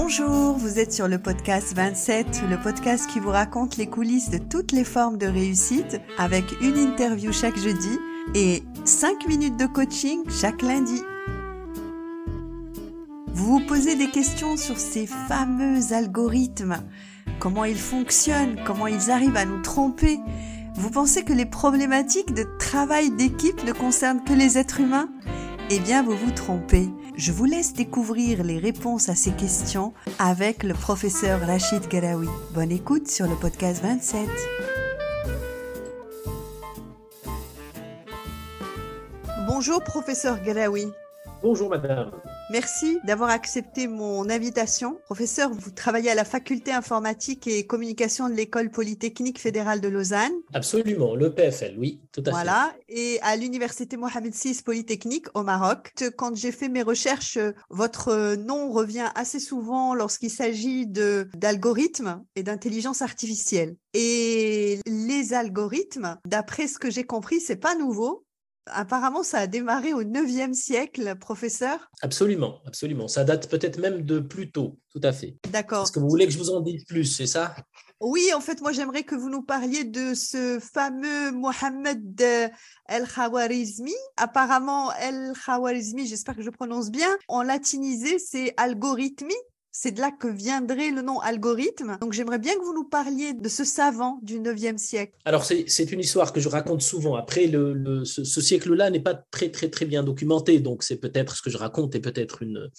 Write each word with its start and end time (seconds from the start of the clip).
Bonjour, 0.00 0.56
vous 0.56 0.78
êtes 0.78 0.92
sur 0.92 1.08
le 1.08 1.18
podcast 1.18 1.74
27, 1.74 2.42
le 2.48 2.56
podcast 2.62 3.08
qui 3.10 3.20
vous 3.20 3.30
raconte 3.30 3.76
les 3.78 3.86
coulisses 3.86 4.30
de 4.30 4.38
toutes 4.38 4.72
les 4.72 4.84
formes 4.84 5.18
de 5.18 5.26
réussite 5.26 6.00
avec 6.18 6.44
une 6.60 6.76
interview 6.76 7.32
chaque 7.32 7.58
jeudi 7.58 7.98
et 8.34 8.62
5 8.84 9.26
minutes 9.26 9.56
de 9.56 9.66
coaching 9.66 10.22
chaque 10.30 10.62
lundi. 10.62 11.02
Vous 13.32 13.58
vous 13.58 13.66
posez 13.66 13.96
des 13.96 14.10
questions 14.10 14.56
sur 14.56 14.78
ces 14.78 15.06
fameux 15.06 15.92
algorithmes, 15.92 16.82
comment 17.38 17.64
ils 17.64 17.78
fonctionnent, 17.78 18.60
comment 18.66 18.86
ils 18.86 19.10
arrivent 19.10 19.36
à 19.36 19.46
nous 19.46 19.62
tromper. 19.62 20.18
Vous 20.78 20.90
pensez 20.90 21.24
que 21.24 21.32
les 21.32 21.44
problématiques 21.44 22.32
de 22.32 22.46
travail 22.56 23.10
d'équipe 23.10 23.64
ne 23.64 23.72
concernent 23.72 24.22
que 24.22 24.32
les 24.32 24.58
êtres 24.58 24.78
humains? 24.78 25.08
Eh 25.70 25.80
bien, 25.80 26.04
vous 26.04 26.16
vous 26.16 26.30
trompez. 26.30 26.88
Je 27.16 27.32
vous 27.32 27.46
laisse 27.46 27.72
découvrir 27.72 28.44
les 28.44 28.58
réponses 28.58 29.08
à 29.08 29.16
ces 29.16 29.32
questions 29.32 29.92
avec 30.20 30.62
le 30.62 30.74
professeur 30.74 31.40
Rachid 31.40 31.88
Garawi. 31.88 32.28
Bonne 32.54 32.70
écoute 32.70 33.08
sur 33.08 33.26
le 33.26 33.34
podcast 33.34 33.82
27. 33.82 34.28
Bonjour 39.48 39.82
professeur 39.82 40.40
Garawi. 40.44 40.86
Bonjour 41.40 41.70
madame. 41.70 42.10
Merci 42.50 42.98
d'avoir 43.04 43.30
accepté 43.30 43.86
mon 43.86 44.28
invitation. 44.28 44.98
Professeur, 45.04 45.50
vous 45.52 45.70
travaillez 45.70 46.10
à 46.10 46.16
la 46.16 46.24
faculté 46.24 46.72
informatique 46.72 47.46
et 47.46 47.64
communication 47.64 48.28
de 48.28 48.34
l'école 48.34 48.70
polytechnique 48.70 49.40
fédérale 49.40 49.80
de 49.80 49.86
Lausanne. 49.86 50.32
Absolument, 50.52 51.14
le 51.14 51.32
PFL, 51.32 51.76
oui, 51.78 52.00
tout 52.10 52.22
à 52.22 52.24
fait. 52.24 52.30
Voilà, 52.32 52.74
et 52.88 53.20
à 53.22 53.36
l'université 53.36 53.96
Mohamed 53.96 54.34
VI 54.34 54.60
Polytechnique 54.64 55.26
au 55.34 55.44
Maroc. 55.44 55.92
Quand 56.16 56.34
j'ai 56.34 56.50
fait 56.50 56.68
mes 56.68 56.82
recherches, 56.82 57.38
votre 57.70 58.34
nom 58.34 58.72
revient 58.72 59.08
assez 59.14 59.38
souvent 59.38 59.94
lorsqu'il 59.94 60.30
s'agit 60.30 60.86
d'algorithmes 60.88 62.24
et 62.34 62.42
d'intelligence 62.42 63.00
artificielle. 63.00 63.76
Et 63.94 64.80
les 64.86 65.34
algorithmes, 65.34 66.18
d'après 66.26 66.66
ce 66.66 66.78
que 66.78 66.90
j'ai 66.90 67.04
compris, 67.04 67.40
c'est 67.40 67.56
pas 67.56 67.76
nouveau. 67.76 68.24
Apparemment, 68.72 69.22
ça 69.22 69.38
a 69.38 69.46
démarré 69.46 69.92
au 69.92 70.02
9e 70.02 70.54
siècle, 70.54 71.16
professeur 71.18 71.90
Absolument, 72.02 72.60
absolument. 72.66 73.08
Ça 73.08 73.24
date 73.24 73.48
peut-être 73.48 73.78
même 73.78 74.02
de 74.02 74.20
plus 74.20 74.50
tôt, 74.50 74.78
tout 74.90 75.00
à 75.02 75.12
fait. 75.12 75.36
D'accord. 75.50 75.84
Est-ce 75.84 75.92
que 75.92 76.00
vous 76.00 76.08
voulez 76.08 76.26
que 76.26 76.32
je 76.32 76.38
vous 76.38 76.50
en 76.50 76.60
dise 76.60 76.84
plus, 76.84 77.04
c'est 77.04 77.26
ça? 77.26 77.54
Oui, 78.00 78.30
en 78.32 78.40
fait, 78.40 78.60
moi, 78.60 78.70
j'aimerais 78.70 79.02
que 79.02 79.16
vous 79.16 79.28
nous 79.28 79.42
parliez 79.42 79.82
de 79.82 80.14
ce 80.14 80.60
fameux 80.60 81.32
Mohamed 81.32 82.22
El-Khawarizmi. 82.88 83.94
Apparemment, 84.16 84.92
El-Khawarizmi, 84.94 86.06
j'espère 86.06 86.36
que 86.36 86.42
je 86.42 86.50
prononce 86.50 86.90
bien, 86.90 87.08
en 87.26 87.42
latinisé, 87.42 88.20
c'est 88.20 88.54
algorithmie. 88.56 89.34
C'est 89.70 89.92
de 89.92 90.00
là 90.00 90.10
que 90.10 90.28
viendrait 90.28 90.90
le 90.90 91.02
nom 91.02 91.20
algorithme. 91.20 91.98
Donc 92.00 92.12
j'aimerais 92.12 92.38
bien 92.38 92.54
que 92.54 92.64
vous 92.64 92.74
nous 92.74 92.88
parliez 92.88 93.34
de 93.34 93.48
ce 93.48 93.64
savant 93.64 94.18
du 94.22 94.40
9e 94.40 94.78
siècle. 94.78 95.14
Alors 95.24 95.44
c'est 95.44 95.92
une 95.92 96.00
histoire 96.00 96.32
que 96.32 96.40
je 96.40 96.48
raconte 96.48 96.82
souvent. 96.82 97.16
Après, 97.16 97.46
le, 97.46 98.04
ce, 98.04 98.40
siècle-là 98.40 98.90
n'est 98.90 99.00
pas 99.00 99.14
très 99.14 99.50
très 99.50 99.68
très 99.68 99.84
bien 99.84 100.02
documenté, 100.02 100.60
donc 100.60 100.82
c'est 100.82 100.96
peut-être 100.96 101.36
ce 101.36 101.42
que 101.42 101.50
je 101.50 101.58
raconte 101.58 101.94
est 101.94 102.00
peut-être 102.00 102.42
une, 102.42 102.70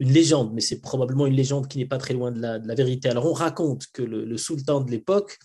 légende, 0.00 0.52
mais 0.52 0.60
c'est 0.60 0.80
probablement 0.80 1.26
une 1.26 1.34
légende 1.34 1.68
qui 1.68 1.78
n'est 1.78 1.86
pas 1.86 1.98
très 1.98 2.14
loin 2.14 2.32
de 2.32 2.40
la, 2.40 2.74
vérité. 2.74 3.08
Alors 3.08 3.26
on 3.26 3.32
raconte 3.32 3.86
que 3.92 4.02
le, 4.02 4.36
sultan 4.36 4.80
de 4.80 4.90
l'époque, 4.90 5.38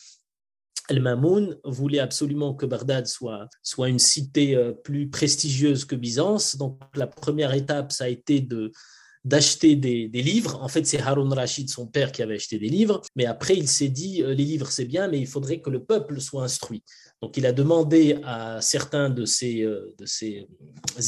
Al-Mamoun 0.89 1.55
voulait 1.65 1.99
absolument 1.99 2.55
que 2.55 2.65
Bagdad 2.65 3.05
soit, 3.05 3.47
soit 3.61 3.89
une 3.89 3.99
cité 3.99 4.55
euh, 4.55 4.71
plus 4.71 5.07
prestigieuse 5.07 5.85
que 5.85 5.95
Byzance. 5.95 6.55
Donc 6.55 6.79
la 6.95 7.05
première 7.05 7.53
étape, 7.53 7.91
ça 7.91 8.05
a 8.05 8.07
été 8.07 8.41
de 8.41 8.71
d'acheter 9.25 9.75
des, 9.75 10.07
livres. 10.07 10.61
En 10.61 10.67
fait, 10.67 10.85
c'est 10.85 10.99
Harun 10.99 11.29
Rashid, 11.29 11.69
son 11.69 11.87
père, 11.87 12.11
qui 12.11 12.21
avait 12.21 12.35
acheté 12.35 12.57
des 12.57 12.69
livres. 12.69 13.01
Mais 13.15 13.25
après, 13.25 13.55
il 13.55 13.67
s'est 13.67 13.89
dit, 13.89 14.23
euh, 14.23 14.33
les 14.33 14.45
livres, 14.45 14.71
c'est 14.71 14.85
bien, 14.85 15.07
mais 15.07 15.19
il 15.19 15.27
faudrait 15.27 15.59
que 15.59 15.69
le 15.69 15.83
peuple 15.83 16.21
soit 16.21 16.43
instruit. 16.43 16.83
Donc, 17.21 17.35
il 17.35 17.45
a 17.45 17.51
demandé 17.51 18.17
à 18.23 18.61
certains 18.61 19.09
de 19.09 19.25
ces, 19.25 19.61
euh, 19.63 19.93
de 19.97 20.05
ces 20.05 20.47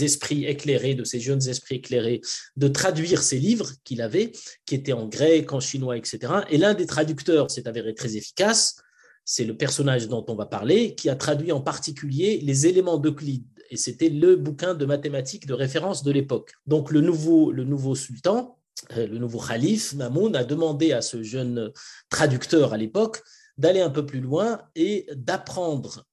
esprits 0.02 0.46
éclairés, 0.46 0.94
de 0.94 1.06
ces 1.06 1.22
jeunes 1.22 1.48
esprits 1.48 1.76
éclairés, 1.76 2.22
de 2.58 2.68
traduire 2.68 3.24
ces 3.24 3.40
livres 3.40 3.72
qu'il 3.86 4.02
avait, 4.02 4.34
qui 4.66 4.76
étaient 4.76 4.94
en 4.94 5.08
grec, 5.08 5.54
en 5.54 5.62
chinois, 5.62 5.96
etc. 5.98 6.34
Et 6.50 6.58
l'un 6.58 6.74
des 6.74 6.86
traducteurs 6.86 7.50
s'est 7.50 7.68
avéré 7.68 7.94
très 7.94 8.18
efficace. 8.18 8.76
C'est 9.24 9.46
le 9.46 9.56
personnage 9.56 10.10
dont 10.10 10.26
on 10.28 10.36
va 10.36 10.48
parler, 10.48 10.96
qui 10.96 11.10
a 11.10 11.16
traduit 11.16 11.54
en 11.54 11.62
particulier 11.62 12.42
les 12.42 12.68
éléments 12.68 12.98
d'Euclide 12.98 13.46
et 13.72 13.78
c'était 13.78 14.10
le 14.10 14.36
bouquin 14.36 14.76
de 14.76 14.86
mathématiques 14.86 15.48
de 15.48 15.54
référence 15.54 16.04
de 16.04 16.12
l'époque. 16.12 16.52
Donc 16.68 16.92
le 16.92 17.00
nouveau, 17.00 17.52
le 17.52 17.64
nouveau 17.64 17.96
sultan, 17.96 18.60
euh, 18.98 19.08
le 19.08 19.18
nouveau 19.18 19.40
calife, 19.40 19.94
Mamoun, 19.94 20.36
a 20.36 20.44
demandé 20.44 20.92
à 20.92 21.02
ce 21.02 21.24
jeune 21.24 21.72
traducteur 22.10 22.74
à 22.74 22.78
l'époque 22.78 23.24
d'aller 23.58 23.80
un 23.80 23.90
peu 23.90 24.06
plus 24.06 24.20
loin 24.20 24.62
et 24.76 25.08
d'apprendre 25.16 26.06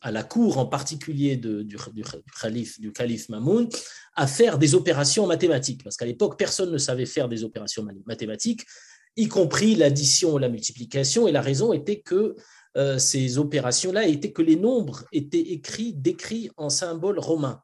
à 0.00 0.10
la 0.10 0.22
cour, 0.22 0.58
en 0.58 0.66
particulier 0.66 1.36
du, 1.36 1.64
du, 1.64 1.76
calife, 2.40 2.80
du 2.80 2.92
calife 2.92 3.28
Mamoun, 3.28 3.68
à 4.14 4.26
faire 4.26 4.58
des 4.58 4.74
opérations 4.74 5.26
mathématiques. 5.26 5.84
Parce 5.84 5.96
qu'à 5.96 6.06
l'époque, 6.06 6.38
personne 6.38 6.72
ne 6.72 6.78
savait 6.78 7.06
faire 7.06 7.28
des 7.28 7.44
opérations 7.44 7.86
mathématiques, 8.06 8.64
y 9.16 9.28
compris 9.28 9.74
l'addition, 9.74 10.38
la 10.38 10.48
multiplication. 10.48 11.28
Et 11.28 11.32
la 11.32 11.42
raison 11.42 11.72
était 11.72 12.00
que 12.00 12.34
euh, 12.76 12.98
ces 12.98 13.38
opérations-là 13.38 14.06
étaient 14.06 14.32
que 14.32 14.42
les 14.42 14.56
nombres 14.56 15.04
étaient 15.12 15.52
écrits, 15.52 15.92
décrits 15.92 16.50
en 16.56 16.70
symboles 16.70 17.18
romains. 17.18 17.62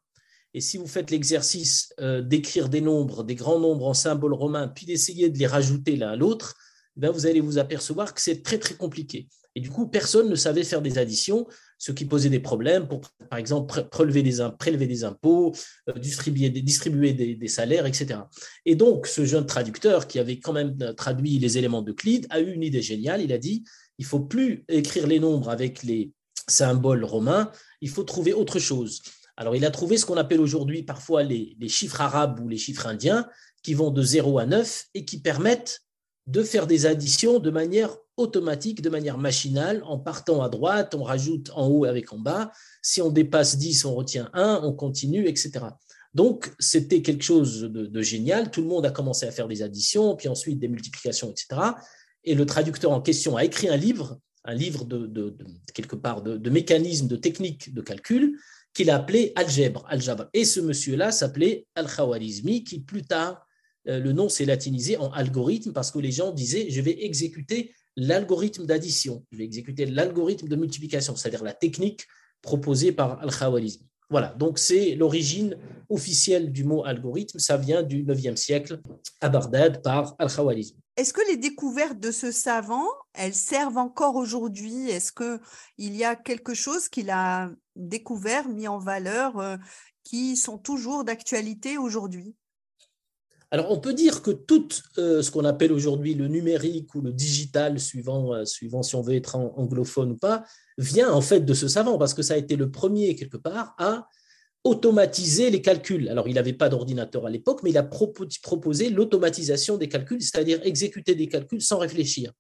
Et 0.54 0.60
si 0.60 0.78
vous 0.78 0.86
faites 0.86 1.10
l'exercice 1.10 1.94
euh, 2.00 2.22
d'écrire 2.22 2.68
des 2.68 2.80
nombres, 2.80 3.22
des 3.22 3.34
grands 3.34 3.60
nombres 3.60 3.86
en 3.86 3.94
symboles 3.94 4.34
romains, 4.34 4.68
puis 4.68 4.86
d'essayer 4.86 5.30
de 5.30 5.38
les 5.38 5.46
rajouter 5.46 5.96
l'un 5.96 6.10
à 6.10 6.16
l'autre, 6.16 6.56
eh 7.00 7.08
vous 7.08 7.26
allez 7.26 7.40
vous 7.40 7.58
apercevoir 7.58 8.14
que 8.14 8.20
c'est 8.20 8.42
très 8.42 8.58
très 8.58 8.74
compliqué. 8.74 9.28
Et 9.56 9.60
du 9.60 9.70
coup, 9.70 9.88
personne 9.88 10.28
ne 10.28 10.34
savait 10.36 10.62
faire 10.62 10.82
des 10.82 10.98
additions, 10.98 11.46
ce 11.78 11.90
qui 11.92 12.04
posait 12.04 12.28
des 12.28 12.40
problèmes 12.40 12.86
pour, 12.86 13.00
par 13.30 13.38
exemple, 13.38 13.88
prélever 13.90 14.22
des, 14.22 14.40
impôts, 14.40 15.52
euh, 15.88 15.98
distribuer, 15.98 16.50
distribuer 16.50 17.14
des, 17.14 17.34
des, 17.34 17.48
salaires, 17.48 17.86
etc. 17.86 18.20
Et 18.64 18.76
donc, 18.76 19.06
ce 19.06 19.24
jeune 19.24 19.46
traducteur 19.46 20.06
qui 20.06 20.18
avait 20.18 20.38
quand 20.38 20.52
même 20.52 20.76
traduit 20.96 21.38
les 21.38 21.58
éléments 21.58 21.82
d'Euclide 21.82 22.26
a 22.30 22.40
eu 22.40 22.52
une 22.52 22.62
idée 22.62 22.82
géniale. 22.82 23.22
Il 23.22 23.32
a 23.32 23.38
dit 23.38 23.64
il 24.00 24.06
faut 24.06 24.20
plus 24.20 24.64
écrire 24.68 25.06
les 25.06 25.20
nombres 25.20 25.50
avec 25.50 25.82
les 25.82 26.10
symboles 26.48 27.04
romains, 27.04 27.52
il 27.82 27.90
faut 27.90 28.02
trouver 28.02 28.32
autre 28.32 28.58
chose. 28.58 29.02
Alors 29.36 29.54
il 29.54 29.64
a 29.66 29.70
trouvé 29.70 29.98
ce 29.98 30.06
qu'on 30.06 30.16
appelle 30.16 30.40
aujourd'hui 30.40 30.82
parfois 30.82 31.22
les, 31.22 31.54
chiffres 31.68 32.00
arabes 32.00 32.40
ou 32.40 32.48
les 32.48 32.56
chiffres 32.56 32.86
indiens, 32.86 33.28
qui 33.62 33.74
vont 33.74 33.90
de 33.90 34.02
0 34.02 34.38
à 34.38 34.46
9 34.46 34.86
et 34.94 35.04
qui 35.04 35.20
permettent 35.20 35.82
de 36.26 36.42
faire 36.42 36.66
des 36.66 36.86
additions 36.86 37.40
de 37.40 37.50
manière 37.50 37.94
automatique, 38.16 38.80
de 38.80 38.88
manière 38.88 39.18
machinale, 39.18 39.82
en 39.84 39.98
partant 39.98 40.42
à 40.42 40.48
droite, 40.48 40.94
on 40.94 41.02
rajoute 41.02 41.50
en 41.54 41.68
haut 41.68 41.84
avec 41.84 42.10
en 42.14 42.18
bas, 42.18 42.52
si 42.80 43.02
on 43.02 43.10
dépasse 43.10 43.58
10, 43.58 43.84
on 43.84 43.94
retient 43.94 44.30
1, 44.32 44.60
on 44.62 44.72
continue, 44.72 45.26
etc. 45.26 45.66
Donc, 46.14 46.52
c'était 46.58 47.02
quelque 47.02 47.22
chose 47.22 47.60
de, 47.60 47.86
de, 47.86 48.02
génial. 48.02 48.50
Tout 48.50 48.62
le 48.62 48.66
monde 48.66 48.84
a 48.84 48.90
commencé 48.90 49.26
à 49.26 49.30
faire 49.30 49.46
des 49.46 49.62
additions, 49.62 50.16
puis 50.16 50.28
ensuite 50.28 50.58
des 50.58 50.68
multiplications, 50.68 51.30
etc 51.30 51.72
et 52.24 52.34
le 52.34 52.46
traducteur 52.46 52.90
en 52.92 53.00
question 53.00 53.36
a 53.36 53.44
écrit 53.44 53.68
un 53.68 53.76
livre, 53.76 54.18
un 54.44 54.54
livre 54.54 54.84
de, 54.84 55.36
quelque 55.74 55.96
part 55.96 56.22
de, 56.22 56.50
mécanismes, 56.50 57.08
de 57.08 57.16
techniques 57.16 57.72
de 57.72 57.80
calcul, 57.80 58.38
qu'il 58.72 58.90
a 58.90 58.96
appelé 58.96 59.32
algèbre, 59.36 59.84
algèbre. 59.88 60.28
Et 60.32 60.44
ce 60.44 60.60
monsieur-là 60.60 61.12
s'appelait 61.12 61.66
Al-Khawarizmi, 61.74 62.64
qui 62.64 62.80
plus 62.80 63.02
tard, 63.02 63.44
euh, 63.88 63.98
le 63.98 64.12
nom 64.12 64.28
s'est 64.28 64.44
latinisé 64.44 64.96
en 64.96 65.10
algorithme 65.10 65.72
parce 65.72 65.90
que 65.90 65.98
les 65.98 66.12
gens 66.12 66.32
disaient 66.32 66.70
je 66.70 66.80
vais 66.80 67.04
exécuter 67.04 67.74
l'algorithme 67.96 68.66
d'addition, 68.66 69.24
je 69.32 69.38
vais 69.38 69.44
exécuter 69.44 69.86
l'algorithme 69.86 70.46
de 70.46 70.56
multiplication, 70.56 71.16
c'est-à-dire 71.16 71.42
la 71.42 71.54
technique 71.54 72.06
proposée 72.42 72.92
par 72.92 73.20
Al-Khawarizmi. 73.20 73.86
Voilà, 74.10 74.34
donc 74.36 74.58
c'est 74.58 74.96
l'origine 74.96 75.56
officielle 75.88 76.52
du 76.52 76.64
mot 76.64 76.84
algorithme, 76.84 77.38
ça 77.38 77.56
vient 77.56 77.82
du 77.82 78.04
9e 78.04 78.36
siècle 78.36 78.80
à 79.20 79.28
Bagdad 79.28 79.82
par 79.82 80.16
Al-Khawarizmi. 80.18 80.80
Est-ce 80.96 81.12
que 81.12 81.26
les 81.28 81.36
découvertes 81.36 81.98
de 81.98 82.10
ce 82.10 82.32
savant, 82.32 82.86
elles 83.14 83.34
servent 83.34 83.78
encore 83.78 84.16
aujourd'hui? 84.16 84.90
Est-ce 84.90 85.12
qu'il 85.12 85.96
y 85.96 86.04
a 86.04 86.16
quelque 86.16 86.54
chose 86.54 86.88
qu'il 86.88 87.10
a 87.10 87.50
découvert, 87.76 88.48
mis 88.48 88.68
en 88.68 88.78
valeur, 88.78 89.38
euh, 89.38 89.56
qui 90.04 90.36
sont 90.36 90.58
toujours 90.58 91.04
d'actualité 91.04 91.78
aujourd'hui? 91.78 92.34
Alors, 93.52 93.72
on 93.72 93.80
peut 93.80 93.94
dire 93.94 94.22
que 94.22 94.30
tout 94.30 94.68
euh, 94.98 95.22
ce 95.22 95.30
qu'on 95.32 95.44
appelle 95.44 95.72
aujourd'hui 95.72 96.14
le 96.14 96.28
numérique 96.28 96.94
ou 96.94 97.00
le 97.00 97.12
digital, 97.12 97.80
suivant, 97.80 98.32
euh, 98.32 98.44
suivant 98.44 98.84
si 98.84 98.94
on 98.94 99.02
veut 99.02 99.16
être 99.16 99.34
anglophone 99.34 100.12
ou 100.12 100.16
pas, 100.16 100.44
vient 100.78 101.12
en 101.12 101.20
fait 101.20 101.40
de 101.40 101.52
ce 101.52 101.66
savant, 101.66 101.98
parce 101.98 102.14
que 102.14 102.22
ça 102.22 102.34
a 102.34 102.36
été 102.36 102.54
le 102.54 102.70
premier, 102.70 103.16
quelque 103.16 103.36
part, 103.36 103.74
à 103.78 104.06
automatiser 104.62 105.50
les 105.50 105.62
calculs. 105.62 106.08
Alors, 106.08 106.28
il 106.28 106.34
n'avait 106.34 106.52
pas 106.52 106.68
d'ordinateur 106.68 107.26
à 107.26 107.30
l'époque, 107.30 107.60
mais 107.64 107.70
il 107.70 107.78
a 107.78 107.82
proposé 107.82 108.88
l'automatisation 108.88 109.78
des 109.78 109.88
calculs, 109.88 110.22
c'est-à-dire 110.22 110.60
exécuter 110.64 111.16
des 111.16 111.26
calculs 111.26 111.62
sans 111.62 111.78
réfléchir. 111.78 112.32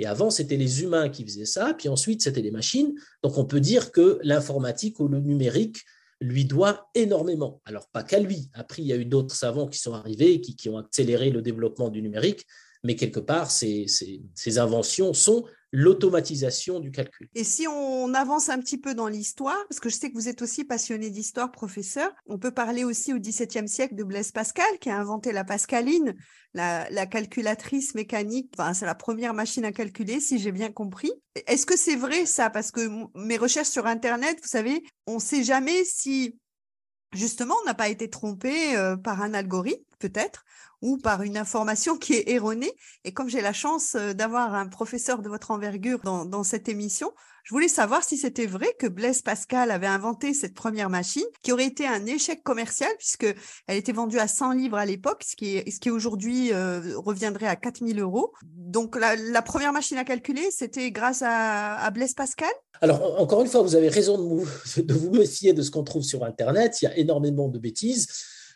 Et 0.00 0.06
avant, 0.06 0.30
c'était 0.30 0.56
les 0.56 0.82
humains 0.82 1.08
qui 1.08 1.24
faisaient 1.24 1.44
ça, 1.44 1.74
puis 1.74 1.88
ensuite, 1.88 2.22
c'était 2.22 2.42
les 2.42 2.50
machines. 2.50 2.94
Donc, 3.22 3.38
on 3.38 3.44
peut 3.44 3.60
dire 3.60 3.92
que 3.92 4.18
l'informatique 4.22 4.98
ou 4.98 5.06
le 5.06 5.20
numérique 5.20 5.84
lui 6.20 6.44
doit 6.44 6.88
énormément. 6.94 7.60
Alors, 7.64 7.88
pas 7.88 8.02
qu'à 8.02 8.18
lui. 8.18 8.50
Après, 8.54 8.82
il 8.82 8.86
y 8.86 8.92
a 8.92 8.96
eu 8.96 9.04
d'autres 9.04 9.34
savants 9.34 9.68
qui 9.68 9.78
sont 9.78 9.94
arrivés, 9.94 10.40
qui, 10.40 10.56
qui, 10.56 10.68
ont 10.68 10.78
accéléré 10.78 11.30
le 11.30 11.42
développement 11.42 11.88
du 11.88 12.02
numérique, 12.02 12.44
mais 12.84 12.96
quelque 12.96 13.20
part, 13.20 13.50
ces, 13.50 13.86
inventions 14.58 15.12
sont 15.12 15.44
l'automatisation 15.70 16.80
du 16.80 16.90
calcul. 16.90 17.28
Et 17.34 17.44
si 17.44 17.66
on 17.68 18.14
avance 18.14 18.48
un 18.48 18.58
petit 18.58 18.78
peu 18.78 18.94
dans 18.94 19.06
l'histoire, 19.06 19.58
parce 19.68 19.80
que 19.80 19.90
je 19.90 19.96
sais 19.96 20.08
que 20.08 20.14
vous 20.14 20.28
êtes 20.28 20.40
aussi 20.40 20.64
passionné 20.64 21.10
d'histoire, 21.10 21.52
professeur, 21.52 22.10
on 22.26 22.38
peut 22.38 22.52
parler 22.52 22.84
aussi 22.84 23.12
au 23.12 23.18
XVIIe 23.18 23.68
siècle 23.68 23.94
de 23.94 24.02
Blaise 24.02 24.32
Pascal, 24.32 24.78
qui 24.80 24.88
a 24.88 24.98
inventé 24.98 25.30
la 25.30 25.44
pascaline, 25.44 26.14
la, 26.54 27.06
calculatrice 27.06 27.94
mécanique. 27.94 28.50
Enfin, 28.56 28.72
c'est 28.72 28.86
la 28.86 28.94
première 28.94 29.34
machine 29.34 29.64
à 29.66 29.72
calculer, 29.72 30.20
si 30.20 30.38
j'ai 30.38 30.52
bien 30.52 30.72
compris. 30.72 31.12
Est-ce 31.46 31.66
que 31.66 31.76
c'est 31.76 31.96
vrai 31.96 32.24
ça? 32.24 32.48
Parce 32.48 32.70
que 32.70 32.88
mes 33.14 33.36
recherches 33.36 33.68
sur 33.68 33.86
Internet, 33.86 34.38
vous 34.40 34.48
savez, 34.48 34.82
on 35.06 35.16
ne 35.16 35.20
sait 35.20 35.42
jamais 35.44 35.84
si 35.84 36.38
justement 37.12 37.54
on 37.62 37.66
n'a 37.66 37.74
pas 37.74 37.88
été 37.88 38.08
trompé 38.10 38.76
euh, 38.76 38.96
par 38.96 39.22
un 39.22 39.34
algorithme, 39.34 39.82
peut-être, 39.98 40.44
ou 40.82 40.96
par 40.96 41.22
une 41.22 41.36
information 41.36 41.96
qui 41.96 42.14
est 42.14 42.30
erronée. 42.30 42.72
Et 43.04 43.12
comme 43.12 43.28
j'ai 43.28 43.40
la 43.40 43.52
chance 43.52 43.94
euh, 43.94 44.12
d'avoir 44.12 44.54
un 44.54 44.66
professeur 44.66 45.22
de 45.22 45.28
votre 45.28 45.50
envergure 45.50 45.98
dans, 46.00 46.44
cette 46.44 46.68
émission, 46.68 47.12
je 47.44 47.54
voulais 47.54 47.68
savoir 47.68 48.04
si 48.04 48.16
c'était 48.16 48.46
vrai 48.46 48.68
que 48.78 48.86
Blaise 48.86 49.22
Pascal 49.22 49.70
avait 49.70 49.86
inventé 49.86 50.34
cette 50.34 50.54
première 50.54 50.90
machine, 50.90 51.24
qui 51.42 51.52
aurait 51.52 51.66
été 51.66 51.86
un 51.86 52.06
échec 52.06 52.42
commercial, 52.42 52.90
puisque 52.98 53.26
elle 53.66 53.76
était 53.76 53.92
vendue 53.92 54.18
à 54.18 54.28
100 54.28 54.52
livres 54.52 54.76
à 54.76 54.86
l'époque, 54.86 55.24
ce 55.26 55.34
qui, 55.34 55.58
ce 55.70 55.80
qui 55.80 55.90
aujourd'hui 55.90 56.52
euh, 56.52 56.96
reviendrait 56.96 57.46
à 57.46 57.56
4000 57.56 57.98
euros. 58.00 58.32
Donc 58.44 58.96
la, 58.96 59.42
première 59.42 59.72
machine 59.72 59.96
à 59.98 60.04
calculer, 60.04 60.50
c'était 60.50 60.90
grâce 60.90 61.22
à, 61.24 61.90
Blaise 61.90 62.14
Pascal? 62.14 62.50
Alors, 62.80 63.20
encore 63.20 63.40
une 63.40 63.48
fois, 63.48 63.62
vous 63.62 63.74
avez 63.74 63.88
raison 63.88 64.18
de 64.18 64.82
de 64.82 64.94
vous 64.94 65.10
méfier 65.10 65.52
de 65.52 65.62
ce 65.62 65.70
qu'on 65.70 65.84
trouve 65.84 66.02
sur 66.02 66.22
Internet. 66.24 66.80
Il 66.82 66.84
y 66.84 66.88
a 66.88 66.96
énormément 66.96 67.48
de 67.48 67.58
bêtises. 67.58 68.06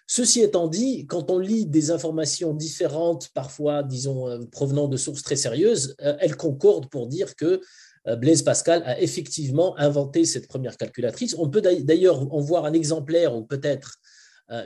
Ceci 0.07 0.41
étant 0.41 0.69
dit, 0.69 1.07
quand 1.07 1.31
on 1.31 1.39
lit 1.39 1.67
des 1.67 1.91
informations 1.91 2.55
différentes, 2.55 3.29
parfois, 3.35 3.83
disons, 3.83 4.29
euh, 4.29 4.41
provenant 4.51 4.89
de 4.89 4.97
sources 4.97 5.23
très 5.23 5.37
sérieuses, 5.37 5.95
euh, 6.03 6.17
elles 6.21 6.37
concordent 6.37 6.89
pour 6.91 7.07
dire 7.07 7.37
que 7.37 7.61
euh, 8.09 8.17
Blaise 8.17 8.43
Pascal 8.43 8.83
a 8.85 9.01
effectivement 9.01 9.79
inventé 9.79 10.25
cette 10.25 10.49
première 10.49 10.77
calculatrice. 10.77 11.37
On 11.39 11.49
peut 11.49 11.61
d'ailleurs 11.61 12.33
en 12.35 12.41
voir 12.41 12.65
un 12.65 12.73
exemplaire 12.73 13.37
ou 13.37 13.45
peut-être 13.45 13.99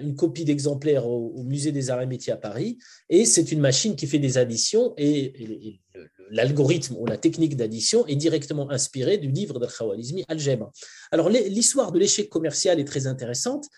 une 0.01 0.17
copie 0.17 0.45
d'exemplaire 0.45 1.07
au, 1.07 1.45
Musée 1.45 1.71
des 1.71 1.91
Arts 1.91 2.03
et 2.03 2.07
Métiers 2.07 2.33
à 2.33 2.37
Paris. 2.37 2.77
Et 3.09 3.25
c'est 3.25 3.53
une 3.53 3.61
machine 3.61 3.95
qui 3.95 4.09
fait 4.09 4.19
des 4.19 4.37
additions 4.37 4.95
et, 4.97 5.79
l'algorithme 6.31 6.97
ou 6.99 7.07
la 7.07 7.17
technique 7.17 7.57
d'addition 7.57 8.05
est 8.07 8.17
directement 8.17 8.69
inspiré 8.71 9.17
du 9.17 9.31
livre 9.31 9.61
de 9.61 9.67
Khawalizmi, 9.67 10.25
Algèbre. 10.27 10.73
Alors 11.13 11.29
l'histoire 11.29 11.93
de 11.93 12.01
l'échec 12.01 12.29
commercial 12.29 12.81
est 12.81 12.85
très 12.85 13.07
intéressante 13.07 13.69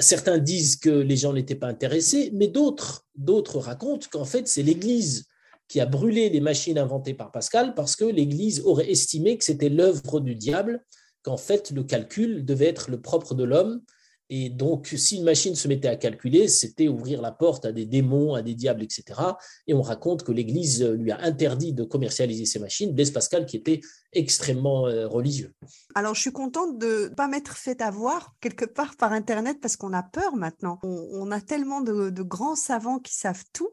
certains 0.00 0.38
disent 0.38 0.76
que 0.76 0.90
les 0.90 1.16
gens 1.16 1.32
n'étaient 1.32 1.54
pas 1.54 1.68
intéressés, 1.68 2.30
mais 2.34 2.48
d'autres, 2.48 3.06
d'autres 3.14 3.58
racontent 3.58 4.06
qu'en 4.10 4.24
fait, 4.24 4.48
c'est 4.48 4.62
l'Église 4.62 5.26
qui 5.68 5.80
a 5.80 5.86
brûlé 5.86 6.28
les 6.28 6.40
machines 6.40 6.78
inventées 6.78 7.14
par 7.14 7.32
Pascal 7.32 7.74
parce 7.74 7.96
que 7.96 8.04
l'Église 8.04 8.60
aurait 8.64 8.90
estimé 8.90 9.36
que 9.36 9.44
c'était 9.44 9.68
l'œuvre 9.68 10.20
du 10.20 10.34
diable, 10.34 10.84
qu'en 11.22 11.36
fait, 11.36 11.70
le 11.70 11.82
calcul 11.82 12.44
devait 12.44 12.66
être 12.66 12.90
le 12.90 13.00
propre 13.00 13.34
de 13.34 13.44
l'homme 13.44 13.80
et 14.28 14.50
donc, 14.50 14.88
si 14.96 15.18
une 15.18 15.24
machine 15.24 15.54
se 15.54 15.68
mettait 15.68 15.88
à 15.88 15.96
calculer, 15.96 16.48
c'était 16.48 16.88
ouvrir 16.88 17.22
la 17.22 17.30
porte 17.30 17.64
à 17.64 17.72
des 17.72 17.86
démons, 17.86 18.34
à 18.34 18.42
des 18.42 18.54
diables, 18.54 18.82
etc. 18.82 19.04
Et 19.66 19.74
on 19.74 19.82
raconte 19.82 20.24
que 20.24 20.32
l'Église 20.32 20.84
lui 20.84 21.12
a 21.12 21.20
interdit 21.22 21.72
de 21.72 21.84
commercialiser 21.84 22.44
ces 22.44 22.58
machines, 22.58 22.92
Blaise 22.92 23.12
Pascal 23.12 23.46
qui 23.46 23.56
était 23.56 23.80
extrêmement 24.12 24.88
euh, 24.88 25.06
religieux. 25.06 25.54
Alors, 25.94 26.14
je 26.14 26.22
suis 26.22 26.32
contente 26.32 26.78
de 26.78 27.08
ne 27.08 27.14
pas 27.14 27.28
m'être 27.28 27.56
fait 27.56 27.80
avoir 27.80 28.34
quelque 28.40 28.64
part 28.64 28.96
par 28.96 29.12
Internet 29.12 29.58
parce 29.60 29.76
qu'on 29.76 29.92
a 29.92 30.02
peur 30.02 30.34
maintenant. 30.34 30.78
On, 30.82 31.30
a 31.30 31.40
tellement 31.40 31.80
de, 31.80 32.10
de 32.10 32.22
grands 32.22 32.56
savants 32.56 32.98
qui 32.98 33.14
savent 33.14 33.44
tout 33.52 33.70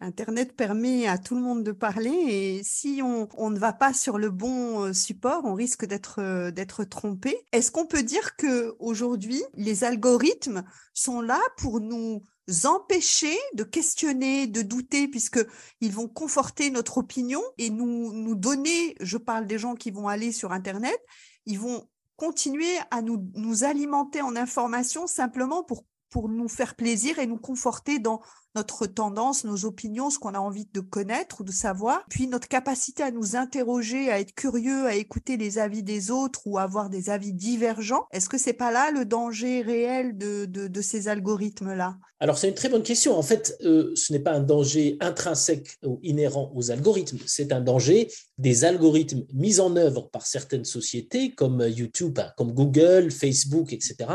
Internet 0.00 0.56
permet 0.56 1.06
à 1.06 1.18
tout 1.18 1.36
le 1.36 1.40
monde 1.40 1.62
de 1.62 1.70
parler 1.70 2.10
et 2.10 2.62
si 2.64 3.00
on, 3.02 3.50
ne 3.50 3.58
va 3.58 3.72
pas 3.72 3.92
sur 3.92 4.18
le 4.18 4.30
bon 4.30 4.86
euh, 4.86 4.92
support, 4.92 5.42
on 5.44 5.54
risque 5.54 5.84
d'être 5.86 6.20
euh, 6.20 6.50
d'être 6.50 6.82
trompé. 6.82 7.36
Est-ce 7.52 7.70
qu'on 7.70 7.86
peut 7.86 8.02
dire 8.02 8.34
que 8.36 8.74
aujourd'hui 8.80 9.42
les 9.54 9.84
algorithmes 9.84 10.64
sont 10.94 11.20
là 11.20 11.40
pour 11.58 11.80
nous 11.80 12.22
empêcher 12.64 13.36
de 13.54 13.62
questionner, 13.62 14.48
de 14.48 14.62
douter, 14.62 15.06
puisque 15.06 15.44
ils 15.80 15.92
vont 15.92 16.08
conforter 16.08 16.70
notre 16.70 16.98
opinion 16.98 17.42
et 17.56 17.70
nous 17.70 18.12
nous 18.12 18.34
donner, 18.34 18.96
je 19.00 19.16
parle 19.16 19.46
des 19.46 19.58
gens 19.58 19.74
qui 19.74 19.92
vont 19.92 20.08
aller 20.08 20.32
sur 20.32 20.52
Internet, 20.52 20.98
ils 21.46 21.58
vont 21.58 21.88
continuer 22.16 22.72
à 22.90 23.00
nous, 23.00 23.30
nous 23.34 23.64
alimenter 23.64 24.22
en 24.22 24.34
informations 24.34 25.06
simplement 25.06 25.62
pour 25.62 25.84
pour 26.10 26.28
nous 26.28 26.48
faire 26.48 26.76
plaisir 26.76 27.18
et 27.18 27.26
nous 27.26 27.38
conforter 27.38 27.98
dans 27.98 28.20
notre 28.54 28.86
tendance, 28.86 29.44
nos 29.44 29.64
opinions, 29.64 30.10
ce 30.10 30.18
qu'on 30.18 30.34
a 30.34 30.38
envie 30.38 30.66
de 30.72 30.80
connaître 30.80 31.40
ou 31.40 31.44
de 31.44 31.52
savoir, 31.52 32.04
puis 32.08 32.26
notre 32.26 32.48
capacité 32.48 33.02
à 33.02 33.10
nous 33.10 33.36
interroger, 33.36 34.10
à 34.10 34.20
être 34.20 34.34
curieux, 34.34 34.86
à 34.86 34.94
écouter 34.94 35.36
les 35.36 35.58
avis 35.58 35.82
des 35.82 36.10
autres 36.10 36.42
ou 36.46 36.58
à 36.58 36.62
avoir 36.62 36.90
des 36.90 37.10
avis 37.10 37.32
divergents. 37.32 38.06
Est-ce 38.12 38.28
que 38.28 38.38
c'est 38.38 38.52
pas 38.52 38.70
là 38.70 38.90
le 38.90 39.04
danger 39.04 39.62
réel 39.62 40.16
de, 40.16 40.46
de, 40.46 40.82
ces 40.82 41.08
algorithmes-là? 41.08 41.96
Alors 42.20 42.38
c'est 42.38 42.48
une 42.48 42.54
très 42.54 42.68
bonne 42.68 42.82
question. 42.82 43.16
En 43.16 43.22
fait, 43.22 43.56
euh, 43.62 43.92
ce 43.96 44.12
n'est 44.12 44.18
pas 44.18 44.32
un 44.32 44.40
danger 44.40 44.96
intrinsèque 45.00 45.76
ou 45.84 45.98
inhérent 46.02 46.52
aux 46.54 46.70
algorithmes, 46.70 47.18
c'est 47.26 47.52
un 47.52 47.60
danger 47.60 48.08
des 48.38 48.64
algorithmes 48.64 49.24
mis 49.32 49.60
en 49.60 49.76
œuvre 49.76 50.08
par 50.10 50.26
certaines 50.26 50.64
sociétés 50.64 51.34
comme 51.34 51.64
YouTube, 51.66 52.18
comme 52.36 52.52
Google, 52.52 53.10
Facebook, 53.10 53.72
etc 53.72 54.06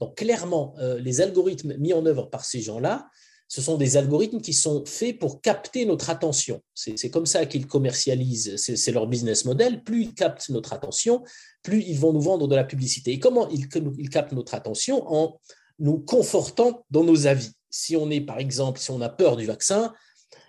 donc 0.00 0.16
clairement, 0.16 0.74
euh, 0.78 0.98
les 0.98 1.20
algorithmes 1.20 1.76
mis 1.78 1.92
en 1.92 2.04
œuvre 2.06 2.26
par 2.26 2.44
ces 2.44 2.60
gens-là, 2.60 3.08
ce 3.52 3.60
sont 3.60 3.76
des 3.76 3.98
algorithmes 3.98 4.40
qui 4.40 4.54
sont 4.54 4.82
faits 4.86 5.18
pour 5.18 5.42
capter 5.42 5.84
notre 5.84 6.08
attention. 6.08 6.62
C'est 6.74 7.10
comme 7.10 7.26
ça 7.26 7.44
qu'ils 7.44 7.66
commercialisent, 7.66 8.56
c'est 8.56 8.92
leur 8.92 9.06
business 9.06 9.44
model. 9.44 9.84
Plus 9.84 10.04
ils 10.04 10.14
captent 10.14 10.48
notre 10.48 10.72
attention, 10.72 11.22
plus 11.62 11.82
ils 11.82 11.98
vont 11.98 12.14
nous 12.14 12.22
vendre 12.22 12.48
de 12.48 12.56
la 12.56 12.64
publicité. 12.64 13.12
Et 13.12 13.18
comment 13.18 13.50
ils, 13.50 13.68
captent 13.68 14.32
notre 14.32 14.54
attention 14.54 15.04
En 15.06 15.38
nous 15.78 15.98
confortant 15.98 16.86
dans 16.90 17.04
nos 17.04 17.26
avis. 17.26 17.50
Si 17.68 17.94
on 17.94 18.10
est, 18.10 18.22
par 18.22 18.38
exemple, 18.38 18.80
si 18.80 18.90
on 18.90 19.02
a 19.02 19.10
peur 19.10 19.36
du 19.36 19.44
vaccin, 19.44 19.92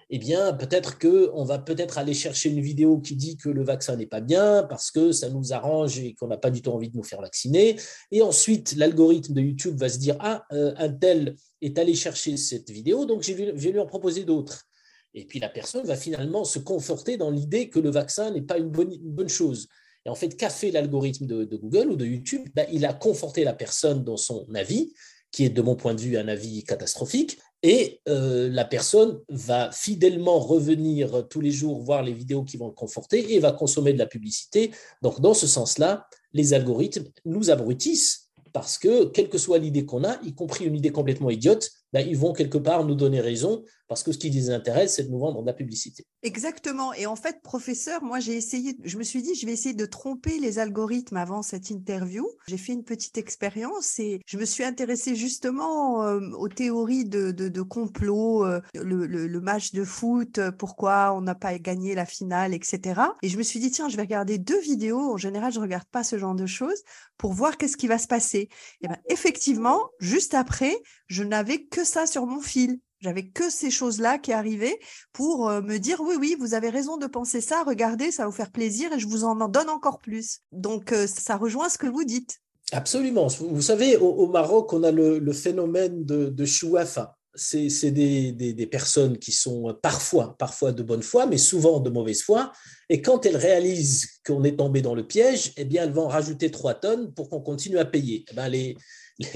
eh 0.09 0.19
bien, 0.19 0.53
peut-être 0.53 0.99
qu'on 0.99 1.43
va 1.43 1.59
peut-être 1.59 1.97
aller 1.97 2.13
chercher 2.13 2.49
une 2.49 2.61
vidéo 2.61 2.99
qui 2.99 3.15
dit 3.15 3.37
que 3.37 3.49
le 3.49 3.63
vaccin 3.63 3.95
n'est 3.95 4.07
pas 4.07 4.21
bien 4.21 4.63
parce 4.63 4.91
que 4.91 5.11
ça 5.11 5.29
nous 5.29 5.53
arrange 5.53 5.99
et 5.99 6.13
qu'on 6.13 6.27
n'a 6.27 6.37
pas 6.37 6.51
du 6.51 6.61
tout 6.61 6.71
envie 6.71 6.89
de 6.89 6.97
nous 6.97 7.03
faire 7.03 7.21
vacciner. 7.21 7.77
Et 8.11 8.21
ensuite, 8.21 8.75
l'algorithme 8.75 9.33
de 9.33 9.41
YouTube 9.41 9.77
va 9.77 9.89
se 9.89 9.97
dire, 9.97 10.15
ah, 10.19 10.43
euh, 10.51 10.73
un 10.77 10.89
tel 10.89 11.35
est 11.61 11.77
allé 11.77 11.95
chercher 11.95 12.37
cette 12.37 12.69
vidéo, 12.69 13.05
donc 13.05 13.23
je 13.23 13.33
vais 13.33 13.71
lui 13.71 13.79
en 13.79 13.85
proposer 13.85 14.23
d'autres. 14.23 14.65
Et 15.13 15.25
puis 15.25 15.39
la 15.39 15.49
personne 15.49 15.85
va 15.85 15.95
finalement 15.95 16.43
se 16.43 16.59
conforter 16.59 17.17
dans 17.17 17.29
l'idée 17.29 17.69
que 17.69 17.79
le 17.79 17.91
vaccin 17.91 18.31
n'est 18.31 18.41
pas 18.41 18.57
une 18.57 18.69
bonne, 18.69 19.29
chose. 19.29 19.67
Et 20.05 20.09
en 20.09 20.15
fait, 20.15 20.35
qu'a 20.35 20.49
fait 20.49 20.71
l'algorithme 20.71 21.25
de, 21.25 21.55
Google 21.55 21.91
ou 21.91 21.95
de 21.95 22.05
YouTube? 22.05 22.47
Ben, 22.55 22.67
Il 22.71 22.85
a 22.85 22.93
conforté 22.93 23.43
la 23.43 23.53
personne 23.53 24.03
dans 24.03 24.17
son 24.17 24.47
avis, 24.55 24.93
qui 25.33 25.43
est 25.43 25.49
de 25.49 25.61
mon 25.61 25.75
point 25.75 25.93
de 25.93 25.99
vue 25.99 26.17
un 26.17 26.29
avis 26.29 26.63
catastrophique, 26.63 27.39
et 27.63 28.01
euh, 28.07 28.49
la 28.49 28.65
personne 28.65 29.19
va 29.29 29.71
fidèlement 29.71 30.39
revenir 30.39 31.27
tous 31.29 31.41
les 31.41 31.51
jours 31.51 31.81
voir 31.81 32.03
les 32.03 32.13
vidéos 32.13 32.43
qui 32.43 32.55
vont 32.55 32.67
le 32.67 32.73
conforter 32.73 33.33
et 33.33 33.39
va 33.39 33.51
consommer 33.51 33.93
de 33.93 33.97
la 33.97 34.05
publicité. 34.05 34.71
Donc, 35.01 35.19
dans 35.21 35.33
ce 35.33 35.47
sens-là, 35.47 36.07
les 36.33 36.53
algorithmes 36.53 37.05
nous 37.25 37.49
abrutissent 37.49 38.29
parce 38.51 38.77
que, 38.77 39.05
quelle 39.05 39.29
que 39.29 39.37
soit 39.37 39.57
l'idée 39.57 39.85
qu'on 39.85 40.03
a, 40.03 40.21
y 40.23 40.33
compris 40.35 40.65
une 40.65 40.75
idée 40.75 40.91
complètement 40.91 41.29
idiote, 41.29 41.71
ben, 41.93 42.05
ils 42.07 42.17
vont 42.17 42.33
quelque 42.33 42.57
part 42.57 42.83
nous 42.85 42.95
donner 42.95 43.21
raison 43.21 43.63
parce 43.87 44.01
que 44.01 44.11
ce 44.11 44.17
qui 44.17 44.31
les 44.31 44.49
intéresse, 44.49 44.95
c'est 44.95 45.03
de 45.03 45.11
nous 45.11 45.19
vendre 45.19 45.41
de 45.41 45.45
la 45.45 45.53
publicité. 45.53 46.07
Exactement. 46.23 46.93
Et 46.93 47.05
en 47.05 47.15
fait, 47.15 47.41
professeur, 47.43 48.01
moi, 48.01 48.19
j'ai 48.19 48.35
essayé, 48.35 48.75
je 48.83 48.97
me 48.97 49.03
suis 49.03 49.21
dit, 49.21 49.35
je 49.35 49.45
vais 49.45 49.51
essayer 49.51 49.75
de 49.75 49.85
tromper 49.85 50.39
les 50.39 50.57
algorithmes 50.57 51.17
avant 51.17 51.43
cette 51.43 51.69
interview. 51.69 52.27
J'ai 52.47 52.57
fait 52.57 52.73
une 52.73 52.83
petite 52.83 53.19
expérience 53.19 53.99
et 53.99 54.21
je 54.25 54.37
me 54.37 54.45
suis 54.45 54.63
intéressée 54.63 55.15
justement 55.15 56.03
euh, 56.03 56.21
aux 56.31 56.47
théories 56.47 57.05
de, 57.05 57.29
de, 57.29 57.61
complot, 57.61 58.45
euh, 58.45 58.61
le, 58.73 59.39
match 59.41 59.73
de 59.73 59.83
foot, 59.83 60.39
euh, 60.39 60.51
pourquoi 60.51 61.13
on 61.13 61.21
n'a 61.21 61.35
pas 61.35 61.59
gagné 61.59 61.93
la 61.93 62.07
finale, 62.07 62.55
etc. 62.55 62.99
Et 63.21 63.29
je 63.29 63.37
me 63.37 63.43
suis 63.43 63.59
dit, 63.59 63.69
tiens, 63.69 63.89
je 63.89 63.95
vais 63.95 64.03
regarder 64.03 64.39
deux 64.39 64.59
vidéos. 64.61 65.13
En 65.13 65.17
général, 65.17 65.53
je 65.53 65.59
regarde 65.59 65.87
pas 65.91 66.03
ce 66.03 66.17
genre 66.17 66.35
de 66.35 66.47
choses 66.47 66.81
pour 67.17 67.33
voir 67.33 67.57
qu'est-ce 67.57 67.77
qui 67.77 67.87
va 67.87 67.99
se 67.99 68.07
passer. 68.07 68.49
Et 68.81 68.87
ben, 68.87 68.97
effectivement, 69.07 69.79
juste 69.99 70.33
après, 70.33 70.75
je 71.13 71.23
n'avais 71.23 71.63
que 71.63 71.85
ça 71.85 72.07
sur 72.07 72.25
mon 72.25 72.41
fil. 72.41 72.79
J'avais 72.99 73.27
que 73.27 73.49
ces 73.49 73.69
choses-là 73.69 74.17
qui 74.17 74.31
arrivaient 74.31 74.79
pour 75.11 75.49
euh, 75.49 75.61
me 75.61 75.77
dire 75.77 75.99
oui, 76.01 76.15
oui, 76.19 76.35
vous 76.39 76.53
avez 76.53 76.69
raison 76.69 76.97
de 76.97 77.05
penser 77.05 77.41
ça, 77.41 77.63
regardez, 77.63 78.11
ça 78.11 78.23
va 78.23 78.29
vous 78.29 78.35
faire 78.35 78.51
plaisir 78.51 78.91
et 78.93 78.99
je 78.99 79.07
vous 79.07 79.23
en 79.25 79.35
donne 79.47 79.69
encore 79.69 79.99
plus. 79.99 80.39
Donc, 80.51 80.91
euh, 80.91 81.05
ça 81.05 81.35
rejoint 81.37 81.69
ce 81.69 81.77
que 81.77 81.85
vous 81.85 82.03
dites. 82.03 82.39
Absolument. 82.71 83.27
Vous 83.27 83.61
savez, 83.61 83.97
au, 83.97 84.27
Maroc, 84.27 84.73
on 84.73 84.81
a 84.83 84.91
le, 84.91 85.33
phénomène 85.33 86.03
de, 86.05 86.45
chouafa. 86.45 87.15
c'est 87.35 87.91
des, 87.91 88.67
personnes 88.71 89.19
qui 89.19 89.33
sont 89.33 89.77
parfois, 89.83 90.35
parfois 90.39 90.71
de 90.71 90.81
bonne 90.81 91.03
foi, 91.03 91.27
mais 91.27 91.37
souvent 91.37 91.79
de 91.79 91.91
mauvaise 91.91 92.23
foi. 92.23 92.51
Et 92.89 93.01
quand 93.01 93.27
elles 93.27 93.37
réalisent 93.37 94.07
qu'on 94.25 94.43
est 94.43 94.55
tombé 94.55 94.81
dans 94.81 94.95
le 94.95 95.05
piège, 95.05 95.51
eh 95.57 95.65
bien, 95.65 95.83
elles 95.83 95.91
vont 95.91 96.07
rajouter 96.07 96.49
trois 96.49 96.73
tonnes 96.73 97.13
pour 97.13 97.29
qu'on 97.29 97.41
continue 97.41 97.77
à 97.77 97.85
payer. 97.85 98.25
Eh 98.31 98.35
ben, 98.35 98.49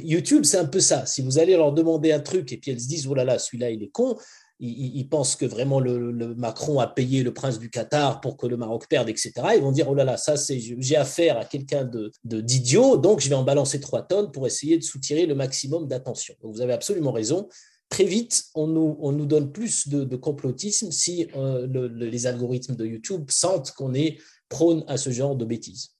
YouTube, 0.03 0.43
c'est 0.43 0.57
un 0.57 0.65
peu 0.65 0.79
ça. 0.79 1.05
Si 1.05 1.21
vous 1.21 1.39
allez 1.39 1.55
leur 1.55 1.71
demander 1.71 2.11
un 2.11 2.19
truc 2.19 2.51
et 2.51 2.57
puis 2.57 2.71
elles 2.71 2.81
se 2.81 2.87
disent, 2.87 3.07
oh 3.07 3.15
là 3.15 3.23
là, 3.23 3.39
celui-là, 3.39 3.71
il 3.71 3.83
est 3.83 3.89
con, 3.89 4.17
ils, 4.59 5.07
pensent 5.07 5.35
que 5.35 5.45
vraiment 5.45 5.79
le, 5.79 6.33
Macron 6.35 6.79
a 6.79 6.87
payé 6.87 7.21
le 7.21 7.33
prince 7.33 7.59
du 7.59 7.69
Qatar 7.69 8.21
pour 8.21 8.37
que 8.37 8.47
le 8.47 8.57
Maroc 8.57 8.87
perde, 8.89 9.07
etc. 9.07 9.33
Ils 9.55 9.61
vont 9.61 9.71
dire, 9.71 9.87
oh 9.87 9.93
là 9.93 10.03
là, 10.03 10.17
ça, 10.17 10.35
c'est, 10.35 10.59
j'ai 10.59 10.95
affaire 10.95 11.37
à 11.37 11.45
quelqu'un 11.45 11.83
de, 11.83 12.11
d'idiot, 12.23 12.97
donc 12.97 13.19
je 13.19 13.29
vais 13.29 13.35
en 13.35 13.43
balancer 13.43 13.79
trois 13.79 14.01
tonnes 14.01 14.31
pour 14.31 14.47
essayer 14.47 14.77
de 14.77 14.83
soutirer 14.83 15.27
le 15.27 15.35
maximum 15.35 15.87
d'attention. 15.87 16.33
Vous 16.41 16.61
avez 16.61 16.73
absolument 16.73 17.11
raison 17.11 17.47
très 17.89 18.03
vite, 18.03 18.45
on 18.53 18.67
nous, 18.67 18.97
on 18.99 19.11
nous 19.11 19.25
donne 19.25 19.51
plus 19.51 19.87
de, 19.87 20.15
complotisme 20.15 20.91
si 20.91 21.27
euh, 21.35 21.67
les 21.95 22.27
algorithmes 22.27 22.75
de 22.75 22.85
YouTube 22.85 23.29
sentent 23.29 23.71
qu'on 23.71 23.93
est 23.93 24.17
prône 24.49 24.83
à 24.87 24.97
ce 24.97 25.09
genre 25.09 25.35
de 25.35 25.45
bêtises. 25.45 25.96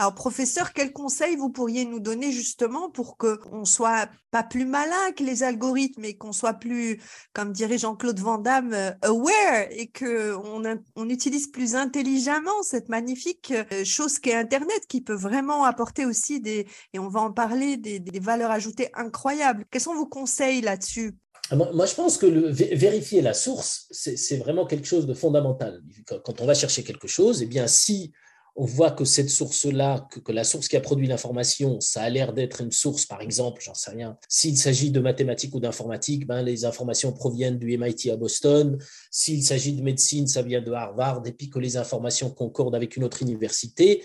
Alors, 0.00 0.14
professeur, 0.14 0.72
quels 0.72 0.92
conseils 0.92 1.34
vous 1.34 1.50
pourriez 1.50 1.84
nous 1.84 1.98
donner 1.98 2.30
justement 2.30 2.88
pour 2.88 3.16
qu'on 3.16 3.64
soit 3.64 4.08
pas 4.30 4.44
plus 4.44 4.64
malin 4.64 5.10
que 5.16 5.24
les 5.24 5.42
algorithmes 5.42 6.04
et 6.04 6.16
qu'on 6.16 6.32
soit 6.32 6.54
plus, 6.54 7.00
comme 7.32 7.52
dirait 7.52 7.78
Jean-Claude 7.78 8.20
Van 8.20 8.38
Damme, 8.38 8.74
euh, 8.74 8.92
aware 9.02 9.66
et 9.70 9.90
qu'on 9.90 10.62
on 10.94 11.08
utilise 11.08 11.48
plus 11.48 11.74
intelligemment 11.74 12.62
cette 12.62 12.88
magnifique 12.88 13.52
euh, 13.52 13.84
chose 13.84 14.20
qu'est 14.20 14.34
Internet 14.34 14.86
qui 14.88 15.00
peut 15.00 15.16
vraiment 15.16 15.64
apporter 15.64 16.06
aussi 16.06 16.40
des, 16.40 16.68
et 16.92 17.00
on 17.00 17.08
va 17.08 17.20
en 17.20 17.32
parler, 17.32 17.76
des, 17.76 18.20
valeurs 18.20 18.52
ajoutées 18.52 18.90
incroyables. 18.94 19.64
Quels 19.68 19.80
sont 19.80 19.96
vos 19.96 20.06
conseils 20.06 20.60
là-dessus? 20.60 21.16
Ah, 21.50 21.56
moi, 21.56 21.86
je 21.86 21.94
pense 21.94 22.18
que 22.18 22.26
vérifier 22.26 23.20
la 23.20 23.34
source, 23.34 23.88
c'est 23.90 24.36
vraiment 24.36 24.64
quelque 24.64 24.86
chose 24.86 25.06
de 25.06 25.14
fondamental. 25.14 25.82
Quand 26.24 26.40
on 26.40 26.46
va 26.46 26.54
chercher 26.54 26.84
quelque 26.84 27.08
chose, 27.08 27.42
eh 27.42 27.46
bien, 27.46 27.66
si 27.66 28.12
on 28.58 28.64
voit 28.64 28.90
que 28.90 29.04
cette 29.04 29.30
source-là, 29.30 30.08
que, 30.10 30.32
la 30.32 30.42
source 30.42 30.66
qui 30.66 30.76
a 30.76 30.80
produit 30.80 31.06
l'information, 31.06 31.80
ça 31.80 32.02
a 32.02 32.10
l'air 32.10 32.32
d'être 32.32 32.60
une 32.60 32.72
source, 32.72 33.06
par 33.06 33.20
exemple, 33.20 33.62
j'en 33.64 33.74
sais 33.74 33.92
rien, 33.92 34.18
s'il 34.28 34.58
s'agit 34.58 34.90
de 34.90 34.98
mathématiques 34.98 35.54
ou 35.54 35.60
d'informatique, 35.60 36.26
ben, 36.26 36.42
les 36.42 36.64
informations 36.64 37.12
proviennent 37.12 37.56
du 37.56 37.78
MIT 37.78 38.10
à 38.10 38.16
Boston. 38.16 38.76
S'il 39.12 39.44
s'agit 39.44 39.74
de 39.74 39.82
médecine, 39.82 40.26
ça 40.26 40.42
vient 40.42 40.60
de 40.60 40.72
Harvard. 40.72 41.22
Et 41.24 41.32
puis 41.32 41.48
que 41.48 41.60
les 41.60 41.76
informations 41.76 42.30
concordent 42.30 42.74
avec 42.74 42.96
une 42.96 43.04
autre 43.04 43.22
université, 43.22 44.02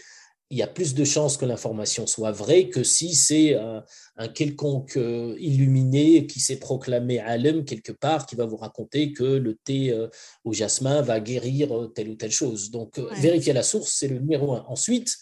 il 0.50 0.58
y 0.58 0.62
a 0.62 0.68
plus 0.68 0.94
de 0.94 1.04
chances 1.04 1.38
que 1.38 1.46
l'information 1.46 2.06
soit 2.06 2.32
vraie 2.32 2.70
que 2.70 2.84
si 2.84 3.16
c'est 3.16 3.56
un, 3.56 4.28
quelconque 4.28 4.98
euh, 4.98 5.36
illuminé 5.40 6.28
qui 6.28 6.40
s'est 6.40 6.60
proclamé 6.60 7.20
alem 7.20 7.66
quelque 7.66 7.92
part, 7.92 8.28
qui 8.28 8.36
va 8.36 8.46
vous 8.46 8.58
raconter 8.58 9.14
que 9.14 9.24
le 9.24 9.56
thé 9.56 9.92
euh, 9.92 10.08
au 10.44 10.54
jasmin 10.54 11.02
va 11.02 11.20
guérir 11.20 11.76
euh, 11.76 11.88
telle 11.88 12.10
ou 12.10 12.16
telle 12.16 12.32
chose. 12.32 12.70
Donc, 12.70 13.00
vérifier 13.18 13.54
la 13.54 13.64
source, 13.64 13.96
c'est 13.98 14.08
le 14.08 14.20
numéro 14.20 14.54
un. 14.54 14.64
Ensuite, 14.68 15.18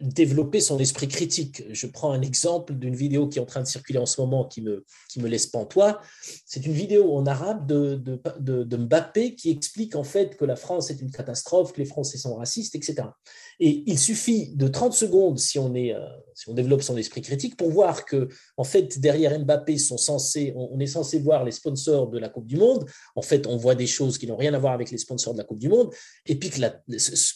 développer 0.00 0.60
son 0.60 0.78
esprit 0.78 1.08
critique. 1.08 1.64
Je 1.70 1.86
prends 1.86 2.12
un 2.12 2.22
exemple 2.22 2.74
d'une 2.74 2.94
vidéo 2.94 3.28
qui 3.28 3.38
est 3.38 3.42
en 3.42 3.46
train 3.46 3.62
de 3.62 3.66
circuler 3.66 3.98
en 3.98 4.06
ce 4.06 4.20
moment 4.20 4.44
qui 4.44 4.62
me, 4.62 4.84
qui 5.10 5.20
me 5.20 5.28
laisse 5.28 5.46
pantois. 5.48 6.00
C'est 6.46 6.64
une 6.66 6.72
vidéo 6.72 7.16
en 7.16 7.26
arabe 7.26 7.66
de, 7.66 7.96
de, 7.96 8.64
de, 8.64 8.76
Mbappé 8.76 9.34
qui 9.34 9.50
explique 9.50 9.96
en 9.96 10.04
fait 10.04 10.36
que 10.36 10.44
la 10.44 10.54
France 10.54 10.90
est 10.90 11.00
une 11.00 11.10
catastrophe, 11.10 11.72
que 11.72 11.80
les 11.80 11.86
Français 11.86 12.16
sont 12.16 12.36
racistes, 12.36 12.76
etc. 12.76 13.08
Et 13.60 13.82
il 13.86 13.98
suffit 13.98 14.54
de 14.54 14.68
30 14.68 14.92
secondes, 14.92 15.38
si 15.38 15.58
on, 15.58 15.74
est, 15.74 15.92
euh, 15.92 16.00
si 16.34 16.48
on 16.48 16.54
développe 16.54 16.82
son 16.82 16.96
esprit 16.96 17.22
critique, 17.22 17.56
pour 17.56 17.70
voir 17.70 18.04
que 18.04 18.28
en 18.56 18.64
fait, 18.64 19.00
derrière 19.00 19.38
Mbappé, 19.38 19.78
sont 19.78 19.98
censés, 19.98 20.52
on 20.56 20.78
est 20.78 20.86
censé 20.86 21.18
voir 21.18 21.44
les 21.44 21.50
sponsors 21.50 22.08
de 22.08 22.18
la 22.18 22.28
Coupe 22.28 22.46
du 22.46 22.56
Monde. 22.56 22.88
En 23.16 23.22
fait, 23.22 23.46
on 23.46 23.56
voit 23.56 23.74
des 23.74 23.86
choses 23.86 24.16
qui 24.16 24.26
n'ont 24.26 24.36
rien 24.36 24.54
à 24.54 24.58
voir 24.58 24.74
avec 24.74 24.90
les 24.90 24.98
sponsors 24.98 25.32
de 25.32 25.38
la 25.38 25.44
Coupe 25.44 25.58
du 25.58 25.68
Monde. 25.68 25.92
Et 26.26 26.36
puis, 26.36 26.50
que 26.50 26.60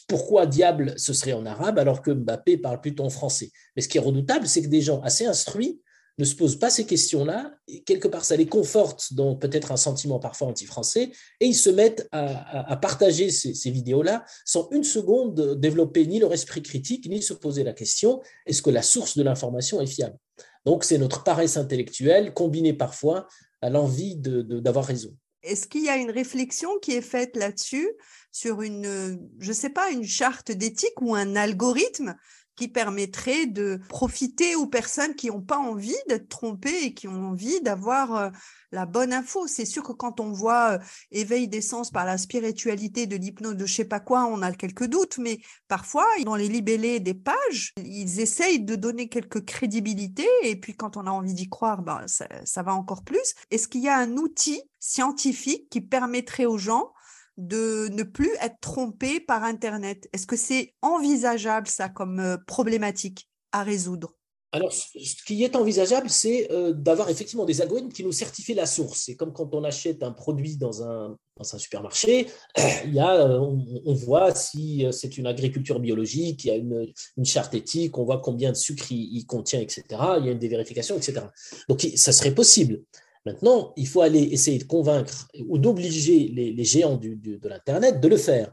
pourquoi 0.07 0.47
diable 0.47 0.95
ce 0.97 1.13
serait 1.13 1.33
en 1.33 1.45
arabe 1.45 1.79
alors 1.79 2.03
que 2.03 2.13
Mbappé 2.13 2.59
parle 2.59 2.81
plutôt 2.81 3.05
en 3.05 3.11
français? 3.11 3.51
Mais 3.75 3.83
ce 3.83 3.89
qui 3.89 3.99
est 3.99 4.01
redoutable, 4.01 4.47
c'est 4.47 4.63
que 4.63 4.69
des 4.69 4.81
gens 4.81 5.01
assez 5.01 5.27
instruits 5.27 5.81
ne 6.19 6.25
se 6.25 6.35
posent 6.35 6.59
pas 6.59 6.71
ces 6.71 6.85
questions-là, 6.85 7.55
quelque 7.87 8.09
part 8.09 8.25
ça 8.25 8.37
les 8.37 8.47
conforte 8.47 9.15
dans 9.15 9.35
peut-être 9.35 9.73
un 9.73 9.77
sentiment 9.77 10.19
parfois 10.19 10.49
anti-français, 10.49 11.11
et 11.41 11.47
ils 11.47 11.55
se 11.55 11.71
mettent 11.71 12.09
à, 12.13 12.77
partager 12.77 13.31
ces, 13.31 13.71
vidéos-là 13.71 14.25
sans 14.45 14.69
une 14.71 14.85
seconde 14.85 15.59
développer 15.59 16.07
ni 16.07 16.19
leur 16.19 16.33
esprit 16.33 16.63
critique, 16.63 17.09
ni 17.09 17.23
se 17.23 17.33
poser 17.33 17.65
la 17.65 17.73
question, 17.73 18.21
est-ce 18.47 18.63
que 18.63 18.71
la 18.71 18.83
source 18.83 19.17
de 19.17 19.23
l'information 19.23 19.81
est 19.81 19.87
fiable? 19.87 20.17
Donc 20.65 20.85
c'est 20.85 20.99
notre 20.99 21.25
paresse 21.25 21.57
intellectuelle 21.57 22.35
combinée 22.35 22.75
parfois 22.75 23.27
à 23.63 23.71
l'envie 23.71 24.17
d'avoir 24.17 24.85
raison. 24.85 25.17
Est-ce 25.43 25.67
qu'il 25.67 25.85
y 25.85 25.89
a 25.89 25.97
une 25.97 26.11
réflexion 26.11 26.79
qui 26.81 26.93
est 26.93 27.03
faite 27.03 27.37
là-dessus 27.37 27.89
sur 28.31 28.63
une, 28.63 29.29
je 29.41 29.53
sais 29.53 29.71
pas, 29.71 29.91
une 29.91 30.05
charte 30.05 30.53
d'éthique 30.53 31.01
ou 31.01 31.15
un 31.15 31.35
algorithme 31.35 32.15
qui 32.57 32.69
permettrait 32.69 33.47
de 33.47 33.81
profiter 33.89 34.55
aux 34.57 34.67
personnes 34.67 35.15
qui 35.15 35.29
n'ont 35.29 35.41
pas 35.41 35.59
envie 35.59 35.97
d'être 36.09 36.29
trompées 36.29 36.85
et 36.85 36.95
qui 36.95 37.09
ont 37.09 37.31
envie 37.31 37.61
d'avoir 37.63 38.17
euh, 38.17 38.31
la 38.73 38.87
bonne 38.87 39.13
info. 39.13 39.47
C'est 39.47 39.65
sûr 39.65 39.83
que 39.83 39.93
quand 39.93 40.21
on 40.21 40.33
voit 40.33 40.73
euh, 40.73 40.79
éveil 41.11 41.49
des 41.49 41.61
sens 41.61 41.91
par 41.91 42.05
la 42.05 42.19
spiritualité 42.19 43.07
de 43.07 43.17
l'hypnose 43.17 43.57
de 43.57 43.67
je 43.67 43.75
sais 43.75 43.85
pas 43.85 44.01
quoi, 44.01 44.27
on 44.27 44.43
a 44.43 44.53
quelques 44.53 44.87
doutes, 44.87 45.19
mais 45.19 45.39
parfois, 45.69 46.07
dans 46.25 46.37
les 46.37 46.49
libellés 46.49 47.01
des 47.01 47.15
pages, 47.15 47.73
ils 47.79 48.21
essayent 48.21 48.61
de 48.61 48.77
donner 48.77 49.09
quelques 49.09 49.45
crédibilités 49.45 50.29
et 50.43 50.57
puis 50.57 50.75
quand 50.75 50.97
on 50.97 51.07
a 51.07 51.11
envie 51.11 51.35
d'y 51.35 51.49
croire, 51.49 51.83
ben, 51.83 52.05
ça 52.07 52.63
va 52.63 52.75
encore 52.75 53.05
plus. 53.05 53.35
Est-ce 53.51 53.69
qu'il 53.69 53.83
y 53.83 53.89
a 53.89 53.97
un 53.97 54.17
outil 54.17 54.63
scientifique 54.79 55.69
qui 55.71 55.81
permettrait 55.81 56.47
aux 56.47 56.59
gens 56.59 56.93
de 57.37 57.89
ne 57.89 58.03
plus 58.03 58.31
être 58.41 58.57
trompé 58.61 59.21
par 59.21 59.45
Internet. 59.45 60.09
Est-ce 60.13 60.27
que 60.27 60.37
c'est 60.37 60.75
envisageable, 60.83 61.67
ça, 61.67 61.89
comme 61.89 62.21
euh, 62.21 62.37
problématique 62.47 63.29
à 63.53 63.63
résoudre? 63.63 64.15
Alors, 64.55 64.71
ce 64.71 65.25
qui 65.27 65.43
est 65.45 65.57
envisageable, 65.57 66.11
c'est 66.11 66.53
euh, 66.53 66.75
d'avoir 66.75 67.09
effectivement 67.09 67.47
des 67.47 67.63
algorithmes 67.63 67.89
qui 67.89 68.05
nous 68.05 68.13
certifient 68.13 68.53
la 68.53 68.67
source. 68.67 69.05
C'est 69.07 69.17
comme 69.17 69.33
quand 69.33 69.55
on 69.55 69.65
achète 69.65 70.03
un 70.03 70.13
produit 70.13 70.59
dans 70.59 70.83
un, 70.83 71.17
supermarché, 71.57 72.29
il 72.85 72.93
y 72.93 73.01
a, 73.01 73.15
euh, 73.15 73.41
on, 73.41 73.95
voit 73.95 74.35
si 74.35 74.87
c'est 74.93 75.17
une 75.17 75.27
agriculture 75.27 75.81
biologique, 75.81 76.45
il 76.45 76.49
y 76.49 76.51
a 76.51 76.57
une, 76.57 76.93
charte 77.25 77.55
éthique, 77.55 77.97
on 77.97 78.05
voit 78.05 78.21
combien 78.21 78.51
de 78.51 78.57
sucre 78.57 78.93
il, 78.93 79.25
contient, 79.25 79.59
etc. 79.61 79.85
Il 80.21 80.27
y 80.27 80.31
a 80.31 80.35
des 80.35 80.49
vérifications, 80.49 80.97
etc. 80.97 81.23
Donc, 81.71 81.81
ça 81.97 82.13
serait 82.13 82.35
possible. 82.35 82.83
Maintenant, 83.25 83.73
il 83.77 83.87
faut 83.87 84.01
aller 84.01 84.23
essayer 84.23 84.59
de 84.59 84.65
convaincre 84.65 85.29
ou 85.49 85.59
d'obliger 85.59 86.29
les, 86.29 86.65
géants 86.65 86.97
de 86.97 87.49
l'Internet 87.49 88.01
de 88.01 88.09
le 88.09 88.17
faire. 88.17 88.53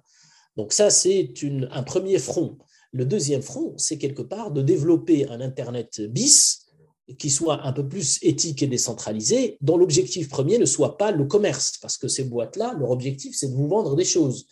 Donc 0.58 0.74
ça, 0.74 0.90
c'est 0.90 1.34
un 1.72 1.84
premier 1.84 2.20
front. 2.20 2.58
Le 2.92 3.06
deuxième 3.06 3.42
front, 3.42 3.74
c'est 3.78 3.98
quelque 3.98 4.22
part 4.22 4.52
de 4.52 4.62
développer 4.62 5.28
un 5.30 5.42
Internet 5.42 6.02
bis 6.02 6.66
qui 7.18 7.30
soit 7.30 7.66
un 7.66 7.74
peu 7.74 7.88
plus 7.88 8.20
éthique 8.22 8.62
et 8.62 8.68
décentralisé, 8.68 9.58
dont 9.62 9.78
l'objectif 9.78 10.30
premier 10.30 10.58
ne 10.58 10.66
soit 10.66 10.98
pas 10.98 11.12
le 11.12 11.26
commerce, 11.26 11.78
parce 11.82 11.98
que 11.98 12.08
ces 12.08 12.24
boîtes-là, 12.24 12.76
leur 12.78 12.92
objectif, 12.92 13.36
c'est 13.36 13.48
de 13.48 13.56
vous 13.56 13.68
vendre 13.68 13.96
des 13.96 14.06
choses. 14.06 14.48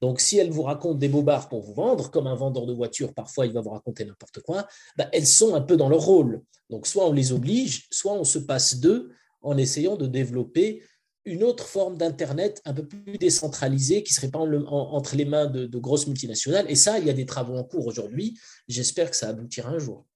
Donc, 0.00 0.20
si 0.20 0.36
elles 0.36 0.50
vous 0.50 0.62
racontent 0.62 0.98
des 0.98 1.08
bobards 1.08 1.48
pour 1.48 1.62
vous 1.62 1.74
vendre, 1.74 2.10
comme 2.10 2.26
un 2.26 2.34
vendeur 2.34 2.66
de 2.66 2.72
voitures, 2.72 3.14
parfois 3.14 3.46
il 3.46 3.52
va 3.52 3.60
vous 3.60 3.70
raconter 3.70 4.04
n'importe 4.04 4.40
quoi, 4.40 4.66
bah, 4.96 5.08
elles 5.12 5.26
sont 5.26 5.54
un 5.54 5.60
peu 5.60 5.76
dans 5.76 5.88
leur 5.88 6.02
rôle. 6.02 6.42
Donc, 6.70 6.86
soit 6.86 7.08
on 7.08 7.12
les 7.12 7.32
oblige, 7.32 7.86
soit 7.90 8.12
on 8.12 8.24
se 8.24 8.38
passe 8.38 8.78
d'eux 8.78 9.10
en 9.42 9.56
essayant 9.56 9.96
de 9.96 10.06
développer 10.06 10.82
une 11.24 11.42
autre 11.42 11.66
forme 11.66 11.98
d'Internet 11.98 12.62
un 12.64 12.72
peu 12.72 12.86
plus 12.86 13.18
décentralisée 13.18 14.02
qui 14.02 14.12
ne 14.12 14.14
serait 14.14 14.30
pas 14.30 14.38
entre 14.38 15.16
les 15.16 15.24
mains 15.24 15.46
de, 15.46 15.78
grosses 15.78 16.06
multinationales. 16.06 16.70
Et 16.70 16.76
ça, 16.76 16.98
il 16.98 17.06
y 17.06 17.10
a 17.10 17.12
des 17.12 17.26
travaux 17.26 17.56
en 17.56 17.64
cours 17.64 17.86
aujourd'hui. 17.86 18.38
J'espère 18.68 19.10
que 19.10 19.16
ça 19.16 19.28
aboutira 19.28 19.70
un 19.70 19.78
jour. 19.78 20.06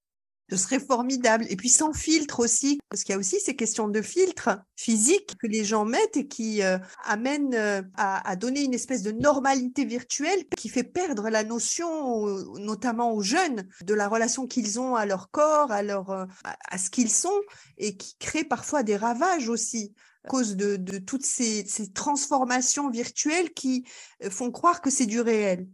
Ce 0.50 0.56
serait 0.56 0.80
formidable. 0.80 1.46
Et 1.48 1.56
puis 1.56 1.68
sans 1.68 1.92
filtre 1.92 2.40
aussi, 2.40 2.80
parce 2.88 3.04
qu'il 3.04 3.12
y 3.12 3.16
a 3.16 3.18
aussi 3.18 3.38
ces 3.40 3.54
questions 3.54 3.88
de 3.88 4.02
filtre 4.02 4.60
physique 4.76 5.36
que 5.40 5.46
les 5.46 5.64
gens 5.64 5.84
mettent 5.84 6.16
et 6.16 6.26
qui 6.26 6.62
euh, 6.62 6.78
amènent 7.04 7.54
euh, 7.54 7.82
à, 7.96 8.34
donner 8.36 8.62
une 8.62 8.74
espèce 8.74 9.02
de 9.02 9.12
normalité 9.12 9.84
virtuelle 9.84 10.44
qui 10.56 10.68
fait 10.68 10.84
perdre 10.84 11.28
la 11.28 11.44
notion, 11.44 12.26
notamment 12.58 13.12
aux 13.12 13.22
jeunes, 13.22 13.68
de 13.84 13.94
la 13.94 14.08
relation 14.08 14.46
qu'ils 14.46 14.80
ont 14.80 14.96
à 14.96 15.06
leur 15.06 15.30
corps, 15.30 15.70
à, 15.70 15.82
leur, 15.82 16.10
euh, 16.10 16.26
à 16.44 16.78
ce 16.78 16.90
qu'ils 16.90 17.10
sont, 17.10 17.40
et 17.78 17.96
qui 17.96 18.16
crée 18.18 18.44
parfois 18.44 18.82
des 18.82 18.96
ravages 18.96 19.48
aussi 19.48 19.94
à 20.24 20.28
cause 20.28 20.56
de, 20.56 20.98
toutes 20.98 21.24
ces 21.24 21.64
transformations 21.94 22.90
virtuelles 22.90 23.54
qui 23.54 23.84
font 24.28 24.50
croire 24.50 24.82
que 24.82 24.90
c'est 24.90 25.06
du 25.06 25.20
réel. 25.20 25.66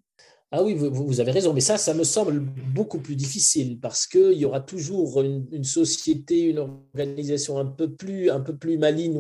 Ah 0.52 0.62
oui, 0.62 0.74
vous, 0.74 1.20
avez 1.20 1.32
raison, 1.32 1.52
mais 1.52 1.60
ça, 1.60 1.76
ça 1.76 1.92
me 1.92 2.04
semble 2.04 2.38
beaucoup 2.40 3.00
plus 3.00 3.16
difficile 3.16 3.80
parce 3.80 4.06
qu'il 4.06 4.34
y 4.34 4.44
aura 4.44 4.60
toujours 4.60 5.20
une, 5.20 5.64
société, 5.64 6.42
une 6.42 6.58
organisation 6.58 7.58
un 7.58 7.66
peu 7.66 7.92
plus, 7.92 8.30
un 8.30 8.40
peu 8.40 8.56
plus 8.56 8.78
maligne 8.78 9.18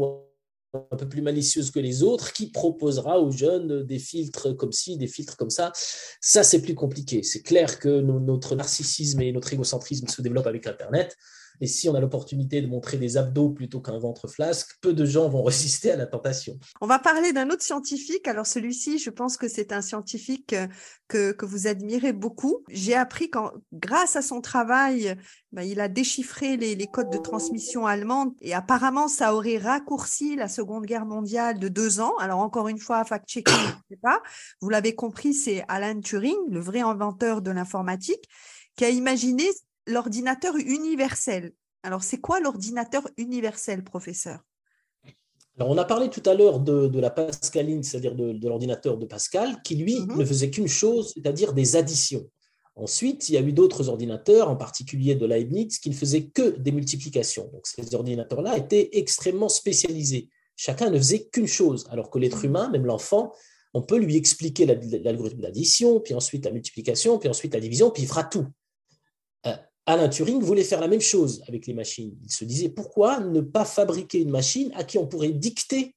un 0.74 0.96
peu 0.96 1.08
plus 1.08 1.22
malicieuse 1.22 1.70
que 1.70 1.80
les 1.80 2.02
autres, 2.02 2.32
qui 2.32 2.50
proposera 2.50 3.20
aux 3.20 3.30
jeunes 3.30 3.82
des 3.84 3.98
filtres 3.98 4.56
comme 4.56 4.72
ci, 4.72 4.96
des 4.98 5.06
filtres 5.06 5.36
comme 5.36 5.50
ça. 5.50 5.72
Ça, 6.20 6.42
c'est 6.42 6.60
plus 6.62 6.74
compliqué. 6.74 7.22
C'est 7.22 7.42
clair 7.42 7.78
que 7.78 8.00
notre 8.00 8.54
narcissisme 8.54 9.20
et 9.22 9.32
notre 9.32 9.52
égocentrisme 9.52 10.08
se 10.08 10.22
développent 10.22 10.46
avec 10.46 10.66
Internet. 10.66 11.16
Et 11.60 11.66
si 11.66 11.88
on 11.88 11.94
a 11.94 12.00
l'opportunité 12.00 12.60
de 12.62 12.66
montrer 12.66 12.96
des 12.96 13.16
abdos 13.16 13.50
plutôt 13.50 13.80
qu'un 13.80 13.98
ventre 13.98 14.28
flasque, 14.28 14.76
peu 14.80 14.92
de 14.92 15.04
gens 15.04 15.28
vont 15.28 15.42
résister 15.44 15.90
à 15.90 15.96
la 15.96 16.06
tentation. 16.06 16.58
On 16.80 16.86
va 16.86 16.98
parler 16.98 17.32
d'un 17.32 17.50
autre 17.50 17.62
scientifique. 17.62 18.28
Alors 18.28 18.46
celui-ci, 18.46 18.98
je 18.98 19.10
pense 19.10 19.36
que 19.36 19.48
c'est 19.48 19.72
un 19.72 19.82
scientifique 19.82 20.52
euh, 20.52 20.66
que, 21.08 21.32
que 21.32 21.46
vous 21.46 21.66
admirez 21.66 22.12
beaucoup. 22.12 22.64
J'ai 22.68 22.94
appris 22.94 23.30
quand, 23.30 23.52
grâce 23.72 24.16
à 24.16 24.22
son 24.22 24.40
travail, 24.40 25.16
ben, 25.56 25.62
il 25.62 25.80
a 25.80 25.88
déchiffré 25.88 26.58
les, 26.58 26.86
codes 26.86 27.10
de 27.10 27.16
transmission 27.16 27.86
allemandes 27.86 28.34
et 28.42 28.52
apparemment 28.52 29.08
ça 29.08 29.34
aurait 29.34 29.56
raccourci 29.56 30.36
la 30.36 30.48
Seconde 30.48 30.84
Guerre 30.84 31.06
mondiale 31.06 31.58
de 31.58 31.68
deux 31.68 31.98
ans. 32.00 32.14
Alors 32.18 32.40
encore 32.40 32.68
une 32.68 32.78
fois, 32.78 33.04
fact-checking, 33.04 33.54
je 33.56 33.72
ne 33.72 33.96
sais 33.96 34.00
pas. 34.02 34.20
Vous 34.60 34.68
l'avez 34.68 34.94
compris, 34.94 35.32
c'est 35.32 35.64
Alan 35.68 35.98
Turing, 36.00 36.36
le 36.50 36.60
vrai 36.60 36.80
inventeur 36.80 37.40
de 37.40 37.50
l'informatique, 37.50 38.28
qui 38.76 38.84
a 38.84 38.90
imaginé 38.90 39.44
l'ordinateur 39.86 40.56
universel. 40.56 41.52
Alors 41.82 42.02
c'est 42.02 42.20
quoi 42.20 42.40
l'ordinateur 42.40 43.08
universel, 43.16 43.84
professeur? 43.84 44.40
Alors, 45.58 45.70
on 45.70 45.78
a 45.78 45.86
parlé 45.86 46.10
tout 46.10 46.22
à 46.26 46.34
l'heure 46.34 46.60
de, 46.60 47.00
la 47.00 47.08
Pascaline, 47.08 47.82
c'est-à-dire 47.82 48.14
de, 48.14 48.46
l'ordinateur 48.46 48.98
de 48.98 49.06
Pascal, 49.06 49.62
qui 49.62 49.76
lui 49.76 50.00
mm-hmm. 50.00 50.18
ne 50.18 50.24
faisait 50.24 50.50
qu'une 50.50 50.68
chose, 50.68 51.12
c'est-à-dire 51.14 51.54
des 51.54 51.76
additions. 51.76 52.28
Ensuite, 52.74 53.30
il 53.30 53.36
y 53.36 53.38
a 53.38 53.40
eu 53.40 53.52
d'autres 53.54 53.88
ordinateurs, 53.88 54.50
en 54.50 54.56
particulier 54.56 55.14
de 55.14 55.24
Leibniz, 55.24 55.78
qui 55.78 55.88
ne 55.88 55.94
faisaient 55.94 56.24
que 56.26 56.58
des 56.58 56.72
multiplications. 56.72 57.48
Donc 57.54 57.66
ces 57.66 57.94
ordinateurs-là 57.94 58.58
étaient 58.58 58.90
extrêmement 58.92 59.48
spécialisés. 59.48 60.28
Chacun 60.56 60.90
ne 60.90 60.98
faisait 60.98 61.24
qu'une 61.24 61.46
chose, 61.46 61.86
alors 61.90 62.10
que 62.10 62.18
l'être 62.18 62.44
humain, 62.44 62.68
même 62.68 62.84
l'enfant, 62.84 63.32
on 63.72 63.80
peut 63.80 63.98
lui 63.98 64.16
expliquer 64.16 64.66
l'algorithme 64.66 65.40
d'addition, 65.40 66.00
puis 66.00 66.12
ensuite 66.12 66.44
la 66.44 66.50
multiplication, 66.50 67.18
puis 67.18 67.30
ensuite 67.30 67.54
la 67.54 67.60
division, 67.60 67.90
puis 67.90 68.02
il 68.02 68.08
fera 68.08 68.24
tout. 68.24 68.46
Alain 69.86 70.08
Turing 70.08 70.42
voulait 70.42 70.64
faire 70.64 70.80
la 70.80 70.88
même 70.88 71.00
chose 71.00 71.42
avec 71.46 71.66
les 71.66 71.74
machines. 71.74 72.16
Il 72.24 72.32
se 72.32 72.44
disait 72.44 72.68
pourquoi 72.68 73.20
ne 73.20 73.40
pas 73.40 73.64
fabriquer 73.64 74.18
une 74.20 74.30
machine 74.30 74.72
à 74.74 74.82
qui 74.82 74.98
on 74.98 75.06
pourrait 75.06 75.30
dicter 75.30 75.94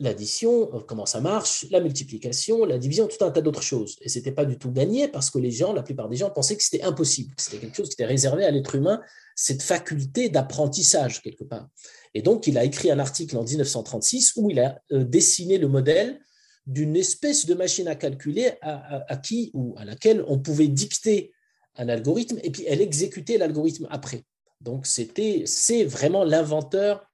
l'addition, 0.00 0.74
euh, 0.74 0.80
comment 0.80 1.06
ça 1.06 1.20
marche, 1.20 1.66
la 1.70 1.80
multiplication, 1.80 2.64
la 2.64 2.78
division, 2.78 3.08
tout 3.08 3.24
un 3.24 3.30
tas 3.30 3.40
d'autres 3.40 3.62
choses. 3.62 3.96
Et 4.00 4.08
ce 4.08 4.18
n'était 4.18 4.32
pas 4.32 4.44
du 4.44 4.58
tout 4.58 4.70
gagné 4.70 5.08
parce 5.08 5.30
que 5.30 5.38
les 5.38 5.50
gens, 5.50 5.72
la 5.72 5.82
plupart 5.82 6.08
des 6.08 6.16
gens, 6.16 6.30
pensaient 6.30 6.56
que 6.56 6.62
c'était 6.62 6.82
impossible, 6.82 7.34
c'était 7.36 7.58
quelque 7.58 7.76
chose 7.76 7.88
qui 7.88 7.94
était 7.94 8.04
réservé 8.04 8.44
à 8.44 8.50
l'être 8.50 8.74
humain, 8.74 9.00
cette 9.34 9.62
faculté 9.62 10.28
d'apprentissage 10.28 11.22
quelque 11.22 11.44
part. 11.44 11.68
Et 12.14 12.22
donc, 12.22 12.46
il 12.46 12.58
a 12.58 12.64
écrit 12.64 12.90
un 12.90 12.98
article 12.98 13.36
en 13.36 13.42
1936 13.42 14.34
où 14.36 14.50
il 14.50 14.60
a 14.60 14.80
euh, 14.92 15.04
dessiné 15.04 15.58
le 15.58 15.68
modèle 15.68 16.20
d'une 16.66 16.96
espèce 16.96 17.46
de 17.46 17.54
machine 17.54 17.88
à 17.88 17.94
calculer 17.94 18.52
à, 18.60 19.16
qui 19.16 19.50
ou 19.54 19.74
à 19.78 19.86
laquelle 19.86 20.22
on 20.28 20.38
pouvait 20.38 20.68
dicter 20.68 21.32
un 21.78 21.88
algorithme 21.88 22.38
et 22.42 22.50
puis 22.50 22.64
elle 22.66 22.82
exécutait 22.82 23.38
l'algorithme 23.38 23.86
après. 23.90 24.24
Donc, 24.60 24.86
c'était, 24.86 25.44
c'est 25.46 25.84
vraiment 25.84 26.24
l'inventeur 26.24 27.08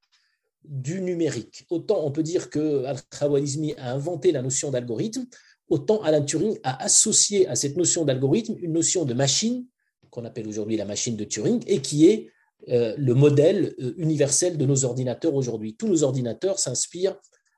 du 0.64 1.02
numérique. 1.02 1.66
Autant 1.70 2.04
on 2.04 2.10
peut 2.10 2.22
dire 2.22 2.48
que 2.48 2.84
Al-Khwarizmi 2.84 3.74
a 3.74 3.92
inventé 3.92 4.32
la 4.32 4.40
notion 4.42 4.70
d'algorithme, 4.70 5.26
autant 5.68 6.02
Alan 6.02 6.24
Turing 6.24 6.58
a 6.62 6.82
associé 6.82 7.46
à 7.48 7.54
cette 7.54 7.76
notion 7.76 8.04
d'algorithme 8.04 8.56
une 8.58 8.72
notion 8.72 9.04
de 9.04 9.14
machine, 9.14 9.66
qu'on 10.10 10.24
appelle 10.24 10.48
aujourd'hui 10.48 10.76
la 10.76 10.84
machine 10.86 11.16
de 11.16 11.24
Turing, 11.24 11.62
et 11.66 11.82
qui 11.82 12.06
est 12.06 12.30
euh, 12.70 12.94
le 12.96 13.14
modèle 13.14 13.74
euh, 13.78 13.92
universel 13.98 14.56
de 14.56 14.64
nos 14.64 14.84
ordinateurs 14.84 15.34
aujourd'hui. 15.34 15.76
Tous 15.76 15.88
nos 15.88 16.02
ordinateurs 16.02 16.58
s'inspirent 16.58 17.16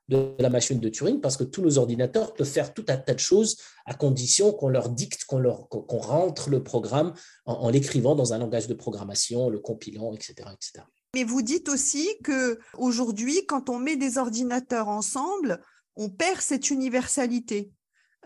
de 0.09 0.33
la 0.39 0.49
machine 0.49 0.79
de 0.79 0.89
Turing 0.89 1.19
parce 1.19 1.37
que 1.37 1.43
tous 1.43 1.61
nos 1.61 1.77
ordinateurs 1.77 2.33
peuvent 2.33 2.47
faire 2.47 2.73
tout 2.73 2.85
un 2.87 2.97
tas 2.97 3.13
de 3.13 3.19
choses 3.19 3.57
à 3.85 3.93
condition 3.93 4.53
qu'on 4.53 4.69
leur 4.69 4.89
dicte, 4.89 5.25
qu'on 5.25 5.39
leur 5.39 5.67
qu'on 5.67 5.97
rentre 5.99 6.49
le 6.49 6.63
programme 6.63 7.13
en, 7.45 7.53
en 7.53 7.69
l'écrivant 7.69 8.15
dans 8.15 8.33
un 8.33 8.37
langage 8.37 8.67
de 8.67 8.73
programmation, 8.73 9.49
le 9.49 9.59
compilant, 9.59 10.13
etc., 10.13 10.49
etc. 10.53 10.85
Mais 11.15 11.23
vous 11.23 11.41
dites 11.41 11.69
aussi 11.69 12.07
que 12.23 12.59
aujourd'hui, 12.77 13.45
quand 13.47 13.69
on 13.69 13.79
met 13.79 13.95
des 13.95 14.17
ordinateurs 14.17 14.87
ensemble, 14.87 15.61
on 15.95 16.09
perd 16.09 16.41
cette 16.41 16.69
universalité. 16.69 17.71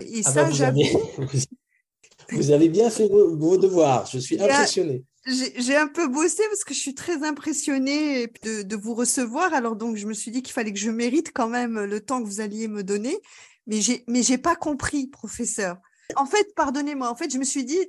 Et 0.01 0.21
ah 0.25 0.31
ça, 0.31 0.43
bah, 0.43 0.49
vous, 0.49 0.61
avez, 0.61 0.97
vous, 2.31 2.51
avez, 2.51 2.69
bien 2.69 2.89
fait 2.89 3.07
vos, 3.07 3.57
devoirs. 3.57 4.05
Je 4.07 4.19
suis 4.19 4.41
impressionné. 4.41 5.05
J'ai 5.27 5.75
un 5.75 5.87
peu 5.87 6.07
bossé 6.07 6.41
parce 6.49 6.63
que 6.63 6.73
je 6.73 6.79
suis 6.79 6.95
très 6.95 7.23
impressionnée 7.23 8.27
de, 8.43 8.75
vous 8.75 8.95
recevoir. 8.95 9.53
Alors 9.53 9.75
donc, 9.75 9.95
je 9.95 10.07
me 10.07 10.13
suis 10.13 10.31
dit 10.31 10.41
qu'il 10.41 10.53
fallait 10.53 10.73
que 10.73 10.79
je 10.79 10.89
mérite 10.89 11.31
quand 11.33 11.47
même 11.47 11.83
le 11.83 11.99
temps 12.01 12.21
que 12.23 12.27
vous 12.27 12.41
alliez 12.41 12.67
me 12.67 12.83
donner. 12.83 13.19
Mais 13.67 13.81
j'ai, 13.81 14.03
mais 14.07 14.23
j'ai 14.23 14.39
pas 14.39 14.55
compris, 14.55 15.07
professeur. 15.07 15.77
En 16.15 16.25
fait, 16.25 16.53
pardonnez-moi, 16.55 17.09
en 17.09 17.15
fait, 17.15 17.31
je 17.31 17.37
me 17.37 17.43
suis 17.43 17.65
dit, 17.65 17.79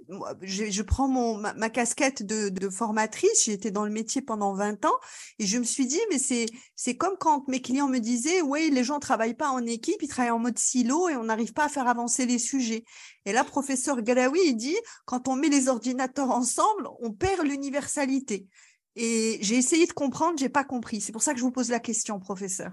je, 0.43 0.83
prends 0.83 1.09
mon, 1.09 1.37
ma, 1.37 1.71
casquette 1.71 2.23
de, 2.23 2.69
formatrice, 2.69 3.45
j'ai 3.45 3.53
été 3.53 3.71
dans 3.71 3.85
le 3.85 3.91
métier 3.91 4.23
pendant 4.23 4.55
20 4.55 4.85
ans, 4.85 4.95
et 5.39 5.47
je 5.47 5.59
me 5.59 5.65
suis 5.65 5.87
dit, 5.87 6.01
mais 6.11 6.19
c'est, 6.19 6.47
c'est 6.77 6.97
comme 6.97 7.17
quand 7.19 7.49
mes 7.49 7.61
clients 7.61 7.89
me 7.89 7.99
disaient, 7.99 8.43
oui, 8.43 8.71
les 8.71 8.85
gens 8.85 8.99
travaillent 8.99 9.35
pas 9.35 9.51
en 9.51 9.65
équipe, 9.67 10.03
ils 10.03 10.09
travaillent 10.09 10.31
en 10.31 10.39
mode 10.39 10.59
silo 10.59 11.09
et 11.09 11.17
on 11.17 11.25
n'arrive 11.25 11.53
pas 11.53 11.65
à 11.67 11.69
faire 11.69 11.89
avancer 11.89 12.27
les 12.27 12.39
sujets. 12.39 12.85
Et 13.25 13.33
là, 13.33 13.45
professeur 13.45 14.03
Galawi, 14.03 14.41
il 14.45 14.57
dit, 14.57 14.77
quand 15.05 15.29
on 15.29 15.37
met 15.37 15.49
les 15.49 15.69
ordinateurs 15.69 16.31
ensemble, 16.31 16.89
on 17.01 17.13
perd 17.13 17.47
l'universalité. 17.47 18.47
Et 18.97 19.39
j'ai 19.41 19.57
essayé 19.57 19.87
de 19.87 19.93
comprendre, 19.93 20.39
j'ai 20.39 20.49
pas 20.49 20.65
compris. 20.65 21.01
C'est 21.01 21.13
pour 21.13 21.23
ça 21.23 21.33
que 21.33 21.39
je 21.39 21.45
vous 21.45 21.53
pose 21.53 21.71
la 21.71 21.81
question, 21.81 22.21
professeur. 22.21 22.73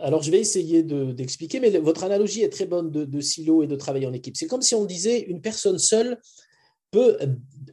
Alors, 0.00 0.22
je 0.22 0.30
vais 0.30 0.40
essayer 0.40 0.82
d'expliquer, 0.82 1.60
mais 1.60 1.70
votre 1.78 2.04
analogie 2.04 2.42
est 2.42 2.48
très 2.48 2.66
bonne 2.66 2.90
de, 2.90 3.20
silo 3.20 3.62
et 3.62 3.66
de 3.66 3.76
travail 3.76 4.06
en 4.06 4.12
équipe. 4.12 4.36
C'est 4.36 4.46
comme 4.46 4.62
si 4.62 4.74
on 4.74 4.84
disait 4.84 5.20
une 5.20 5.40
personne 5.40 5.78
seule 5.78 6.18
peut 6.90 7.18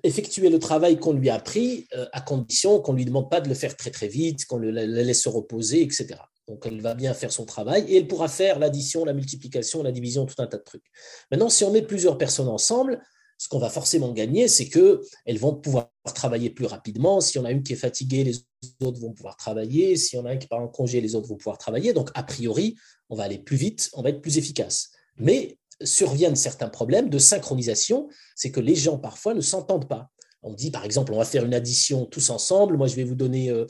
effectuer 0.03 0.49
le 0.49 0.59
travail 0.59 0.97
qu'on 0.97 1.11
lui 1.11 1.29
a 1.29 1.35
appris 1.35 1.87
euh, 1.93 2.05
à 2.13 2.21
condition 2.21 2.79
qu'on 2.79 2.93
ne 2.93 2.99
lui 2.99 3.05
demande 3.05 3.29
pas 3.29 3.41
de 3.41 3.49
le 3.49 3.53
faire 3.53 3.75
très 3.75 3.91
très 3.91 4.07
vite, 4.07 4.45
qu'on 4.45 4.59
la 4.59 4.85
laisse 4.85 5.23
se 5.23 5.27
reposer, 5.27 5.81
etc. 5.81 6.15
Donc 6.47 6.65
elle 6.65 6.81
va 6.81 6.95
bien 6.95 7.13
faire 7.13 7.31
son 7.31 7.45
travail 7.45 7.83
et 7.89 7.97
elle 7.97 8.07
pourra 8.07 8.29
faire 8.29 8.59
l'addition, 8.59 9.03
la 9.03 9.13
multiplication, 9.13 9.83
la 9.83 9.91
division, 9.91 10.25
tout 10.25 10.41
un 10.41 10.47
tas 10.47 10.57
de 10.57 10.63
trucs. 10.63 10.85
Maintenant, 11.31 11.49
si 11.49 11.65
on 11.65 11.71
met 11.71 11.81
plusieurs 11.81 12.17
personnes 12.17 12.47
ensemble, 12.47 13.01
ce 13.39 13.47
qu'on 13.47 13.57
va 13.57 13.69
forcément 13.69 14.11
gagner, 14.11 14.49
c'est 14.49 14.67
qu'elles 14.67 15.39
vont 15.39 15.55
pouvoir 15.55 15.89
travailler 16.13 16.49
plus 16.49 16.65
rapidement. 16.65 17.21
Si 17.21 17.39
on 17.39 17.45
a 17.45 17.51
une 17.51 17.63
qui 17.63 17.73
est 17.73 17.77
fatiguée, 17.77 18.25
les 18.25 18.37
autres 18.85 18.99
vont 18.99 19.13
pouvoir 19.13 19.37
travailler. 19.37 19.95
Si 19.95 20.17
on 20.17 20.25
a 20.25 20.31
un 20.31 20.37
qui 20.37 20.47
part 20.47 20.59
en 20.59 20.67
congé, 20.67 20.99
les 20.99 21.15
autres 21.15 21.29
vont 21.29 21.37
pouvoir 21.37 21.57
travailler. 21.57 21.93
Donc, 21.93 22.11
a 22.15 22.23
priori, 22.23 22.75
on 23.09 23.15
va 23.15 23.23
aller 23.23 23.39
plus 23.39 23.55
vite, 23.55 23.89
on 23.93 24.01
va 24.01 24.09
être 24.09 24.21
plus 24.21 24.37
efficace. 24.37 24.89
Mais 25.17 25.57
surviennent 25.81 26.35
certains 26.35 26.67
problèmes 26.67 27.09
de 27.09 27.17
synchronisation, 27.17 28.09
c'est 28.35 28.51
que 28.51 28.59
les 28.59 28.75
gens 28.75 28.97
parfois 28.97 29.33
ne 29.33 29.41
s'entendent 29.41 29.87
pas. 29.87 30.09
On 30.43 30.53
dit 30.53 30.69
par 30.69 30.83
exemple, 30.83 31.13
on 31.13 31.17
va 31.17 31.25
faire 31.25 31.45
une 31.45 31.53
addition 31.53 32.05
tous 32.05 32.29
ensemble, 32.29 32.75
moi 32.75 32.87
je 32.87 32.95
vais 32.95 33.05
vous 33.05 33.15
donner, 33.15 33.49
euh, 33.49 33.65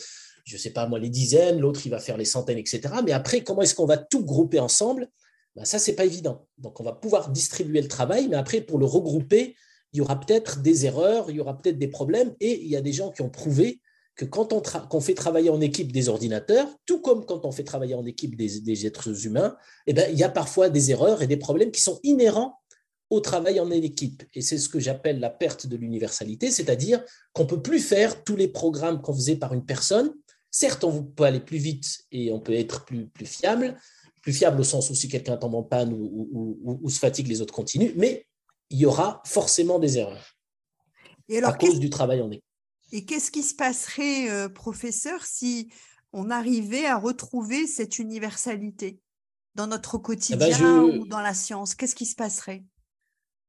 je 0.46 0.56
ne 0.56 0.60
sais 0.60 0.72
pas 0.72 0.88
moi, 0.88 0.98
les 0.98 1.10
dizaines, 1.10 1.60
l'autre 1.60 1.82
il 1.86 1.90
va 1.90 2.00
faire 2.00 2.18
les 2.18 2.26
centaines, 2.26 2.58
etc. 2.58 2.82
Mais 3.06 3.12
après, 3.12 3.44
comment 3.44 3.62
est-ce 3.62 3.76
qu'on 3.76 3.86
va 3.86 3.98
tout 3.98 4.26
grouper 4.26 4.60
ensemble 4.60 5.10
ben, 5.60 5.66
ça, 5.66 5.78
c'est 5.78 5.94
pas 5.94 6.06
évident. 6.06 6.48
Donc, 6.58 6.80
on 6.80 6.86
va 6.86 6.94
pouvoir 6.94 7.32
distribuer 7.32 7.82
le 7.82 7.90
travail, 7.90 8.30
mais 8.30 8.38
après, 8.38 8.62
pour 8.62 8.80
le 8.80 8.86
regrouper, 8.86 9.58
il 9.92 9.98
y 9.98 10.02
aura 10.02 10.18
peut-être 10.18 10.62
des 10.62 10.86
erreurs, 10.86 11.30
il 11.30 11.36
y 11.36 11.42
aura 11.42 11.58
peut-être 11.58 11.78
des 11.78 11.90
problèmes, 11.90 12.34
et 12.40 12.62
il 12.64 12.70
y 12.70 12.78
a 12.78 12.82
des 12.82 12.94
gens 12.94 13.12
qui 13.12 13.22
ont 13.22 13.30
prouvé 13.30 13.82
que 14.16 14.24
quand 14.24 14.54
on, 14.54 15.02
fait 15.02 15.14
travailler 15.16 15.50
en 15.50 15.60
équipe 15.60 15.92
des 15.92 16.08
ordinateurs, 16.08 16.68
tout 16.86 17.02
comme 17.02 17.26
quand 17.26 17.46
on 17.46 17.52
fait 17.52 17.66
travailler 17.66 17.96
en 17.96 18.06
équipe 18.06 18.38
des, 18.38 18.86
êtres 18.86 19.26
humains, 19.26 19.58
eh 19.86 19.94
ben, 19.94 20.10
il 20.12 20.18
y 20.18 20.24
a 20.24 20.30
parfois 20.30 20.70
des 20.70 20.92
erreurs 20.92 21.22
et 21.22 21.28
des 21.28 21.38
problèmes 21.38 21.72
qui 21.72 21.82
sont 21.82 22.00
inhérents 22.04 22.60
au 23.10 23.20
travail 23.20 23.60
en 23.60 23.70
équipe. 23.70 24.24
Et 24.34 24.42
c'est 24.42 24.58
ce 24.58 24.70
que 24.70 24.80
j'appelle 24.80 25.20
la 25.20 25.30
perte 25.30 25.68
de 25.68 25.76
l'universalité, 25.76 26.52
c'est-à-dire 26.52 27.04
qu'on 27.34 27.44
ne 27.44 27.50
peut 27.50 27.62
plus 27.62 27.80
faire 27.80 28.24
tous 28.24 28.38
les 28.38 28.48
programmes 28.48 29.02
qu'on 29.02 29.14
faisait 29.14 29.36
par 29.36 29.54
une 29.54 29.66
personne. 29.66 30.14
Certes, 30.52 30.86
on 30.86 31.04
peut 31.04 31.24
aller 31.24 31.42
plus 31.42 31.58
vite 31.58 32.06
et 32.14 32.32
on 32.32 32.40
peut 32.40 32.54
être 32.54 32.86
plus, 32.86 33.08
plus 33.08 33.26
fiable, 33.26 33.78
plus 34.22 34.34
fiable 34.34 34.60
au 34.60 34.64
sens 34.64 34.90
où 34.90 34.96
si 34.96 35.08
quelqu'un 35.08 35.38
tombe 35.38 35.56
en 35.56 35.64
panne 35.64 35.94
ou, 35.94 36.90
se 36.90 37.00
fatigue, 37.00 37.28
les 37.28 37.42
autres 37.42 37.54
continuent, 37.54 37.94
mais 37.96 38.28
il 38.70 38.80
y 38.80 38.86
aura 38.86 39.22
forcément 39.26 39.80
des 39.80 39.98
erreurs. 39.98 40.38
Et 41.28 41.38
alors, 41.38 41.52
à 41.52 41.54
cause 41.54 41.80
du 41.80 41.90
travail 41.90 42.22
en 42.22 42.32
équipe. 42.32 42.44
Et 42.92 43.06
qu'est-ce 43.06 43.32
qui 43.32 43.44
se 43.44 43.54
passerait, 43.54 44.30
euh, 44.30 44.50
professeur, 44.50 45.26
si 45.26 45.70
on 46.12 46.30
arrivait 46.30 46.86
à 46.86 46.98
retrouver 46.98 47.68
cette 47.68 48.00
universalité 48.00 49.00
dans 49.56 49.68
notre 49.68 49.96
eh 49.96 49.98
ben, 49.98 50.04
quotidien 50.04 50.84
ou 50.84 51.06
dans 51.06 51.22
la 51.22 51.34
science? 51.34 51.76
Qu'est-ce 51.76 51.96
qui 51.96 52.08
se 52.08 52.16
passerait? 52.16 52.64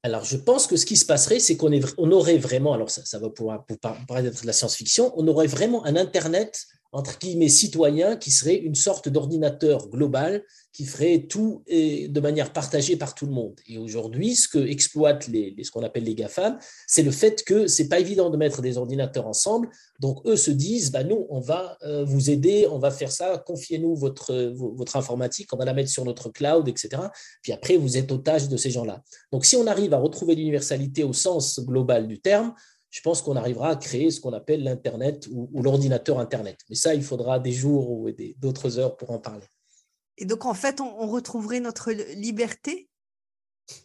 Alors, 0.02 0.24
je 0.24 0.36
pense 0.36 0.66
que 0.66 0.76
ce 0.76 0.86
qui 0.86 0.96
se 0.96 1.04
passerait, 1.04 1.40
c'est 1.40 1.56
qu'on 1.56 1.70
on 1.98 2.12
aurait 2.12 2.38
vraiment, 2.38 2.72
alors 2.72 2.90
ça, 2.90 3.04
ça 3.04 3.18
va 3.18 3.28
pouvoir, 3.28 3.64
pour 3.66 3.78
parler 3.78 4.30
de 4.30 4.46
la 4.46 4.52
science-fiction, 4.52 5.12
on 5.16 5.28
aurait 5.28 5.46
vraiment 5.46 5.84
un 5.84 5.96
Internet 5.96 6.66
entre 6.92 7.18
guillemets 7.18 7.48
citoyen 7.48 8.16
qui 8.16 8.30
serait 8.30 8.56
une 8.56 8.74
sorte 8.74 9.08
d'ordinateur 9.08 9.88
global 9.88 10.42
qui 10.72 10.84
ferait 10.84 11.26
tout 11.28 11.62
et 11.66 12.08
de 12.08 12.20
manière 12.20 12.52
partagée 12.52 12.96
par 12.96 13.14
tout 13.14 13.26
le 13.26 13.32
monde. 13.32 13.58
Et 13.66 13.76
aujourd'hui, 13.76 14.36
ce 14.36 14.48
que 14.48 14.58
exploitent 14.58 15.26
les, 15.28 15.54
ce 15.62 15.70
qu'on 15.70 15.82
appelle 15.82 16.04
les 16.04 16.14
GAFAM, 16.14 16.58
c'est 16.86 17.02
le 17.02 17.10
fait 17.10 17.42
que 17.44 17.66
c'est 17.66 17.88
pas 17.88 17.98
évident 17.98 18.30
de 18.30 18.36
mettre 18.36 18.62
des 18.62 18.78
ordinateurs 18.78 19.26
ensemble. 19.26 19.68
Donc 19.98 20.24
eux 20.26 20.36
se 20.36 20.50
disent, 20.50 20.92
bah 20.92 21.02
nous, 21.02 21.26
on 21.28 21.40
va 21.40 21.76
euh, 21.82 22.04
vous 22.04 22.30
aider, 22.30 22.66
on 22.70 22.78
va 22.78 22.90
faire 22.90 23.10
ça, 23.10 23.42
confiez-nous 23.44 23.96
votre 23.96 24.32
votre 24.54 24.96
informatique, 24.96 25.52
on 25.52 25.56
va 25.56 25.64
la 25.64 25.74
mettre 25.74 25.90
sur 25.90 26.04
notre 26.04 26.30
cloud, 26.30 26.68
etc. 26.68 27.02
Puis 27.42 27.52
après, 27.52 27.76
vous 27.76 27.96
êtes 27.96 28.12
otage 28.12 28.48
de 28.48 28.56
ces 28.56 28.70
gens-là. 28.70 29.02
Donc 29.32 29.44
si 29.44 29.56
on 29.56 29.66
arrive 29.66 29.92
à 29.92 29.98
retrouver 29.98 30.34
l'universalité 30.34 31.02
au 31.02 31.12
sens 31.12 31.60
global 31.60 32.06
du 32.06 32.20
terme, 32.20 32.54
je 32.90 33.00
pense 33.02 33.22
qu'on 33.22 33.36
arrivera 33.36 33.70
à 33.70 33.76
créer 33.76 34.10
ce 34.10 34.20
qu'on 34.20 34.32
appelle 34.32 34.64
l'Internet 34.64 35.28
ou, 35.30 35.62
l'ordinateur 35.62 36.18
Internet. 36.18 36.58
Mais 36.68 36.74
ça, 36.74 36.94
il 36.94 37.02
faudra 37.02 37.38
des 37.38 37.52
jours 37.52 37.90
ou 37.90 38.10
d'autres 38.38 38.78
heures 38.78 38.96
pour 38.96 39.12
en 39.12 39.18
parler. 39.18 39.46
Et 40.18 40.24
donc, 40.24 40.44
en 40.44 40.54
fait, 40.54 40.80
on, 40.80 41.06
retrouverait 41.06 41.60
notre 41.60 41.92
liberté? 41.92 42.90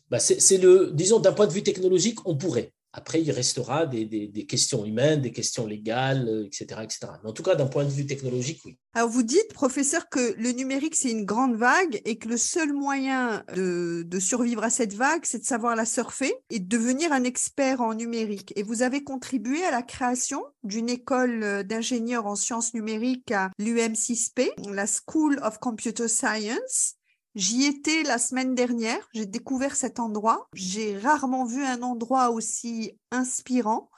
Bah 0.10 0.20
C'est 0.20 0.58
le, 0.58 0.92
disons, 0.92 1.20
d'un 1.20 1.34
point 1.34 1.48
de 1.48 1.54
vue 1.54 1.64
technologique, 1.64 2.20
on 2.26 2.36
pourrait. 2.36 2.74
Après, 2.98 3.22
il 3.22 3.30
restera 3.30 3.86
des, 3.86 4.46
questions 4.48 4.86
humaines, 4.86 5.22
des 5.22 5.34
questions 5.34 5.68
légales, 5.68 6.46
etc., 6.46 6.68
euh, 6.72 6.84
etc. 6.84 7.00
Mais 7.22 7.30
en 7.30 7.34
tout 7.34 7.44
cas, 7.44 7.56
d'un 7.56 7.68
point 7.68 7.84
de 7.84 7.90
vue 7.90 8.06
technologique, 8.06 8.62
oui. 8.64 8.78
Alors, 8.94 9.10
vous 9.10 9.24
dites, 9.24 9.54
professeur, 9.54 10.08
que 10.08 10.34
le 10.38 10.54
numérique, 10.54 10.96
c'est 10.96 11.12
une 11.12 11.26
grande 11.26 11.58
vague 11.58 12.02
et 12.06 12.18
que 12.18 12.30
le 12.30 12.38
seul 12.38 12.72
moyen 12.72 13.44
de, 13.54 14.08
survivre 14.20 14.64
à 14.64 14.70
cette 14.70 14.94
vague, 14.94 15.26
c'est 15.26 15.40
de 15.40 15.46
savoir 15.46 15.76
la 15.76 15.86
surfer 15.86 16.34
et 16.50 16.60
de 16.60 16.68
devenir 16.68 17.12
un 17.12 17.26
expert 17.26 17.82
en 17.82 17.94
numérique. 17.94 18.54
Et 18.56 18.64
vous 18.64 18.82
avez 18.82 19.04
contribué 19.04 19.62
à 19.66 19.72
la 19.72 19.82
création 19.82 20.42
d'une 20.64 20.90
école 20.90 21.66
d'ingénieurs 21.66 22.26
en 22.26 22.38
sciences 22.38 22.74
numériques 22.74 23.32
à 23.32 23.52
l'UM6P, 23.60 24.72
la 24.72 24.86
School 24.88 25.38
of 25.44 25.60
Computer 25.60 26.08
Science. 26.08 26.96
J'y 27.36 27.66
étais 27.66 28.04
la 28.04 28.18
semaine 28.18 28.56
dernière, 28.56 29.10
j'ai 29.14 29.26
découvert 29.26 29.76
cet 29.76 30.00
endroit. 30.00 30.48
J'ai 30.54 30.98
rarement 30.98 31.44
vu 31.44 31.66
un 31.66 31.82
endroit 31.82 32.30
aussi 32.30 32.98
inspirant, 33.12 33.90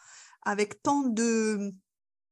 avec 0.41 0.81
tant 0.81 1.03
de, 1.03 1.71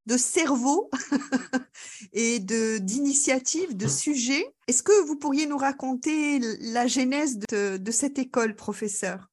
de 0.07 0.17
cerveau 0.17 0.89
et 2.13 2.39
de 2.39 2.79
d'initiatives, 2.79 3.77
de 3.77 3.87
sujets. 3.87 4.55
Est-ce 4.67 4.81
que 4.81 5.05
vous 5.05 5.15
pourriez 5.15 5.45
nous 5.45 5.57
raconter 5.57 6.39
la 6.59 6.87
genèse 6.87 7.37
de, 7.51 7.77
de 7.77 7.91
cette 7.91 8.17
école, 8.17 8.55
professeur? 8.55 9.29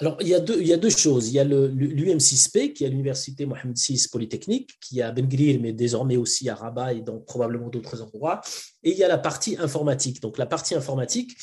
Alors, 0.00 0.16
il 0.20 0.26
y, 0.26 0.34
a 0.34 0.40
deux, 0.40 0.90
choses. 0.90 1.28
Il 1.28 1.34
y 1.34 1.38
a 1.38 1.44
l'UM6P, 1.44 2.72
qui 2.72 2.82
est 2.82 2.88
l'Université 2.88 3.46
Mohamed 3.46 3.76
VI 3.78 4.08
Polytechnique, 4.10 4.70
qui 4.80 4.98
est 4.98 5.02
à 5.02 5.12
Ben 5.12 5.28
mais 5.60 5.72
désormais 5.72 6.16
aussi 6.16 6.48
à 6.48 6.56
Rabat 6.56 6.94
et 6.94 7.04
probablement 7.26 7.68
d'autres 7.68 8.02
endroits. 8.02 8.40
Et 8.82 8.90
il 8.90 8.98
y 8.98 9.04
a 9.04 9.08
la 9.08 9.18
partie 9.18 9.56
informatique. 9.56 10.20
Donc, 10.20 10.36
la 10.36 10.46
partie 10.46 10.74
informatique 10.74 11.36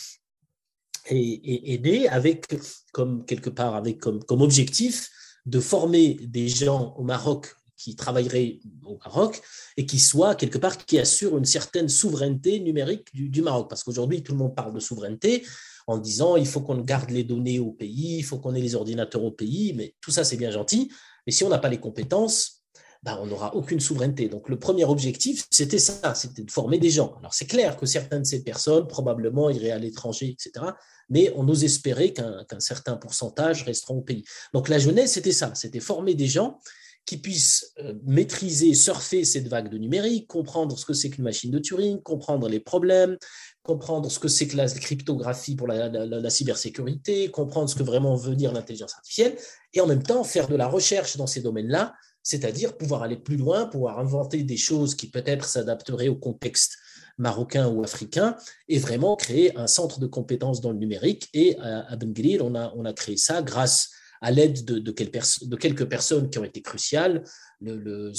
est, 1.06 1.82
née 1.82 2.10
avec, 2.10 2.46
comme 2.92 3.24
quelque 3.24 3.50
part, 3.50 3.76
avec 3.76 4.00
comme, 4.00 4.22
comme 4.22 4.42
objectif 4.42 5.10
de 5.46 5.62
former 5.62 6.16
des 6.22 6.50
gens 6.50 6.94
au 6.98 7.04
Maroc 7.04 7.56
qui 7.78 7.96
travailleraient 7.96 8.60
au 8.86 8.98
Maroc 8.98 9.42
et 9.78 9.86
qui 9.86 9.98
soient 9.98 10.36
quelque 10.36 10.58
part 10.58 10.78
qui 10.78 11.00
assurent 11.00 11.38
une 11.38 11.46
certaine 11.46 11.90
souveraineté 11.90 12.60
numérique 12.60 13.08
du, 13.14 13.30
du 13.30 13.42
Maroc. 13.42 13.70
Parce 13.70 13.84
qu'aujourd'hui, 13.84 14.22
tout 14.22 14.34
le 14.34 14.40
monde 14.40 14.56
parle 14.56 14.74
de 14.74 14.80
souveraineté, 14.82 15.44
en 15.92 15.98
disant 15.98 16.36
il 16.36 16.48
faut 16.48 16.62
qu'on 16.62 16.78
garde 16.78 17.10
les 17.10 17.24
données 17.24 17.60
au 17.60 17.72
pays, 17.72 18.18
il 18.18 18.24
faut 18.24 18.40
qu'on 18.40 18.56
ait 18.56 18.62
les 18.62 18.76
ordinateurs 18.76 19.24
au 19.24 19.32
pays, 19.32 19.74
mais 19.76 19.96
tout 20.02 20.12
ça 20.12 20.24
c'est 20.24 20.38
bien 20.38 20.52
gentil, 20.52 20.92
mais 21.26 21.34
si 21.34 21.44
on 21.44 21.50
n'a 21.50 21.60
pas 21.60 21.70
les 21.70 21.80
compétences, 21.80 22.62
ben, 23.04 23.18
on 23.20 23.26
n'aura 23.26 23.56
aucune 23.56 23.80
souveraineté. 23.80 24.30
Donc 24.30 24.48
le 24.48 24.60
premier 24.60 24.86
objectif, 24.86 25.48
c'était 25.50 25.80
ça, 25.80 26.14
c'était 26.14 26.44
de 26.44 26.52
former 26.52 26.78
des 26.78 26.92
gens. 26.92 27.16
Alors 27.20 27.34
c'est 27.34 27.48
clair 27.48 27.76
que 27.76 27.88
certaines 27.88 28.22
de 28.22 28.28
ces 28.28 28.44
personnes 28.44 28.88
probablement 28.88 29.50
iraient 29.50 29.72
à 29.72 29.80
l'étranger, 29.80 30.36
etc. 30.38 30.68
Mais 31.10 31.34
on 31.36 31.48
ose 31.50 31.64
espérer 31.64 32.14
qu'un 32.14 32.60
certain 32.60 32.98
pourcentage 32.98 33.64
resteront 33.64 33.98
au 33.98 34.02
pays. 34.02 34.24
Donc 34.54 34.70
la 34.70 34.78
jeunesse, 34.78 35.14
c'était 35.14 35.32
ça, 35.32 35.54
c'était 35.56 35.80
former 35.80 36.14
des 36.14 36.28
gens 36.28 36.60
qui 37.06 37.18
puissent 37.18 37.74
euh, 37.80 37.96
maîtriser, 38.06 38.74
surfer 38.74 39.26
cette 39.26 39.48
vague 39.48 39.70
de 39.70 39.78
numérique, 39.78 40.28
comprendre 40.28 40.78
ce 40.78 40.86
que 40.86 40.94
c'est 40.94 41.10
qu'une 41.10 41.24
machine 41.24 41.50
de 41.50 41.60
Turing, 41.60 42.02
comprendre 42.02 42.48
les 42.48 42.60
problèmes, 42.60 43.18
comprendre 43.64 44.10
ce 44.10 44.20
que 44.20 44.28
c'est 44.28 44.48
que 44.48 44.58
la 44.58 44.68
cryptographie 44.68 45.56
pour 45.56 45.68
la, 45.68 46.30
cybersécurité, 46.30 47.30
comprendre 47.30 47.70
ce 47.70 47.76
que 47.76 47.84
vraiment 47.84 48.16
veut 48.16 48.36
dire 48.36 48.52
l'intelligence 48.54 48.94
artificielle, 48.96 49.38
et 49.74 49.82
en 49.82 49.88
même 49.88 50.04
temps 50.04 50.24
faire 50.24 50.48
de 50.48 50.56
la 50.56 50.68
recherche 50.68 51.18
dans 51.18 51.28
ces 51.28 51.42
domaines-là, 51.42 51.94
c'est-à-dire 52.24 52.78
pouvoir 52.78 53.04
aller 53.04 53.18
plus 53.18 53.38
loin, 53.38 53.66
pouvoir 53.66 54.00
inventer 54.00 54.44
des 54.44 54.58
choses 54.58 54.96
qui 54.96 55.10
peut-être 55.10 55.46
s'adapteraient 55.46 56.08
au 56.08 56.16
contexte 56.16 56.78
marocain 57.18 57.68
ou 57.68 57.84
africain, 57.84 58.36
et 58.68 58.80
vraiment 58.80 59.16
créer 59.16 59.56
un 59.58 59.68
centre 59.68 60.00
de 60.00 60.08
compétences 60.08 60.62
dans 60.62 60.72
le 60.72 60.78
numérique. 60.78 61.30
Et 61.34 61.58
à, 61.60 61.96
Ben 61.96 62.14
on 62.42 62.56
a, 62.56 62.74
on 62.76 62.86
a 62.86 62.94
créé 62.94 63.18
ça 63.18 63.42
grâce 63.42 63.92
à 64.22 64.32
l'aide 64.32 64.64
de, 64.66 64.78
de, 64.78 64.92
quelques 64.92 65.86
personnes 65.86 66.30
qui 66.30 66.38
ont 66.38 66.44
été 66.44 66.62
cruciales. 66.62 67.24
Le, 67.60 67.76
le 67.76 68.14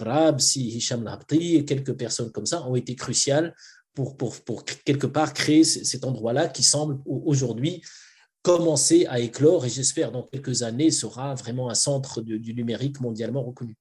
Rab, 0.00 0.40
si 0.40 0.68
Hicham 0.68 1.04
Labti, 1.04 1.64
quelques 1.64 1.94
personnes 1.94 2.32
comme 2.32 2.46
ça 2.46 2.66
ont 2.66 2.74
été 2.74 2.96
cruciales 2.96 3.54
pour, 3.94 4.16
pour, 4.16 4.40
pour 4.42 4.64
quelque 4.64 5.06
part 5.06 5.32
créer 5.32 5.64
cet 5.64 6.04
endroit-là 6.04 6.48
qui 6.48 6.62
semble 6.62 7.00
aujourd'hui 7.06 7.82
commencer 8.42 9.06
à 9.06 9.18
éclore 9.18 9.66
et 9.66 9.68
j'espère 9.68 10.12
dans 10.12 10.22
quelques 10.22 10.62
années 10.62 10.90
sera 10.90 11.34
vraiment 11.34 11.68
un 11.68 11.74
centre 11.74 12.22
du 12.22 12.54
numérique 12.54 13.00
mondialement 13.00 13.42
reconnu. 13.42 13.76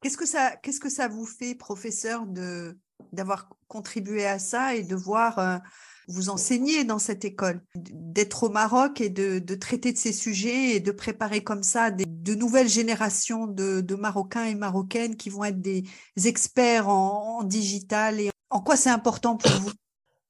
Qu'est-ce 0.00 0.16
que 0.16 0.26
ça, 0.26 0.56
qu'est-ce 0.56 0.80
que 0.80 0.88
ça 0.88 1.08
vous 1.08 1.26
fait, 1.26 1.54
professeur, 1.54 2.26
de, 2.26 2.78
d'avoir 3.12 3.50
contribué 3.68 4.26
à 4.26 4.38
ça 4.38 4.74
et 4.74 4.82
de 4.82 4.96
voir 4.96 5.38
euh, 5.38 5.58
vous 6.08 6.30
enseigner 6.30 6.84
dans 6.84 6.98
cette 6.98 7.24
école, 7.24 7.62
d'être 7.74 8.44
au 8.44 8.48
Maroc 8.48 9.00
et 9.00 9.10
de, 9.10 9.38
de, 9.38 9.54
traiter 9.54 9.92
de 9.92 9.98
ces 9.98 10.12
sujets 10.12 10.76
et 10.76 10.80
de 10.80 10.90
préparer 10.90 11.44
comme 11.44 11.62
ça 11.62 11.90
des, 11.90 12.06
de 12.06 12.34
nouvelles 12.34 12.68
générations 12.68 13.46
de, 13.46 13.94
Marocains 13.94 14.46
et 14.46 14.54
Marocaines 14.54 15.16
qui 15.16 15.28
vont 15.28 15.44
être 15.44 15.60
des 15.60 15.84
experts 16.24 16.88
en, 16.88 17.44
digital 17.44 18.18
en 18.50 18.60
quoi 18.60 18.76
c'est 18.76 18.90
important 18.90 19.36
pour 19.36 19.50
vous? 19.52 19.72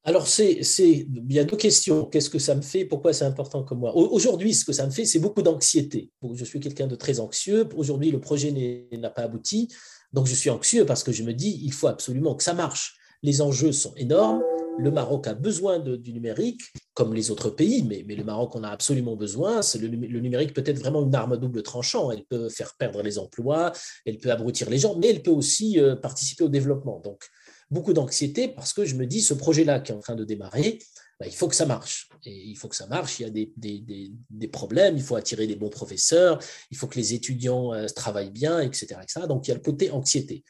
Alors, 0.02 0.26
c'est, 0.26 0.61
il 0.78 1.33
y 1.33 1.38
a 1.38 1.44
deux 1.44 1.56
questions. 1.56 2.06
Qu'est-ce 2.06 2.30
que 2.30 2.38
ça 2.38 2.54
me 2.54 2.62
fait? 2.62 2.87
Pourquoi 2.87 3.12
c'est 3.12 3.26
important 3.26 3.62
comme 3.62 3.80
moi? 3.80 3.94
Aujourd'hui, 3.94 4.54
ce 4.54 4.64
que 4.64 4.72
ça 4.72 4.87
me 4.87 4.90
fait, 4.90 5.04
c'est 5.04 5.18
beaucoup 5.18 5.42
d'anxiété. 5.42 6.11
Je 6.35 6.44
suis 6.44 6.59
quelqu'un 6.59 6.87
de 6.87 6.96
très 6.96 7.20
anxieux. 7.20 7.68
Aujourd'hui, 7.76 8.11
le 8.11 8.18
projet 8.18 8.88
n'a 8.92 9.11
pas 9.11 9.22
abouti. 9.22 9.68
Donc, 10.12 10.26
je 10.26 10.35
suis 10.35 10.48
anxieux 10.48 10.87
parce 10.87 11.04
que 11.04 11.12
je 11.12 11.22
me 11.22 11.35
dis, 11.35 11.61
il 11.62 11.72
faut 11.72 11.87
absolument 11.87 12.35
que 12.35 12.42
ça 12.42 12.54
marche. 12.54 12.96
Les 13.22 13.42
enjeux 13.42 13.72
sont 13.72 13.92
énormes. 13.96 14.42
Le 14.78 14.90
Maroc 14.90 15.26
a 15.26 15.35
besoin 15.35 15.78
du 15.78 16.12
numérique, 16.14 16.62
comme 16.94 17.12
les 17.12 17.30
autres 17.30 17.50
pays, 17.50 17.83
mais, 17.83 18.02
mais, 18.06 18.14
le 18.14 18.24
Maroc 18.24 18.56
en 18.56 18.62
a 18.62 18.68
absolument 18.68 19.16
besoin. 19.16 19.61
Le, 19.78 19.88
le, 19.88 20.20
numérique 20.20 20.54
peut 20.54 20.62
être 20.64 20.78
vraiment 20.78 21.02
une 21.02 21.14
arme 21.14 21.33
à 21.33 21.37
double 21.37 21.62
tranchant. 21.62 22.11
Elle 22.11 22.24
peut 22.24 22.48
faire 22.48 22.74
perdre 22.78 23.02
les 23.02 23.18
emplois, 23.18 23.72
elle 24.06 24.16
peut 24.16 24.30
abrutir 24.30 24.70
les 24.70 24.78
gens, 24.78 24.96
mais 24.96 25.09
elle 25.09 25.22
peut 25.22 25.30
aussi 25.30 25.78
euh, 25.78 25.96
participer 25.96 26.44
au 26.44 26.48
développement. 26.48 27.00
Donc, 27.00 27.28
beaucoup 27.70 27.92
d'anxiété 27.92 28.48
parce 28.48 28.72
que 28.72 28.85
je 28.85 28.94
me 28.94 29.06
dis, 29.06 29.22
ce 29.22 29.35
projet-là 29.35 29.80
qui 29.80 29.92
est 29.92 29.94
en 29.94 30.00
train 30.00 30.16
de 30.16 30.24
démarrer, 30.24 30.78
bah, 31.20 31.26
il 31.26 31.35
faut 31.35 31.48
que 31.48 31.54
ça 31.54 31.66
marche. 31.66 32.09
Et 32.24 32.35
il 32.35 32.56
faut 32.56 32.68
que 32.68 32.76
ça 32.76 32.87
marche, 32.87 33.20
il 33.20 33.22
y 33.22 33.26
a 33.26 33.30
des, 33.30 33.52
des, 33.56 34.12
des, 34.30 34.48
problèmes, 34.48 34.96
il 34.96 35.02
faut 35.02 35.16
attirer 35.16 35.46
des 35.46 35.56
bons 35.56 35.68
professeurs, 35.68 36.38
il 36.70 36.76
faut 36.76 36.87
que 36.87 36.96
les 36.96 37.14
étudiants 37.14 37.74
euh, 37.74 37.87
travaillent 37.87 38.30
bien, 38.30 38.61
etc.. 38.61 38.96
Donc 39.28 39.46
il 39.46 39.50
y 39.50 39.52
a 39.52 39.56
le 39.56 39.62
côté 39.62 39.90
anxiété. 39.90 40.44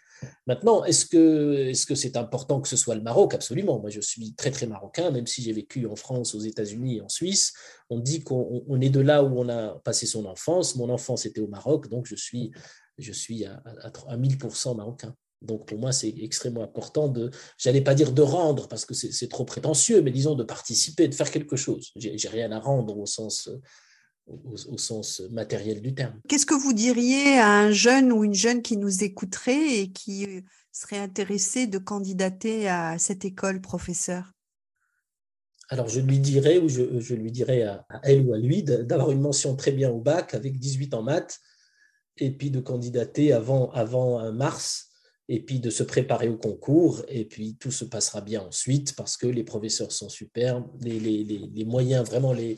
Maintenant, 0.47 0.85
est-ce 0.85 1.07
que 1.07 1.69
est-ce 1.71 1.87
que 1.87 1.95
c'est 1.95 2.17
important 2.17 2.61
que 2.61 2.69
ce 2.69 2.77
soit 2.77 2.95
le 2.95 3.01
Maroc? 3.01 3.35
Absolument. 3.35 3.81
Moi, 3.81 3.91
je 3.91 4.01
suis 4.01 4.35
très 4.35 4.51
très 4.51 4.67
marocain, 4.67 5.11
même 5.11 5.27
si 5.27 5.43
j'ai 5.43 5.53
vécu 5.53 5.87
en 5.87 5.97
France, 5.97 6.35
aux 6.35 6.41
États-Unis 6.41 6.99
et 6.99 7.01
en 7.01 7.09
Suisse. 7.09 7.53
On 7.89 7.99
dit 7.99 8.23
qu'on 8.23 8.81
est 8.81 8.91
de 8.91 9.01
là 9.01 9.25
où 9.25 9.39
on 9.39 9.49
a 9.49 9.81
passé 9.81 10.07
son 10.07 10.27
enfance. 10.27 10.77
Mon 10.77 10.91
enfance 10.91 11.25
était 11.27 11.41
au 11.41 11.49
Maroc, 11.49 11.89
donc 11.89 12.07
je 12.07 12.17
suis 12.17 12.53
je 12.99 13.13
suis 13.13 13.47
à, 13.47 13.63
à, 13.83 14.13
à 14.13 14.17
1000% 14.17 14.77
marocain. 14.77 15.17
Donc 15.43 15.67
pour 15.67 15.79
moi, 15.79 15.93
c'est 15.93 16.13
extrêmement 16.19 16.63
important 16.63 17.09
de, 17.09 17.31
j'allais 17.57 17.81
pas 17.81 17.95
dire 17.95 18.13
de 18.13 18.23
rendre 18.23 18.69
parce 18.69 18.85
que 18.85 18.95
c'est 18.95 19.29
trop 19.29 19.45
prétentieux, 19.45 20.03
mais 20.03 20.11
disons 20.11 20.35
de 20.35 20.45
participer, 20.45 21.09
de 21.09 21.15
faire 21.15 21.31
quelque 21.31 21.57
chose. 21.57 21.93
J'ai 21.97 22.29
rien 22.29 22.53
à 22.53 22.59
rendre 22.59 22.99
au 22.99 23.07
sens, 23.07 23.51
au, 24.27 24.77
sens 24.77 25.23
matériel 25.31 25.81
du 25.81 25.95
terme. 25.95 26.21
Qu'est-ce 26.29 26.47
que 26.47 26.55
vous 26.55 26.75
diriez 26.75 27.39
à 27.39 27.51
un 27.51 27.71
jeune 27.71 28.13
ou 28.13 28.23
une 28.23 28.35
jeune 28.35 28.61
qui 28.61 28.77
nous 28.77 29.03
écouterait 29.03 29.79
et 29.79 29.91
qui 29.91 30.45
serait 30.73 30.99
intéressé 30.99 31.67
de 31.67 31.79
candidater 31.79 32.69
à 32.69 32.99
cette 32.99 33.25
école, 33.25 33.63
professeur? 33.63 34.33
Alors, 35.71 35.89
je 35.89 36.01
lui 36.01 36.19
dirais, 36.19 36.59
ou 36.59 36.69
je, 36.69 37.15
lui 37.15 37.31
dirais 37.31 37.63
à, 37.63 37.87
à, 37.89 38.01
elle 38.03 38.27
ou 38.27 38.35
à 38.35 38.39
lui, 38.39 38.63
d'avoir 38.63 39.11
une 39.13 39.21
mention 39.21 39.57
très 39.57 39.71
bien 39.71 39.89
au 39.89 40.01
bac 40.01 40.35
avec 40.35 40.59
18 40.59 40.95
en 40.95 41.03
maths, 41.03 41.39
et 42.17 42.31
puis 42.31 42.51
de 42.51 42.61
candidater 42.61 43.33
avant, 43.33 43.71
avant 43.71 44.33
mars 44.33 44.90
et 45.33 45.41
puis 45.41 45.61
de 45.61 45.71
se 45.71 45.85
préparer 45.85 46.29
au 46.29 46.37
concours, 46.37 47.05
et 47.07 47.25
puis 47.25 47.55
tout 47.55 47.71
se 47.71 47.85
passera 47.85 48.21
bien 48.21 48.43
ensuite 48.43 48.97
parce 48.97 49.17
que 49.17 49.29
les 49.29 49.45
professeurs 49.45 49.93
sont 49.93 50.09
superbes, 50.09 50.67
les, 50.81 50.99
les, 50.99 51.23
les, 51.23 51.65
moyens, 51.65 52.05
vraiment, 52.05 52.33
les, 52.33 52.57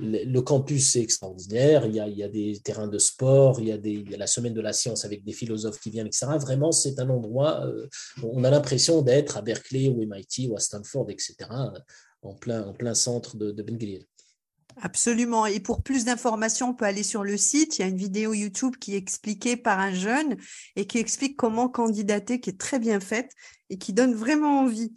le 0.00 0.40
campus 0.40 0.96
est 0.96 1.02
extraordinaire, 1.02 1.86
il 1.86 1.94
y, 1.94 2.00
a, 2.00 2.08
il 2.08 2.18
y, 2.18 2.24
a, 2.24 2.28
des 2.28 2.58
terrains 2.64 2.88
de 2.88 2.98
sport, 2.98 3.60
il 3.60 3.68
y, 3.68 3.72
a 3.72 3.78
des, 3.78 3.92
il 3.92 4.10
y, 4.10 4.14
a 4.16 4.18
la 4.18 4.26
semaine 4.26 4.54
de 4.54 4.60
la 4.60 4.72
science 4.72 5.04
avec 5.04 5.22
des 5.24 5.32
philosophes 5.32 5.78
qui 5.78 5.90
viennent, 5.90 6.08
etc. 6.08 6.26
Vraiment, 6.40 6.72
c'est 6.72 6.98
un 6.98 7.08
endroit, 7.10 7.64
euh, 7.64 7.86
on 8.24 8.42
a 8.42 8.50
l'impression 8.50 9.02
d'être 9.02 9.36
à 9.36 9.42
Berkeley 9.42 9.88
ou 9.88 10.04
MIT 10.04 10.48
ou 10.48 10.56
à 10.56 10.58
Stanford, 10.58 11.10
etc., 11.10 11.36
en 12.22 12.34
plein, 12.34 12.66
en 12.66 12.72
plein 12.72 12.94
centre 12.94 13.36
de, 13.36 13.52
de 13.52 13.62
Ben 13.62 13.78
Absolument. 14.76 15.46
Et 15.46 15.60
pour 15.60 15.82
plus 15.82 16.04
d'informations, 16.04 16.70
on 16.70 16.74
peut 16.74 16.84
aller 16.84 17.02
sur 17.02 17.24
le 17.24 17.36
site. 17.36 17.78
Il 17.78 17.82
y 17.82 17.84
a 17.84 17.88
une 17.88 17.96
vidéo 17.96 18.32
YouTube 18.32 18.76
qui 18.80 18.94
est 18.94 18.98
expliquée 18.98 19.56
par 19.56 19.78
un 19.78 19.92
jeune 19.92 20.36
et 20.76 20.86
qui 20.86 20.98
explique 20.98 21.36
comment 21.36 21.68
candidater, 21.68 22.40
qui 22.40 22.50
est 22.50 22.58
très 22.60 22.78
bien 22.78 23.00
faite 23.00 23.32
et 23.68 23.78
qui 23.78 23.92
donne 23.92 24.14
vraiment 24.14 24.60
envie. 24.60 24.92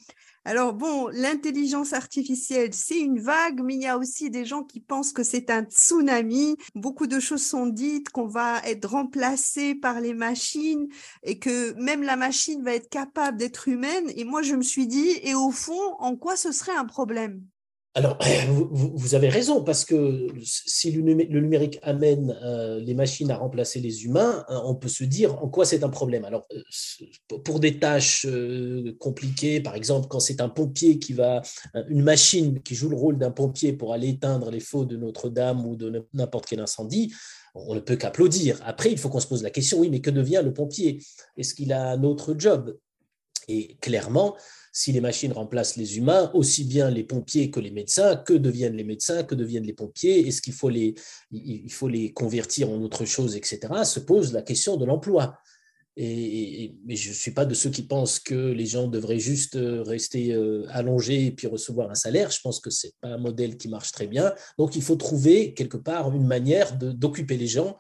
Alors 0.46 0.74
bon, 0.74 1.08
l'intelligence 1.08 1.94
artificielle, 1.94 2.74
c'est 2.74 3.00
une 3.00 3.20
vague, 3.20 3.62
mais 3.64 3.76
il 3.76 3.82
y 3.82 3.88
a 3.88 3.98
aussi 3.98 4.30
des 4.30 4.44
gens 4.46 4.64
qui 4.64 4.82
pensent 4.82 5.14
que 5.14 5.24
c'est 5.24 5.50
un 5.50 5.64
tsunami. 5.64 6.58
Beaucoup 6.76 7.08
de 7.08 7.20
choses 7.20 7.46
sont 7.46 7.66
dites, 7.66 8.10
qu'on 8.10 8.28
va 8.28 8.60
être 8.66 8.90
remplacé 8.90 9.74
par 9.74 10.02
les 10.02 10.14
machines 10.14 10.88
et 11.24 11.40
que 11.40 11.74
même 11.82 12.04
la 12.04 12.18
machine 12.18 12.62
va 12.62 12.76
être 12.76 12.90
capable 12.90 13.38
d'être 13.38 13.70
humaine. 13.70 14.12
Et 14.18 14.26
moi, 14.26 14.42
je 14.42 14.56
me 14.56 14.64
suis 14.64 14.86
dit, 14.88 15.12
et 15.24 15.34
au 15.34 15.52
fond, 15.52 15.96
en 16.00 16.18
quoi 16.18 16.36
ce 16.36 16.52
serait 16.52 16.76
un 16.76 16.86
problème? 16.86 17.42
Alors, 17.96 18.18
vous, 18.72 19.14
avez 19.14 19.30
raison, 19.30 19.64
parce 19.64 19.86
que 19.86 20.28
si 20.44 20.92
le 20.92 21.02
numérique 21.04 21.80
amène 21.84 22.36
euh, 22.44 22.80
les 22.80 22.96
machines 22.96 23.30
à 23.30 23.38
remplacer 23.38 23.80
les 23.80 24.06
humains, 24.06 24.44
hein, 24.48 24.62
on 24.66 24.74
peut 24.74 24.88
se 24.88 25.04
dire 25.04 25.44
en 25.44 25.48
quoi 25.48 25.66
c'est 25.66 25.84
un 25.84 25.90
problème. 25.90 26.26
Alors, 26.26 26.48
euh, 26.54 27.38
pour 27.44 27.60
des 27.60 27.78
tâches 27.78 28.26
euh, 28.26 28.96
compliquées, 29.00 29.62
par 29.62 29.76
exemple, 29.76 30.08
quand 30.08 30.20
c'est 30.20 30.42
un 30.42 30.50
pompier 30.50 30.98
qui 30.98 31.14
va, 31.14 31.44
une 31.88 32.02
machine 32.02 32.62
qui 32.64 32.74
joue 32.74 32.90
le 32.90 32.96
rôle 32.96 33.20
d'un 33.20 33.32
pompier 33.32 33.74
pour 33.74 33.94
aller 33.94 34.10
éteindre 34.10 34.50
les 34.50 34.60
feux 34.60 34.86
de 34.86 34.98
Notre-Dame 34.98 35.66
ou 35.66 35.76
de 35.76 36.08
n'importe 36.14 36.48
quel 36.48 36.62
incendie, 36.62 37.14
on 37.54 37.76
ne 37.76 37.80
peut 37.80 37.96
qu'applaudir. 37.96 38.60
Après, 38.66 38.92
il 38.92 38.98
faut 38.98 39.10
qu'on 39.10 39.20
se 39.20 39.28
pose 39.28 39.44
la 39.44 39.52
question, 39.52 39.80
oui, 39.80 39.92
mais 39.92 40.02
que 40.02 40.10
devient 40.10 40.42
le 40.44 40.52
pompier? 40.52 41.00
Est-ce 41.38 41.54
qu'il 41.54 41.72
a 41.72 41.92
un 41.92 42.04
autre 42.04 42.34
job? 42.36 42.76
Et 43.48 43.76
clairement, 43.82 44.36
si 44.74 44.92
les 44.92 45.02
machines 45.02 45.32
remplacent 45.32 45.78
les 45.78 45.98
humains, 45.98 46.32
aussi 46.34 46.66
bien 46.66 46.90
les 46.90 47.04
pompiers 47.04 47.52
que 47.52 47.60
les 47.60 47.70
médecins, 47.70 48.16
que 48.18 48.34
deviennent 48.34 48.76
les 48.76 48.84
médecins, 48.84 49.24
que 49.24 49.36
deviennent 49.36 49.66
les 49.66 49.74
pompiers, 49.74 50.28
est-ce 50.28 50.42
qu'il 50.42 50.54
faut 50.54 50.70
les, 50.70 50.96
il 51.32 51.72
faut 51.72 51.88
les 51.88 52.12
convertir 52.12 52.70
en 52.70 52.82
autre 52.82 53.06
chose, 53.06 53.36
etc., 53.36 53.60
se 53.86 54.00
pose 54.00 54.34
la 54.34 54.42
question 54.42 54.76
de 54.76 54.86
l'emploi. 54.86 55.38
Et, 55.96 56.74
je 56.90 57.10
ne 57.10 57.14
suis 57.14 57.32
pas 57.32 57.46
de 57.46 57.54
ceux 57.54 57.70
qui 57.70 57.84
pensent 57.84 58.20
que 58.20 58.34
les 58.34 58.66
gens 58.66 58.88
devraient 58.88 59.20
juste 59.20 59.56
euh, 59.56 59.84
rester 59.84 60.34
euh, 60.34 60.66
allongés 60.70 61.28
et 61.28 61.32
puis 61.32 61.46
recevoir 61.46 61.92
un 61.92 61.96
salaire. 61.96 62.32
Je 62.32 62.42
pense 62.42 62.60
que 62.60 62.72
ce 62.72 62.88
n'est 62.88 62.94
pas 63.00 63.10
un 63.10 63.20
modèle 63.20 63.58
qui 63.58 63.68
marche 63.68 63.92
très 63.92 64.08
bien. 64.08 64.34
Donc 64.58 64.76
il 64.76 64.82
faut 64.82 64.96
trouver 64.96 65.54
quelque 65.54 65.78
part 65.78 66.12
une 66.12 66.26
manière 66.26 66.76
d'occuper 66.78 67.38
les 67.38 67.46
gens 67.46 67.78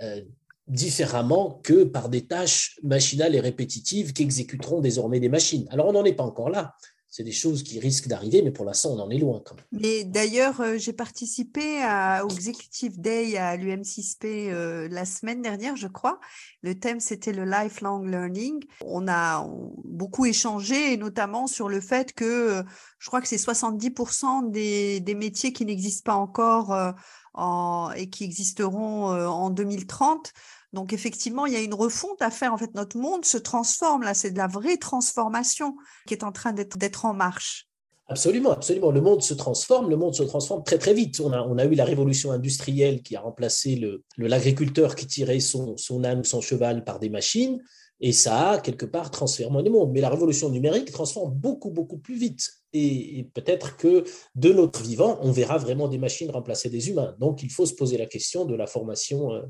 euh, 0.00 0.22
différemment 0.68 1.60
que 1.62 1.84
par 1.84 2.08
des 2.08 2.26
tâches 2.26 2.78
machinales 2.82 3.34
et 3.34 3.40
répétitives 3.40 4.12
qu'exécuteront 4.12 4.80
désormais 4.80 5.20
des 5.20 5.28
machines. 5.28 5.66
Alors 5.70 5.86
on 5.86 5.92
n'en 5.92 6.04
est 6.04 6.14
pas 6.14 6.24
encore 6.24 6.50
là. 6.50 6.74
C'est 7.16 7.22
des 7.22 7.32
choses 7.32 7.62
qui 7.62 7.80
risquent 7.80 8.08
d'arriver, 8.08 8.42
mais 8.42 8.50
pour 8.50 8.66
l'instant, 8.66 8.90
on 8.90 8.98
en 8.98 9.08
est 9.08 9.16
loin 9.16 9.40
quand 9.42 9.54
même. 9.54 9.64
Mais 9.72 10.04
d'ailleurs, 10.04 10.60
euh, 10.60 10.76
j'ai 10.76 10.92
participé 10.92 11.80
à, 11.82 12.26
au 12.26 12.28
Executive 12.28 13.00
Day 13.00 13.38
à 13.38 13.56
l'UM6P 13.56 14.50
euh, 14.50 14.86
la 14.90 15.06
semaine 15.06 15.40
dernière, 15.40 15.76
je 15.76 15.88
crois. 15.88 16.20
Le 16.60 16.78
thème, 16.78 17.00
c'était 17.00 17.32
le 17.32 17.46
lifelong 17.46 18.06
learning. 18.06 18.62
On 18.84 19.08
a 19.08 19.48
beaucoup 19.84 20.26
échangé, 20.26 20.98
notamment 20.98 21.46
sur 21.46 21.70
le 21.70 21.80
fait 21.80 22.12
que 22.12 22.24
euh, 22.24 22.62
je 22.98 23.06
crois 23.06 23.22
que 23.22 23.28
c'est 23.28 23.36
70% 23.36 24.50
des, 24.50 25.14
métiers 25.14 25.54
qui 25.54 25.64
n'existent 25.64 26.12
pas 26.12 26.18
encore 26.18 26.94
en, 27.32 27.92
et 27.96 28.10
qui 28.10 28.24
existeront 28.24 29.06
en 29.06 29.48
2030 29.48 30.34
donc 30.76 30.92
effectivement, 30.92 31.46
il 31.46 31.54
y 31.54 31.56
a 31.56 31.60
une 31.60 31.74
refonte 31.74 32.20
à 32.20 32.30
faire. 32.30 32.52
En 32.52 32.58
fait, 32.58 32.74
notre 32.74 32.98
monde 32.98 33.24
se 33.24 33.38
transforme 33.38 34.02
là. 34.02 34.12
C'est 34.12 34.30
de 34.30 34.36
la 34.36 34.46
vraie 34.46 34.76
transformation 34.76 35.74
qui 36.06 36.12
est 36.12 36.22
en 36.22 36.32
train 36.32 36.52
d'être 36.52 37.06
en 37.06 37.14
marche. 37.14 37.66
Absolument, 38.08 38.52
absolument. 38.52 38.90
Le 38.92 39.00
monde 39.00 39.22
se 39.22 39.32
transforme, 39.32 39.88
le 39.88 39.96
monde 39.96 40.14
se 40.14 40.22
transforme 40.22 40.62
très 40.62 40.78
très 40.78 40.92
vite. 40.92 41.18
On 41.18 41.32
a, 41.32 41.64
eu 41.64 41.74
la 41.74 41.84
révolution 41.84 42.30
industrielle 42.30 43.02
qui 43.02 43.16
a 43.16 43.20
remplacé 43.20 43.80
l'agriculteur 44.18 44.94
qui 44.94 45.06
tirait 45.06 45.40
son, 45.40 45.78
son 45.78 46.04
âne, 46.04 46.22
son 46.24 46.42
cheval 46.42 46.84
par 46.84 47.00
des 47.00 47.08
machines, 47.08 47.60
et 47.98 48.12
ça 48.12 48.50
a 48.50 48.58
quelque 48.58 48.86
part 48.86 49.10
transformé 49.10 49.62
le 49.62 49.70
monde. 49.70 49.90
Mais 49.92 50.02
la 50.02 50.10
révolution 50.10 50.50
numérique 50.50 50.92
transforme 50.92 51.32
beaucoup 51.32 51.70
beaucoup 51.70 51.98
plus 51.98 52.16
vite. 52.16 52.50
Et, 52.74 53.18
et 53.18 53.24
peut-être 53.24 53.78
que 53.78 54.04
de 54.34 54.52
notre 54.52 54.82
vivant, 54.82 55.18
on 55.22 55.32
verra 55.32 55.56
vraiment 55.56 55.88
des 55.88 55.98
machines 55.98 56.30
remplacer 56.30 56.68
des 56.68 56.90
humains. 56.90 57.16
Donc 57.18 57.42
il 57.42 57.50
faut 57.50 57.64
se 57.64 57.74
poser 57.74 57.96
la 57.96 58.06
question 58.06 58.44
de 58.44 58.54
la 58.54 58.66
formation. 58.66 59.32
Euh, 59.32 59.40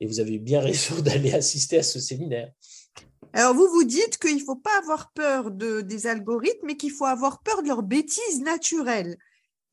et 0.00 0.06
vous 0.06 0.20
avez 0.20 0.38
bien 0.38 0.60
raison 0.70 1.00
d'aller 1.00 1.32
assister 1.32 1.78
à 1.78 1.82
ce 1.82 2.00
séminaire. 2.00 2.52
Alors, 3.32 3.54
vous 3.54 3.68
vous 3.68 3.84
dites 3.84 4.18
qu'il 4.18 4.36
ne 4.36 4.42
faut 4.42 4.56
pas 4.56 4.78
avoir 4.78 5.12
peur 5.12 5.50
de, 5.50 5.82
des 5.82 6.06
algorithmes, 6.06 6.66
mais 6.66 6.76
qu'il 6.76 6.90
faut 6.90 7.04
avoir 7.04 7.42
peur 7.42 7.62
de 7.62 7.68
leurs 7.68 7.82
bêtises 7.82 8.40
naturelles. 8.40 9.18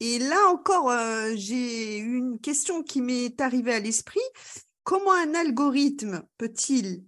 Et 0.01 0.19
là 0.19 0.49
encore, 0.49 0.89
euh, 0.89 1.31
j'ai 1.35 1.97
une 1.97 2.39
question 2.39 2.83
qui 2.83 3.01
m'est 3.01 3.39
arrivée 3.39 3.73
à 3.73 3.79
l'esprit. 3.79 4.19
Comment 4.83 5.13
un 5.13 5.33
algorithme 5.33 6.23
peut-il 6.38 7.05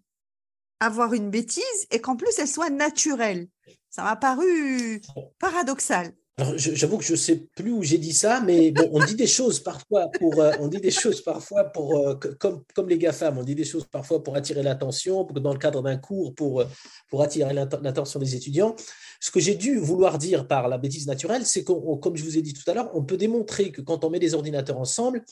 avoir 0.80 1.14
une 1.14 1.30
bêtise 1.30 1.88
et 1.92 2.00
qu'en 2.00 2.16
plus 2.16 2.40
elle 2.40 2.48
soit 2.48 2.70
naturelle? 2.70 3.50
Ça 3.90 4.04
m'a 4.04 4.16
paru 4.16 5.02
paradoxal. 5.38 6.14
Alors, 6.40 6.54
j'avoue 6.56 7.00
que 7.00 7.04
je 7.04 7.16
sais 7.16 7.48
plus 7.56 7.72
où 7.72 7.82
j'ai 7.82 7.98
dit 7.98 8.14
ça, 8.14 8.42
mais 8.42 8.72
on 8.92 9.04
dit 9.04 9.16
des 9.16 9.26
choses 9.26 9.60
parfois 9.60 10.08
pour, 10.20 10.40
euh, 10.40 10.52
on 10.60 10.68
dit 10.68 10.80
des 10.80 10.92
choses 10.92 11.22
parfois 11.22 11.64
pour, 11.64 11.98
euh, 11.98 12.14
comme, 12.40 12.62
comme 12.76 12.88
les 12.88 13.00
GAFAM, 13.00 13.40
on 13.40 13.44
dit 13.44 13.56
des 13.56 13.64
choses 13.64 13.86
parfois 13.86 14.22
pour 14.24 14.36
attirer 14.36 14.62
l'attention, 14.62 15.24
dans 15.24 15.52
le 15.52 15.58
cadre 15.58 15.82
d'un 15.82 15.98
cours, 15.98 16.36
pour, 16.36 16.62
euh, 16.62 16.66
pour 17.10 17.24
attirer 17.24 17.56
l'attention 17.56 18.20
des 18.20 18.36
étudiants. 18.36 18.76
Ce 19.20 19.32
que 19.32 19.40
j'ai 19.40 19.56
dû 19.56 19.80
vouloir 19.80 20.20
dire 20.20 20.48
par 20.48 20.68
la 20.68 20.78
bêtise 20.78 21.08
naturelle, 21.08 21.44
c'est 21.44 21.64
que, 21.64 21.74
comme 21.96 22.16
je 22.16 22.24
vous 22.24 22.38
ai 22.38 22.44
dit 22.44 22.54
tout 22.54 22.70
à 22.70 22.76
l'heure, 22.76 22.92
on 22.94 23.04
peut 23.04 23.18
démontrer 23.18 23.72
que 23.72 23.82
quand 23.82 24.04
on 24.04 24.12
met 24.12 24.20
des 24.20 24.36
ordinateurs 24.36 24.78
ensemble, 24.78 25.24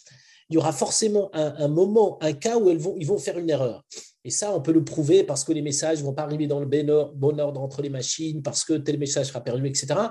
il 0.50 0.56
y 0.56 0.58
aura 0.58 0.74
forcément 0.74 1.30
un, 1.34 1.54
un 1.58 1.68
moment, 1.68 2.18
un 2.22 2.34
cas 2.34 2.58
où 2.58 2.68
elles 2.72 2.80
vont, 2.80 2.96
ils 2.98 3.06
vont 3.06 3.20
faire 3.20 3.38
une 3.38 3.52
erreur. 3.52 3.86
Et 4.24 4.32
ça, 4.32 4.52
on 4.56 4.62
peut 4.62 4.72
le 4.72 4.84
prouver 4.84 5.24
parce 5.24 5.44
que 5.44 5.54
les 5.54 5.62
messages 5.62 6.00
ne 6.00 6.04
vont 6.04 6.14
pas 6.14 6.24
arriver 6.24 6.48
dans 6.48 6.60
le 6.60 6.66
bon 6.66 7.40
ordre 7.40 7.62
entre 7.62 7.84
les 7.84 7.90
machines, 7.90 8.42
parce 8.42 8.64
que 8.64 8.74
tel 8.74 8.98
message 8.98 9.28
sera 9.28 9.42
perdu, 9.42 9.68
etc 9.68 10.10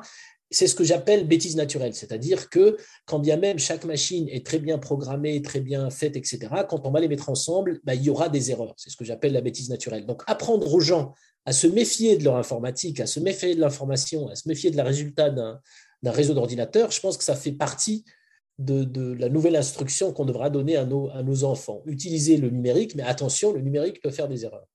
c'est 0.54 0.66
ce 0.66 0.74
que 0.74 0.84
j'appelle 0.84 1.26
bêtise 1.26 1.56
naturelle, 1.56 1.94
c'est-à-dire 1.94 2.48
que 2.48 2.76
quand 3.06 3.18
bien 3.18 3.36
même 3.36 3.58
chaque 3.58 3.84
machine 3.84 4.28
est 4.28 4.46
très 4.46 4.58
bien 4.58 4.78
programmée, 4.78 5.42
très 5.42 5.60
bien 5.60 5.90
faite, 5.90 6.16
etc., 6.16 6.38
quand 6.68 6.86
on 6.86 6.90
va 6.90 7.00
les 7.00 7.08
mettre 7.08 7.28
ensemble, 7.28 7.80
bah, 7.84 7.94
il 7.94 8.02
y 8.02 8.10
aura 8.10 8.28
des 8.28 8.50
erreurs. 8.50 8.74
C'est 8.76 8.90
ce 8.90 8.96
que 8.96 9.04
j'appelle 9.04 9.32
la 9.32 9.40
bêtise 9.40 9.68
naturelle. 9.68 10.06
Donc 10.06 10.22
apprendre 10.26 10.72
aux 10.72 10.80
gens 10.80 11.12
à 11.44 11.52
se 11.52 11.66
méfier 11.66 12.16
de 12.16 12.24
leur 12.24 12.36
informatique, 12.36 13.00
à 13.00 13.06
se 13.06 13.20
méfier 13.20 13.54
de 13.54 13.60
l'information, 13.60 14.28
à 14.28 14.36
se 14.36 14.48
méfier 14.48 14.70
de 14.70 14.76
la 14.76 14.84
résultat 14.84 15.30
d'un 15.30 15.60
réseau 16.04 16.34
d'ordinateurs, 16.34 16.90
je 16.90 17.00
pense 17.00 17.18
que 17.18 17.24
ça 17.24 17.34
fait 17.34 17.52
partie 17.52 18.04
de, 18.58 19.12
la 19.18 19.28
nouvelle 19.28 19.56
instruction 19.56 20.12
qu'on 20.12 20.24
devra 20.24 20.48
donner 20.48 20.76
à 20.76 20.84
nos, 20.84 21.10
à 21.10 21.22
nos 21.22 21.44
enfants. 21.44 21.82
Utiliser 21.86 22.36
le 22.36 22.50
numérique, 22.50 22.94
mais 22.94 23.02
attention, 23.02 23.52
le 23.52 23.60
numérique 23.60 24.00
peut 24.00 24.10
faire 24.10 24.28
des 24.28 24.44
erreurs. 24.44 24.68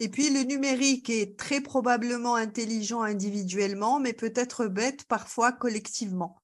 Et 0.00 0.08
puis 0.08 0.30
le 0.30 0.42
numérique 0.42 1.10
est 1.10 1.38
très 1.38 1.60
probablement 1.60 2.34
intelligent 2.34 3.02
individuellement, 3.02 4.00
mais 4.00 4.12
peut-être 4.12 4.66
bête 4.66 5.04
parfois 5.04 5.52
collectivement. 5.52 6.42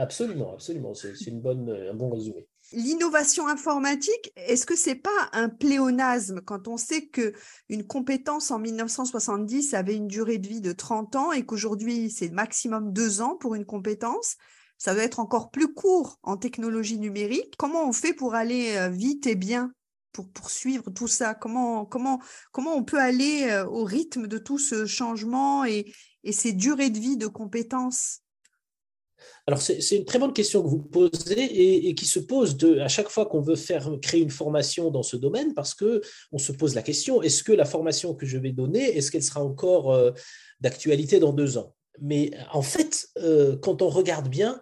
Absolument, 0.00 0.54
absolument. 0.54 0.94
C'est 0.94 1.26
une 1.26 1.40
bonne, 1.40 1.70
un 1.70 1.94
bon 1.94 2.10
résumé. 2.10 2.48
L'innovation 2.72 3.48
informatique, 3.48 4.32
est-ce 4.36 4.64
que 4.64 4.76
c'est 4.76 4.94
pas 4.94 5.28
un 5.32 5.48
pléonasme 5.48 6.40
quand 6.40 6.68
on 6.68 6.76
sait 6.76 7.06
que 7.08 7.34
une 7.68 7.86
compétence 7.86 8.50
en 8.50 8.58
1970 8.58 9.74
avait 9.74 9.96
une 9.96 10.06
durée 10.06 10.38
de 10.38 10.48
vie 10.48 10.60
de 10.60 10.72
30 10.72 11.16
ans 11.16 11.32
et 11.32 11.44
qu'aujourd'hui 11.44 12.10
c'est 12.10 12.30
maximum 12.30 12.92
deux 12.92 13.20
ans 13.20 13.36
pour 13.36 13.54
une 13.56 13.66
compétence? 13.66 14.36
Ça 14.78 14.94
doit 14.94 15.02
être 15.02 15.20
encore 15.20 15.50
plus 15.50 15.74
court 15.74 16.18
en 16.22 16.38
technologie 16.38 16.98
numérique. 16.98 17.54
Comment 17.58 17.86
on 17.86 17.92
fait 17.92 18.14
pour 18.14 18.34
aller 18.34 18.76
euh, 18.76 18.88
vite 18.88 19.26
et 19.26 19.34
bien? 19.34 19.74
Pour 20.12 20.30
poursuivre 20.30 20.90
tout 20.90 21.08
ça? 21.08 21.34
Comment, 21.34 21.84
comment, 21.84 22.20
comment 22.52 22.74
on 22.74 22.84
peut 22.84 23.00
aller 23.00 23.48
euh, 23.50 23.66
au 23.66 23.84
rythme 23.84 24.26
de 24.26 24.38
tout 24.38 24.58
ce 24.58 24.86
changement 24.86 25.64
et, 25.64 25.92
et 26.24 26.32
ces 26.32 26.52
durées 26.52 26.90
de 26.90 26.98
vie 26.98 27.16
de 27.16 27.26
compétences? 27.26 28.20
Alors, 29.46 29.60
c'est 29.60 29.96
une 29.96 30.04
très 30.04 30.18
bonne 30.18 30.32
question 30.32 30.62
que 30.62 30.68
vous 30.68 30.82
posez 30.82 31.88
et, 31.88 31.94
qui 31.94 32.06
se 32.06 32.20
pose 32.20 32.56
de, 32.56 32.78
à 32.78 32.88
chaque 32.88 33.08
fois 33.08 33.26
qu'on 33.26 33.40
veut 33.40 33.56
faire 33.56 33.90
créer 34.00 34.20
une 34.20 34.30
formation 34.30 34.90
dans 34.90 35.02
ce 35.02 35.16
domaine, 35.16 35.54
parce 35.54 35.74
que 35.74 36.00
on 36.32 36.38
se 36.38 36.52
pose 36.52 36.74
la 36.74 36.82
question 36.82 37.22
est-ce 37.22 37.42
que 37.42 37.52
la 37.52 37.64
formation 37.64 38.14
que 38.14 38.26
je 38.26 38.38
vais 38.38 38.52
donner, 38.52 38.96
est-ce 38.96 39.10
qu'elle 39.10 39.22
sera 39.22 39.44
encore 39.44 39.92
euh, 39.92 40.12
d'actualité 40.60 41.18
dans 41.18 41.32
deux 41.32 41.58
ans? 41.58 41.74
Mais 42.00 42.30
en 42.52 42.62
fait, 42.62 43.08
euh, 43.18 43.56
quand 43.56 43.82
on 43.82 43.88
regarde 43.88 44.28
bien, 44.28 44.60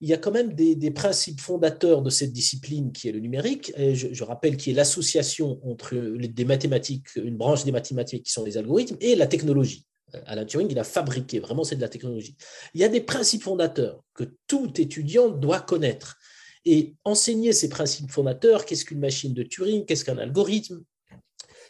il 0.00 0.08
y 0.08 0.12
a 0.12 0.18
quand 0.18 0.30
même 0.30 0.52
des, 0.54 0.90
principes 0.90 1.40
fondateurs 1.40 2.02
de 2.02 2.10
cette 2.10 2.32
discipline 2.32 2.92
qui 2.92 3.08
est 3.08 3.12
le 3.12 3.20
numérique. 3.20 3.72
Et 3.76 3.94
je, 3.94 4.24
rappelle 4.24 4.56
qu'il 4.56 4.72
y 4.72 4.76
a 4.76 4.78
l'association 4.78 5.58
entre 5.64 5.96
des 5.96 6.44
mathématiques, 6.44 7.16
une 7.16 7.36
branche 7.36 7.64
des 7.64 7.72
mathématiques 7.72 8.24
qui 8.24 8.32
sont 8.32 8.44
les 8.44 8.56
algorithmes, 8.56 8.96
et 9.00 9.16
la 9.16 9.26
technologie. 9.26 9.86
Alan 10.26 10.46
Turing, 10.46 10.68
il 10.70 10.78
a 10.78 10.84
fabriqué, 10.84 11.38
vraiment 11.38 11.64
c'est 11.64 11.76
de 11.76 11.80
la 11.80 11.88
technologie. 11.88 12.36
Il 12.74 12.80
y 12.80 12.84
a 12.84 12.88
des 12.88 13.00
principes 13.00 13.42
fondateurs 13.42 14.02
que 14.14 14.24
tout 14.46 14.72
étudiant 14.80 15.28
doit 15.28 15.60
connaître. 15.60 16.16
Et 16.64 16.94
enseigner 17.04 17.52
ces 17.52 17.68
principes 17.68 18.10
fondateurs, 18.10 18.64
qu'est-ce 18.64 18.84
qu'une 18.84 19.00
machine 19.00 19.32
de 19.32 19.42
Turing, 19.42 19.84
qu'est-ce 19.84 20.04
qu'un 20.04 20.18
algorithme, 20.18 20.82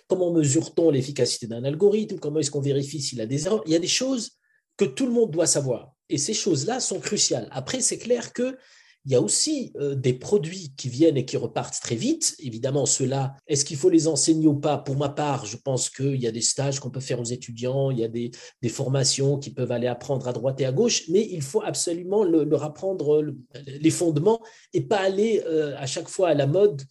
comment 0.06 0.32
mesure-t-on 0.32 0.90
l'efficacité 0.90 1.46
d'un 1.46 1.64
algorithme, 1.64 2.18
comment 2.18 2.40
est-ce 2.40 2.50
qu'on 2.50 2.60
vérifie 2.60 3.00
s'il 3.00 3.20
a 3.20 3.26
des 3.26 3.46
erreurs, 3.46 3.62
il 3.66 3.72
y 3.72 3.76
a 3.76 3.80
des 3.80 3.86
choses 3.86 4.38
que 4.76 4.84
tout 4.84 5.06
le 5.06 5.12
monde 5.12 5.30
doit 5.30 5.46
savoir. 5.46 5.94
Et 6.10 6.18
ces 6.18 6.34
choses-là 6.34 6.80
sont 6.80 7.00
cruciales. 7.00 7.48
Après, 7.50 7.80
c'est 7.80 7.98
clair 7.98 8.32
qu'il 8.32 8.56
il 9.04 9.12
y 9.12 9.14
a 9.14 9.22
aussi 9.22 9.72
euh, 9.80 9.94
des 9.94 10.12
produits 10.12 10.74
qui 10.76 10.90
viennent 10.90 11.16
et 11.16 11.24
qui 11.24 11.38
repartent 11.38 11.80
très 11.80 11.94
vite. 11.94 12.36
Évidemment, 12.40 12.84
ceux-là, 12.84 13.36
est-ce 13.46 13.64
qu'il 13.64 13.78
faut 13.78 13.88
les 13.88 14.06
enseigner 14.06 14.46
ou 14.46 14.54
pas? 14.54 14.76
Pour 14.76 14.96
ma 14.96 15.08
part, 15.08 15.46
je 15.46 15.56
pense 15.56 15.88
qu'il 15.88 16.16
y 16.16 16.26
a 16.26 16.30
des 16.30 16.42
stages 16.42 16.78
qu'on 16.78 16.90
peut 16.90 17.00
faire 17.00 17.18
aux 17.18 17.24
étudiants, 17.24 17.90
il 17.90 18.00
y 18.00 18.04
a 18.04 18.08
des, 18.08 18.30
formations 18.68 19.38
qui 19.38 19.50
peuvent 19.50 19.72
aller 19.72 19.86
apprendre 19.86 20.28
à 20.28 20.32
droite 20.34 20.60
et 20.60 20.66
à 20.66 20.72
gauche, 20.72 21.08
mais 21.08 21.26
il 21.30 21.40
faut 21.40 21.62
absolument 21.62 22.22
leur 22.22 22.64
apprendre 22.64 23.24
les 23.66 23.90
fondements 23.90 24.42
et 24.74 24.82
pas 24.82 24.98
aller 24.98 25.42
euh, 25.46 25.74
à 25.78 25.86
chaque 25.86 26.08
fois 26.08 26.28
à 26.28 26.34
la 26.34 26.46
mode 26.46 26.82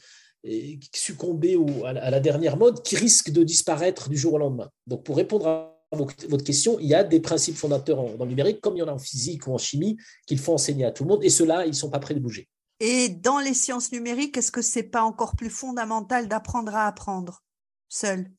et 0.43 0.79
succomber 0.95 1.55
à 1.85 2.09
la 2.09 2.19
dernière 2.19 2.57
mode 2.57 2.81
qui 2.81 2.95
risque 2.95 3.29
de 3.29 3.43
disparaître 3.43 4.09
du 4.09 4.17
jour 4.17 4.33
au 4.33 4.37
lendemain. 4.39 4.69
Donc, 4.87 5.03
pour 5.03 5.17
répondre 5.17 5.47
à 5.47 5.76
votre 5.91 6.43
question, 6.43 6.79
il 6.79 6.87
y 6.87 6.95
a 6.95 7.03
des 7.03 7.19
principes 7.19 7.55
fondateurs 7.55 8.17
dans 8.17 8.25
le 8.25 8.29
numérique, 8.29 8.59
comme 8.59 8.75
il 8.75 8.79
y 8.79 8.83
en 8.83 8.87
a 8.87 8.93
en 8.93 8.99
physique 8.99 9.47
ou 9.47 9.53
en 9.53 9.57
chimie, 9.57 9.97
qu'il 10.25 10.39
faut 10.39 10.53
enseigner 10.53 10.85
à 10.85 10.91
tout 10.91 11.03
le 11.03 11.09
monde, 11.09 11.23
et 11.23 11.29
ceux-là, 11.29 11.65
ils 11.65 11.69
ne 11.69 11.75
sont 11.75 11.89
pas 11.89 11.99
prêts 11.99 12.13
de 12.13 12.19
bouger. 12.19 12.49
Et 12.79 13.09
dans 13.09 13.39
les 13.39 13.53
sciences 13.53 13.91
numériques, 13.91 14.37
est-ce 14.37 14.51
que 14.51 14.61
ce 14.61 14.79
n'est 14.79 14.83
pas 14.83 15.01
encore 15.01 15.35
plus 15.35 15.49
fondamental 15.49 16.27
d'apprendre 16.27 16.75
à 16.75 16.87
apprendre 16.87 17.43
seul? 17.89 18.29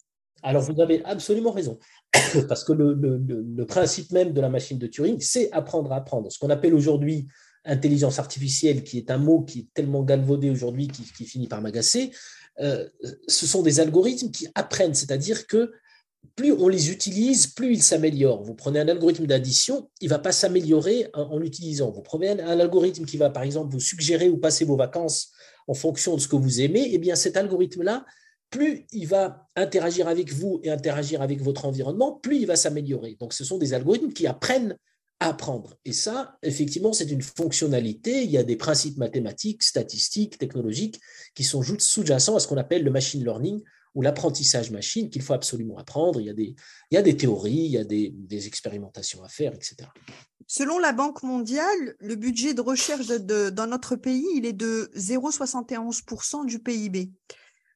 Alors, 0.43 0.63
vous 0.63 0.81
avez 0.81 1.05
absolument 1.05 1.51
raison, 1.51 1.79
parce 2.49 2.65
que 2.65 2.73
le, 2.73 3.65
principe 3.65 4.13
même 4.13 4.33
de 4.33 4.41
la 4.41 4.49
machine 4.49 4.79
de 4.79 4.87
Turing, 4.87 5.19
c'est 5.21 5.51
apprendre 5.53 5.93
à 5.93 5.97
apprendre. 5.97 6.31
Ce 6.31 6.39
qu'on 6.39 6.51
appelle 6.51 6.75
aujourd'hui 6.75 7.27
intelligence 7.65 8.19
artificielle, 8.19 8.85
qui 8.85 8.99
est 8.99 9.11
un 9.11 9.19
mot 9.19 9.43
qui 9.43 9.61
est 9.61 9.69
tellement 9.75 10.03
galvaudé 10.03 10.51
aujourd'hui, 10.51 10.89
qui, 10.89 11.25
finit 11.25 11.49
par 11.49 11.61
m'agacer, 11.61 12.13
euh, 12.61 12.89
ce 13.27 13.47
sont 13.47 13.63
des 13.63 13.81
algorithmes 13.81 14.31
qui 14.31 14.49
apprennent, 14.55 14.95
c'est-à-dire 14.95 15.47
que 15.47 15.73
plus 16.39 16.53
on 16.53 16.69
les 16.69 16.91
utilise, 16.91 17.49
plus 17.49 17.73
ils 17.75 17.83
s'améliorent. 17.83 18.43
Vous 18.43 18.55
prenez 18.55 18.79
un 18.79 18.89
algorithme 18.89 19.27
d'addition, 19.27 19.91
il 20.01 20.05
ne 20.05 20.11
va 20.11 20.19
pas 20.19 20.33
s'améliorer 20.33 21.11
en, 21.15 21.37
l'utilisant. 21.37 21.91
Vous 21.91 22.03
prenez 22.03 22.29
un, 22.29 22.61
algorithme 22.61 23.05
qui 23.05 23.17
va, 23.17 23.29
par 23.29 23.43
exemple, 23.43 23.73
vous 23.73 23.81
suggérer 23.81 24.29
où 24.29 24.39
passer 24.39 24.65
vos 24.65 24.77
vacances 24.77 25.33
en 25.67 25.75
fonction 25.75 26.15
de 26.15 26.21
ce 26.21 26.29
que 26.29 26.37
vous 26.37 26.61
aimez, 26.61 26.83
et 26.83 26.95
eh 26.95 26.99
bien 26.99 27.15
cet 27.15 27.37
algorithme-là, 27.37 28.07
plus 28.51 28.87
il 28.93 29.07
va 29.07 29.47
interagir 29.57 30.09
avec 30.09 30.33
vous 30.33 30.61
et 30.63 30.71
interagir 30.71 31.23
avec 31.23 31.43
votre 31.43 31.65
environnement, 31.65 32.13
plus 32.13 32.39
il 32.39 32.47
va 32.47 32.57
s'améliorer. 32.57 33.17
Donc 33.21 33.33
ce 33.33 33.45
sont 33.45 33.59
des 33.59 33.75
algorithmes 33.75 34.13
qui 34.13 34.27
apprennent 34.27 34.77
à 35.21 35.31
apprendre. 35.31 35.75
Et 35.85 35.93
ça, 35.93 36.39
effectivement, 36.43 36.93
c'est 36.93 37.11
une 37.11 37.23
fonctionnalité. 37.23 38.23
Il 38.23 38.31
y 38.31 38.39
a 38.39 38.45
des 38.45 38.57
principes 38.57 38.97
mathématiques, 38.97 39.63
statistiques, 39.63 40.39
technologiques 40.39 41.01
qui 41.35 41.45
sont 41.45 41.63
sous-jacents 41.63 42.37
à 42.37 42.41
ce 42.41 42.47
qu'on 42.47 42.57
appelle 42.57 42.85
le 42.85 42.91
machine 42.91 43.23
learning, 43.23 43.63
ou 43.95 44.03
l'apprentissage 44.03 44.71
machine 44.71 45.11
qu'il 45.11 45.23
faut 45.23 45.35
absolument 45.35 45.79
apprendre. 45.79 46.21
Il 46.21 46.27
y 46.27 46.31
a 46.31 46.35
des, 46.35 46.55
il 46.91 46.95
y 46.95 46.99
a 46.99 47.03
des 47.03 47.17
théories, 47.17 47.53
il 47.53 47.73
y 47.73 47.79
a 47.79 47.85
des, 47.85 48.47
expérimentations 48.47 49.23
à 49.25 49.29
faire, 49.29 49.53
etc. 49.55 49.89
Selon 50.47 50.79
la 50.79 50.93
Banque 50.93 51.23
mondiale, 51.23 51.97
le 52.01 52.15
budget 52.15 52.55
de 52.55 52.61
recherche 52.61 53.07
dans 53.07 53.67
notre 53.67 53.97
pays, 53.97 54.27
il 54.35 54.47
est 54.47 54.53
de 54.53 54.91
0,71% 54.97 56.47
du 56.47 56.59
PIB. 56.61 57.11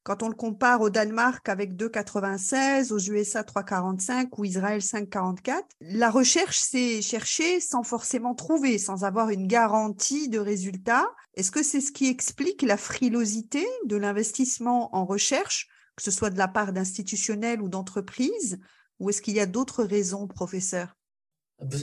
Quand 0.05 0.25
on 0.25 0.29
le 0.29 0.35
compare 0.35 0.81
au 0.81 0.91
Danemark 0.91 1.49
avec 1.49 1.75
2,96, 1.75 2.93
aux 2.93 2.99
USA 2.99 3.43
3,45 3.43 4.31
ou 4.37 4.45
Israël 4.45 4.81
5,44, 4.81 5.63
la 5.81 6.11
recherche, 6.11 6.59
c'est 6.59 7.03
chercher 7.03 7.61
sans 7.61 7.85
forcément 7.85 8.35
trouver, 8.35 8.79
sans 8.79 9.05
avoir 9.05 9.31
une 9.31 9.47
garantie 9.47 10.29
de 10.29 10.41
résultat. 10.41 11.07
Est-ce 11.35 11.53
que 11.53 11.63
c'est 11.63 11.81
ce 11.81 11.93
qui 11.93 12.09
explique 12.09 12.63
la 12.63 12.77
frilosité 12.77 13.65
de 13.87 13.95
l'investissement 13.95 14.93
en 14.97 15.05
recherche 15.05 15.69
que 15.97 16.03
ce 16.03 16.11
soit 16.11 16.31
de 16.31 16.39
la 16.39 16.49
part 16.49 16.73
d'institutionnels 16.73 17.61
ou 17.61 17.69
d'entreprises, 17.69 18.59
ou 18.99 19.11
est-ce 19.11 19.23
qu'il 19.23 19.35
y 19.35 19.41
a 19.41 19.47
d'autres 19.47 19.85
raisons, 19.85 20.27
professeur? 20.27 20.95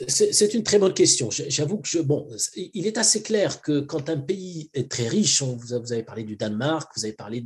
C'est 0.07 0.53
une 0.53 0.63
très 0.63 0.77
bonne 0.77 0.93
question. 0.93 1.29
J'avoue 1.31 1.77
que 1.77 1.87
je, 1.87 1.99
bon, 1.99 2.27
il 2.57 2.85
est 2.85 2.97
assez 2.97 3.21
clair 3.21 3.61
que 3.61 3.79
quand 3.79 4.09
un 4.09 4.17
pays 4.17 4.69
est 4.73 4.91
très 4.91 5.07
riche, 5.07 5.41
vous 5.41 5.73
avez 5.73 6.03
parlé 6.03 6.23
du 6.23 6.35
Danemark, 6.35 6.91
vous 6.95 7.05
avez 7.05 7.13
parlé 7.13 7.45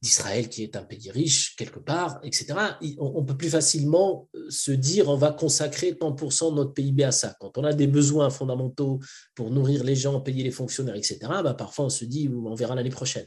d'Israël 0.00 0.48
qui 0.48 0.62
est 0.62 0.76
un 0.76 0.82
pays 0.82 1.10
riche 1.10 1.56
quelque 1.56 1.78
part, 1.78 2.20
etc. 2.22 2.54
On 2.98 3.22
peut 3.22 3.36
plus 3.36 3.50
facilement 3.50 4.28
euh, 4.34 4.46
se 4.48 4.70
dire 4.70 5.08
on 5.08 5.16
va 5.16 5.30
consacrer 5.30 5.96
tant 5.96 6.12
pour 6.12 6.32
cent 6.32 6.52
de 6.52 6.56
notre 6.56 6.72
PIB 6.72 7.04
à 7.04 7.12
ça. 7.12 7.36
Quand 7.38 7.58
on 7.58 7.64
a 7.64 7.74
des 7.74 7.86
besoins 7.86 8.30
fondamentaux 8.30 9.00
pour 9.34 9.50
nourrir 9.50 9.84
les 9.84 9.96
gens, 9.96 10.20
payer 10.20 10.44
les 10.44 10.50
fonctionnaires, 10.50 10.96
etc. 10.96 11.18
Bah, 11.44 11.54
parfois 11.54 11.86
on 11.86 11.90
se 11.90 12.06
dit 12.06 12.30
on 12.32 12.54
verra 12.54 12.74
l'année 12.76 12.88
prochaine. 12.88 13.26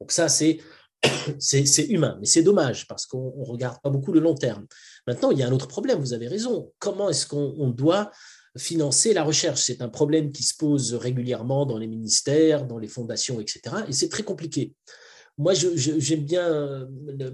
Donc 0.00 0.10
ça 0.10 0.28
c'est 0.28 0.58
c'est 1.38 1.86
humain, 1.88 2.16
mais 2.20 2.26
c'est 2.26 2.42
dommage 2.42 2.86
parce 2.86 3.06
qu'on 3.06 3.34
ne 3.36 3.44
regarde 3.44 3.80
pas 3.82 3.90
beaucoup 3.90 4.12
le 4.12 4.20
long 4.20 4.34
terme. 4.34 4.66
Maintenant, 5.06 5.30
il 5.30 5.38
y 5.38 5.42
a 5.42 5.48
un 5.48 5.52
autre 5.52 5.68
problème, 5.68 5.98
vous 5.98 6.12
avez 6.12 6.28
raison. 6.28 6.72
Comment 6.78 7.10
est-ce 7.10 7.26
qu'on 7.26 7.68
doit 7.70 8.10
financer 8.56 9.12
la 9.12 9.22
recherche? 9.22 9.62
C'est 9.62 9.82
un 9.82 9.88
problème 9.88 10.32
qui 10.32 10.42
se 10.42 10.56
pose 10.56 10.94
régulièrement 10.94 11.66
dans 11.66 11.78
les 11.78 11.86
ministères, 11.86 12.66
dans 12.66 12.78
les 12.78 12.88
fondations, 12.88 13.40
etc. 13.40 13.60
Et 13.88 13.92
c'est 13.92 14.08
très 14.08 14.22
compliqué. 14.22 14.74
Moi, 15.38 15.52
j'aime 15.54 16.24
bien 16.24 16.88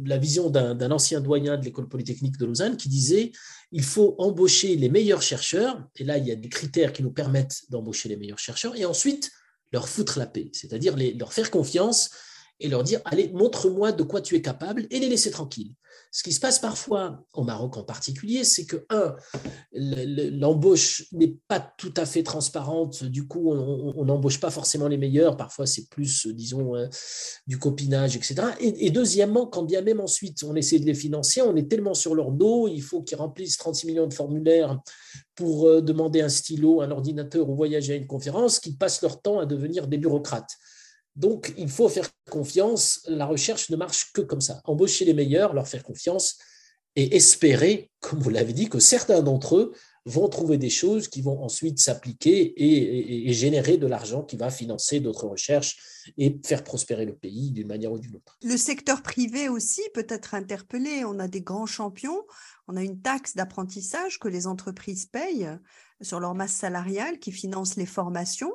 la 0.05 0.19
vision 0.19 0.51
d'un 0.51 0.91
ancien 0.91 1.21
doyen 1.21 1.57
de 1.57 1.65
l'école 1.65 1.89
polytechnique 1.89 2.37
de 2.37 2.47
Lausanne 2.47 2.77
qui 2.77 2.89
disait 2.89 3.31
il 3.71 3.85
faut 3.85 4.17
embaucher 4.19 4.75
les 4.77 4.89
meilleurs 4.89 5.23
chercheurs, 5.23 5.83
et 5.97 6.05
là, 6.05 6.19
il 6.19 6.27
y 6.27 6.33
a 6.33 6.35
des 6.35 6.49
critères 6.49 6.93
qui 6.93 7.03
nous 7.03 7.13
permettent 7.13 7.63
d'embaucher 7.71 8.09
les 8.09 8.17
meilleurs 8.17 8.41
chercheurs, 8.41 8.77
et 8.77 8.85
ensuite 8.85 9.31
leur 9.73 9.89
foutre 9.89 10.19
la 10.19 10.27
paix, 10.27 10.51
c'est-à-dire 10.53 10.97
leur 10.97 11.33
faire 11.33 11.51
confiance 11.51 12.11
et 12.63 12.69
leur 12.69 12.83
dire 12.83 13.01
allez, 13.05 13.31
montre-moi 13.33 13.93
de 13.93 14.03
quoi 14.03 14.21
tu 14.21 14.37
es 14.37 14.43
capable 14.43 14.87
et 14.91 14.99
les 14.99 15.09
laisser 15.09 15.31
tranquilles. 15.31 15.75
Ce 16.15 16.23
qui 16.23 16.33
se 16.33 16.41
passe 16.41 16.59
parfois 16.59 17.25
au 17.33 17.43
Maroc 17.43 17.79
en 17.79 17.85
particulier, 17.85 18.45
c'est 18.45 18.67
que, 18.67 18.85
un, 18.91 19.17
l'embauche 19.73 21.07
n'est 21.13 21.39
pas 21.49 21.59
tout 21.59 21.95
à 21.97 22.05
fait 22.05 22.23
transparente, 22.23 23.05
du 23.05 23.27
coup, 23.27 23.51
on 23.51 24.05
n'embauche 24.05 24.39
pas 24.39 24.51
forcément 24.51 24.89
les 24.89 24.99
meilleurs, 24.99 25.39
parfois 25.39 25.65
c'est 25.67 25.89
plus, 25.89 26.27
disons, 26.27 26.77
euh, 26.77 26.87
du 27.47 27.59
copinage, 27.59 28.15
etc. 28.15 28.35
Et, 28.61 28.91
deuxièmement, 28.91 29.47
quand 29.47 29.63
bien 29.63 29.81
même 29.81 30.01
ensuite 30.01 30.43
on 30.45 30.55
essaie 30.55 30.79
de 30.79 30.85
les 30.85 30.95
financer, 30.95 31.41
on 31.41 31.57
est 31.57 31.71
tellement 31.71 31.95
sur 31.95 32.15
leur 32.15 32.31
dos, 32.31 32.69
il 32.69 32.83
faut 32.83 33.03
qu'ils 33.03 33.19
remplissent 33.19 33.57
36 33.57 33.87
millions 33.87 34.07
de 34.07 34.15
formulaires 34.15 34.79
pour 35.35 35.67
euh, 35.67 35.81
demander 35.81 36.21
un 36.21 36.29
stylo, 36.29 36.83
un 36.83 36.91
ordinateur 36.91 37.49
ou 37.49 37.55
voyager 37.55 37.95
à 37.95 37.97
une 37.97 38.07
conférence, 38.07 38.61
qu'ils 38.61 38.77
passent 38.77 39.01
leur 39.01 39.23
temps 39.23 39.39
à 39.39 39.47
devenir 39.47 39.89
des 39.89 39.97
bureaucrates. 39.97 40.59
Donc, 41.17 41.53
il 41.59 41.69
faut 41.69 41.89
faire 41.89 42.09
confiance. 42.31 43.03
La 43.07 43.27
recherche 43.27 43.71
ne 43.71 43.77
marche 43.77 44.13
que 44.13 44.21
comme 44.21 44.41
ça. 44.41 44.61
Embaucher 44.65 45.05
les 45.05 45.15
meilleurs, 45.15 45.53
leur 45.53 45.69
faire 45.69 45.83
confiance 45.83 46.39
et 46.97 47.17
espérer, 47.17 47.91
comme 48.01 48.21
vous 48.21 48.31
l'avez 48.31 48.53
dit, 48.53 48.69
que 48.69 48.79
certains 48.79 49.23
d'entre 49.23 49.57
eux 49.57 49.73
vont 50.05 50.29
trouver 50.29 50.59
des 50.59 50.71
choses 50.71 51.09
qui 51.09 51.23
vont 51.23 51.43
ensuite 51.43 51.79
s'appliquer 51.79 52.55
et, 52.57 53.33
générer 53.33 53.77
de 53.77 53.87
l'argent 53.87 54.23
qui 54.23 54.37
va 54.37 54.51
financer 54.51 55.01
d'autres 55.01 55.27
recherches 55.27 56.05
et 56.19 56.41
faire 56.45 56.65
prospérer 56.65 57.05
le 57.05 57.15
pays 57.15 57.53
d'une 57.53 57.69
manière 57.69 57.93
ou 57.93 57.99
d'une 57.99 58.17
autre. 58.17 58.37
Le 58.43 58.57
secteur 58.57 59.03
privé 59.03 59.49
aussi 59.49 59.83
peut 59.95 60.07
être 60.09 60.35
interpellé. 60.35 61.05
On 61.05 61.19
a 61.19 61.29
des 61.29 61.41
grands 61.41 61.67
champions, 61.67 62.27
on 62.67 62.77
a 62.77 62.83
une 62.83 63.01
taxe 63.01 63.37
d'apprentissage 63.37 64.19
que 64.19 64.29
les 64.29 64.47
entreprises 64.47 65.07
payent 65.07 65.49
sur 66.01 66.19
leur 66.19 66.35
masse 66.35 66.53
salariale 66.53 67.19
qui 67.21 67.31
finance 67.31 67.77
les 67.77 67.87
formations. 67.87 68.53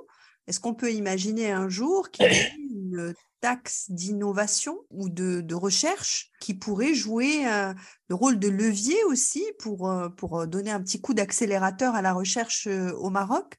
Est-ce 0.47 0.60
qu'on 0.62 0.73
peut 0.73 0.93
imaginer 0.93 1.51
un 1.51 1.67
jour 1.67 2.10
qu'il 2.10 2.25
y 2.25 2.36
ait 2.36 2.53
une 2.57 3.13
taxe 3.41 3.86
d'innovation 3.89 4.79
ou 4.89 5.10
de, 5.10 5.53
recherche 5.53 6.31
qui 6.39 6.53
pourrait 6.53 6.93
jouer 6.93 7.45
euh, 7.47 7.73
le 8.07 8.15
rôle 8.15 8.39
de 8.39 8.47
levier 8.47 9.03
aussi 9.05 9.43
pour, 9.60 9.89
euh, 9.89 10.10
pour 10.10 10.47
donner 10.47 10.71
un 10.71 10.81
petit 10.81 11.01
coup 11.01 11.13
d'accélérateur 11.13 11.95
à 11.95 12.01
la 12.01 12.13
recherche 12.13 12.67
euh, 12.67 12.91
au 12.93 13.10
Maroc? 13.10 13.55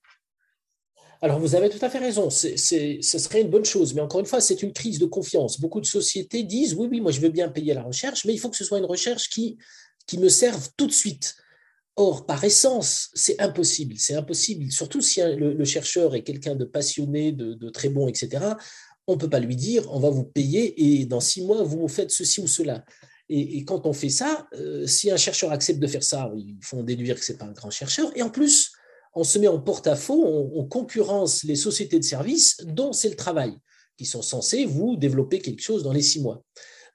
Alors, 1.20 1.40
vous 1.40 1.56
avez 1.56 1.68
tout 1.68 1.84
à 1.84 1.90
fait 1.90 1.98
raison, 1.98 2.30
ce 2.30 2.56
serait 2.56 3.40
une 3.42 3.50
bonne 3.50 3.64
chose, 3.64 3.92
mais 3.92 4.00
encore 4.00 4.20
une 4.20 4.26
fois, 4.26 4.40
c'est 4.40 4.62
une 4.62 4.72
crise 4.72 5.00
de 5.00 5.06
confiance. 5.06 5.60
Beaucoup 5.60 5.80
de 5.80 5.86
sociétés 5.86 6.44
disent, 6.44 6.74
oui, 6.74 6.86
oui, 6.88 7.00
moi 7.00 7.10
je 7.10 7.20
veux 7.20 7.28
bien 7.28 7.48
payer 7.48 7.74
la 7.74 7.82
recherche, 7.82 8.24
mais 8.24 8.32
il 8.32 8.38
faut 8.38 8.48
que 8.48 8.56
ce 8.56 8.64
soit 8.64 8.78
une 8.78 8.84
recherche 8.84 9.28
qui 9.28 9.58
me 10.16 10.28
serve 10.28 10.68
tout 10.76 10.86
de 10.86 10.92
suite. 10.92 11.34
Or, 12.00 12.26
par 12.26 12.44
essence, 12.44 13.10
c'est 13.14 13.40
impossible. 13.40 13.96
C'est 13.98 14.14
impossible, 14.14 14.70
surtout 14.70 15.00
si 15.00 15.20
le, 15.20 15.64
chercheur 15.64 16.14
est 16.14 16.22
quelqu'un 16.22 16.54
de 16.54 16.64
passionné, 16.64 17.32
de, 17.32 17.70
très 17.70 17.88
bon, 17.88 18.06
etc. 18.06 18.54
On 19.08 19.14
ne 19.14 19.18
peut 19.18 19.28
pas 19.28 19.40
lui 19.40 19.56
dire, 19.56 19.84
on 19.90 19.98
va 19.98 20.08
vous 20.08 20.22
payer 20.22 21.00
et 21.00 21.06
dans 21.06 21.18
six 21.18 21.42
mois, 21.42 21.64
vous 21.64 21.88
faites 21.88 22.12
ceci 22.12 22.40
ou 22.40 22.46
cela. 22.46 22.84
Et, 23.28 23.64
quand 23.64 23.84
on 23.84 23.92
fait 23.92 24.10
ça, 24.10 24.46
euh, 24.54 24.86
si 24.86 25.10
un 25.10 25.16
chercheur 25.16 25.50
accepte 25.50 25.80
de 25.80 25.88
faire 25.88 26.04
ça, 26.04 26.30
il 26.36 26.56
faut 26.62 26.78
en 26.78 26.84
déduire 26.84 27.18
que 27.18 27.24
ce 27.24 27.32
n'est 27.32 27.38
pas 27.38 27.46
un 27.46 27.52
grand 27.52 27.70
chercheur. 27.70 28.16
Et 28.16 28.22
en 28.22 28.30
plus, 28.30 28.70
on 29.16 29.24
se 29.24 29.40
met 29.40 29.48
en 29.48 29.58
porte-à-faux, 29.58 30.24
on, 30.54 30.64
concurrence 30.66 31.42
les 31.42 31.56
sociétés 31.56 31.98
de 31.98 32.04
services 32.04 32.58
dont 32.64 32.92
c'est 32.92 33.08
le 33.08 33.16
travail, 33.16 33.58
qui 33.96 34.04
sont 34.04 34.22
censées 34.22 34.66
vous 34.66 34.94
développer 34.94 35.40
quelque 35.40 35.62
chose 35.62 35.82
dans 35.82 35.92
les 35.92 36.02
six 36.02 36.20
mois. 36.20 36.44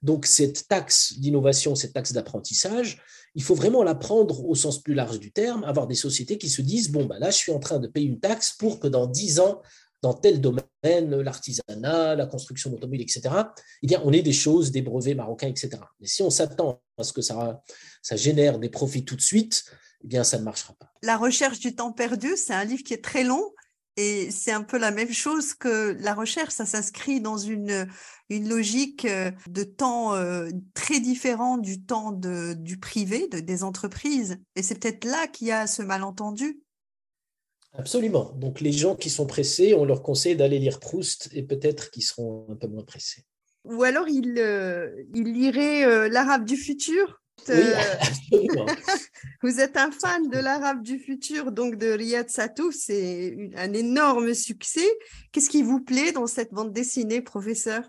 Donc 0.02 0.26
cette 0.26 0.66
taxe 0.70 1.20
d'innovation, 1.20 1.76
cette 1.76 1.92
taxe 1.92 2.14
d'apprentissage, 2.14 3.02
il 3.36 3.44
faut 3.44 3.56
vraiment 3.56 3.84
la 3.84 3.96
prendre 3.96 4.46
au 4.48 4.56
sens 4.56 4.82
plus 4.82 4.94
large 4.94 5.20
du 5.20 5.32
terme, 5.32 5.64
avoir 5.64 5.88
des 5.88 5.96
sociétés 5.96 6.38
qui 6.38 6.50
se 6.50 6.62
disent, 6.62 6.92
bon, 6.92 7.06
bah 7.06 7.20
là, 7.20 7.32
je 7.32 7.38
suis 7.38 7.52
en 7.52 7.60
train 7.60 7.80
de 7.80 7.88
payer 7.88 8.08
une 8.08 8.20
taxe 8.20 8.52
pour 8.52 8.80
que 8.80 8.88
dans 8.88 9.08
dix 9.08 9.40
ans, 9.40 9.62
dans 10.02 10.14
tel 10.14 10.42
domaine, 10.42 11.22
l'artisanat, 11.22 12.16
la 12.16 12.26
construction 12.26 12.70
d'automobiles, 12.70 13.02
etc., 13.02 13.22
eh 13.82 13.88
bien, 13.88 14.02
on 14.04 14.12
ait 14.12 14.22
des 14.22 14.34
choses, 14.34 14.72
des 14.72 14.82
brevets 14.82 15.16
marocains, 15.16 15.48
etc. 15.48 15.72
Mais 16.02 16.08
si 16.08 16.22
on 16.22 16.30
s'attend 16.30 16.82
à 16.98 17.04
ce 17.04 17.14
que 17.14 17.22
ça, 17.22 17.62
ça 18.02 18.18
génère 18.18 18.60
des 18.60 18.70
profits 18.70 19.06
tout 19.06 19.16
de 19.16 19.22
suite, 19.22 19.64
eh 20.04 20.08
bien, 20.08 20.24
ça 20.26 20.38
ne 20.38 20.44
marchera 20.44 20.74
pas. 20.74 20.92
La 21.02 21.18
recherche 21.18 21.60
du 21.60 21.74
temps 21.74 21.94
perdu, 21.94 22.34
c'est 22.36 22.54
un 22.54 22.66
livre 22.66 22.84
qui 22.84 22.94
est 22.94 23.04
très 23.04 23.24
long. 23.24 23.54
Et 23.96 24.32
c'est 24.32 24.52
un 24.52 24.64
peu 24.64 24.78
la 24.78 24.92
même 24.92 25.12
chose 25.12 25.54
que 25.54 25.96
la 26.00 26.16
recherche, 26.16 26.54
ça 26.54 26.66
s'inscrit 26.66 27.22
dans 27.22 27.38
une, 27.38 27.88
une 28.30 28.50
logique 28.50 29.06
euh, 29.06 29.32
de 29.48 29.64
temps 29.64 30.16
euh, 30.16 30.50
très 30.74 31.00
différent 31.00 31.58
du 31.58 31.84
temps 31.84 32.12
de, 32.12 32.54
du 32.54 32.80
privé, 32.80 33.28
de, 33.28 33.40
des 33.40 33.64
entreprises. 33.64 34.38
Et 34.56 34.64
c'est 34.64 34.80
peut-être 34.80 35.06
là 35.06 35.28
qu'il 35.28 35.48
y 35.48 35.52
a 35.52 35.68
ce 35.68 35.84
malentendu. 35.84 36.60
Absolument. 37.74 38.32
Donc 38.36 38.62
les 38.62 38.72
gens 38.72 38.96
qui 38.96 39.10
sont 39.10 39.28
pressés, 39.28 39.76
on 39.76 39.86
leur 39.86 40.02
conseille 40.02 40.36
d'aller 40.36 40.60
lire 40.60 40.80
Proust 40.80 41.30
et 41.32 41.44
peut-être 41.44 41.92
qu'ils 41.92 42.04
seront 42.04 42.48
un 42.50 42.56
peu 42.56 42.68
moins 42.68 42.84
pressés. 42.84 43.24
Ou 43.64 43.84
alors 43.84 44.08
ils, 44.10 44.38
euh, 44.38 44.92
ils 45.14 45.32
liraient 45.32 46.10
l'arabe 46.10 46.46
du 46.46 46.58
futur 46.58 47.23
oui, 47.50 47.56
absolument. 48.02 48.66
Vous 49.44 49.60
êtes 49.60 49.78
un 49.78 49.92
fan 49.92 50.30
de 50.30 50.38
l'arabe 50.38 50.82
du 50.82 51.00
futur, 51.00 51.52
donc 51.52 51.76
de 51.76 51.88
Riyad 51.88 52.30
Satouf, 52.30 52.74
c'est 52.76 53.52
un 53.56 53.74
énorme 53.74 54.34
succès. 54.34 54.88
Qu'est-ce 55.32 55.50
qui 55.50 55.64
vous 55.64 55.82
plaît 55.82 56.12
dans 56.12 56.28
cette 56.28 56.54
bande 56.54 56.72
dessinée, 56.72 57.22
professeur? 57.22 57.84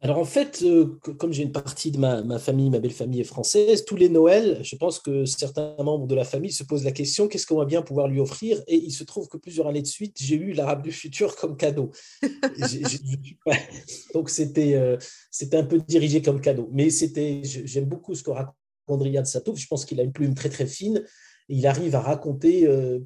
Alors 0.00 0.18
en 0.18 0.24
fait, 0.24 0.62
euh, 0.62 0.96
comme 1.18 1.32
j'ai 1.32 1.42
une 1.42 1.50
partie 1.50 1.90
de 1.90 1.98
ma, 1.98 2.38
famille, 2.38 2.70
ma 2.70 2.78
belle 2.78 2.92
famille 2.92 3.20
est 3.20 3.24
française, 3.24 3.84
tous 3.84 3.96
les 3.96 4.08
Noëls, 4.08 4.60
je 4.62 4.76
pense 4.76 5.00
que 5.00 5.24
certains 5.24 5.74
membres 5.82 6.06
de 6.06 6.14
la 6.14 6.22
famille 6.24 6.52
se 6.52 6.62
posent 6.62 6.84
la 6.84 6.92
question 6.92 7.26
qu'est-ce 7.26 7.46
qu'on 7.46 7.56
va 7.56 7.64
bien 7.64 7.82
pouvoir 7.82 8.06
lui 8.06 8.20
offrir? 8.20 8.62
Et 8.68 8.76
il 8.76 8.92
se 8.92 9.02
trouve 9.02 9.26
que 9.26 9.36
plusieurs 9.36 9.66
années 9.66 9.82
de 9.82 9.88
suite, 9.88 10.16
j'ai 10.20 10.36
eu 10.36 10.52
l'arabe 10.52 10.82
du 10.82 10.92
futur 10.92 11.34
comme 11.34 11.56
cadeau. 11.56 11.90
donc 14.14 14.30
c'était 14.30 14.74
euh, 14.74 14.96
c'était 15.32 15.56
un 15.56 15.64
peu 15.64 15.78
dirigé 15.80 16.22
comme 16.22 16.40
cadeau. 16.40 16.70
Mais 16.72 16.90
c'était 16.90 17.42
j'aime 17.42 17.86
beaucoup 17.86 18.14
ce 18.14 18.22
que 18.22 18.30
raconte 18.30 18.54
Riyad 19.02 19.26
Satouf. 19.26 19.58
Je 19.58 19.66
pense 19.66 19.84
qu'il 19.84 19.98
a 19.98 20.04
une 20.04 20.12
plume 20.12 20.34
très 20.34 20.48
très 20.48 20.66
fine. 20.66 21.02
il 21.48 21.66
arrive 21.66 21.96
à 21.96 22.00
raconter. 22.00 22.68
Euh, 22.68 23.00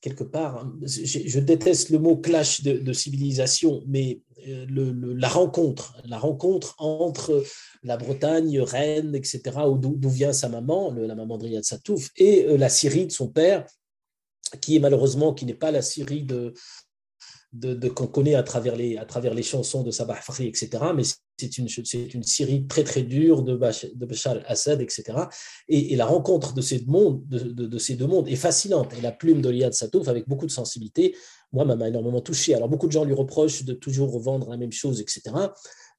quelque 0.00 0.24
part, 0.24 0.58
hein, 0.58 0.78
je, 0.82 1.40
déteste 1.40 1.90
le 1.90 1.98
mot 1.98 2.16
clash 2.16 2.62
de, 2.62 2.92
civilisation, 2.92 3.82
mais 3.86 4.20
euh, 4.46 5.14
la 5.16 5.28
rencontre, 5.28 5.96
la 6.04 6.18
rencontre 6.18 6.74
entre 6.78 7.42
la 7.82 7.96
Bretagne, 7.96 8.60
Rennes, 8.60 9.14
etc., 9.14 9.40
d'où 9.76 10.08
vient 10.08 10.32
sa 10.32 10.48
maman, 10.48 10.92
la 10.92 11.14
maman 11.14 11.38
de 11.38 11.62
Satouf, 11.62 12.10
et 12.16 12.44
euh, 12.44 12.56
la 12.56 12.68
Syrie 12.68 13.06
de 13.06 13.12
son 13.12 13.28
père, 13.28 13.66
qui 14.60 14.76
est 14.76 14.80
malheureusement, 14.80 15.34
qui 15.34 15.44
n'est 15.44 15.54
pas 15.54 15.70
la 15.70 15.82
Syrie 15.82 16.22
de, 16.22 16.54
de, 17.52 17.88
qu'on 17.88 18.06
connaît 18.06 18.34
à 18.34 18.42
travers, 18.42 18.76
les, 18.76 18.96
à 18.96 19.04
travers 19.04 19.34
les 19.34 19.42
chansons 19.42 19.82
de 19.82 19.90
Sabah 19.90 20.14
Fakhri, 20.14 20.46
etc. 20.46 20.68
Mais 20.94 21.02
c'est 21.38 21.58
une, 21.58 21.68
une 22.14 22.22
Syrie 22.22 22.66
très 22.66 22.84
très 22.84 23.02
dure 23.02 23.42
de 23.42 23.56
Bachar, 23.56 23.90
de 23.94 24.06
Bachar 24.06 24.34
al-Assad, 24.34 24.80
etc. 24.80 25.04
Et, 25.68 25.96
la 25.96 26.06
rencontre 26.06 26.52
de 26.54 26.60
ces, 26.60 26.80
deux 26.80 26.92
mondes, 26.92 27.26
de, 27.26 27.66
de, 27.66 27.78
ces 27.78 27.96
deux 27.96 28.06
mondes 28.06 28.28
est 28.28 28.36
fascinante. 28.36 28.92
Et 28.98 29.00
la 29.00 29.12
plume 29.12 29.40
d'Oliad 29.40 29.72
Satouf, 29.72 30.08
avec 30.08 30.28
beaucoup 30.28 30.46
de 30.46 30.50
sensibilité, 30.50 31.16
moi, 31.52 31.64
m'a 31.64 31.88
énormément 31.88 32.20
touché. 32.20 32.54
Alors, 32.54 32.68
beaucoup 32.68 32.86
de 32.86 32.92
gens 32.92 33.04
lui 33.04 33.14
reprochent 33.14 33.64
de 33.64 33.72
toujours 33.72 34.12
revendre 34.12 34.50
la 34.50 34.56
même 34.56 34.72
chose, 34.72 35.00
etc. 35.00 35.22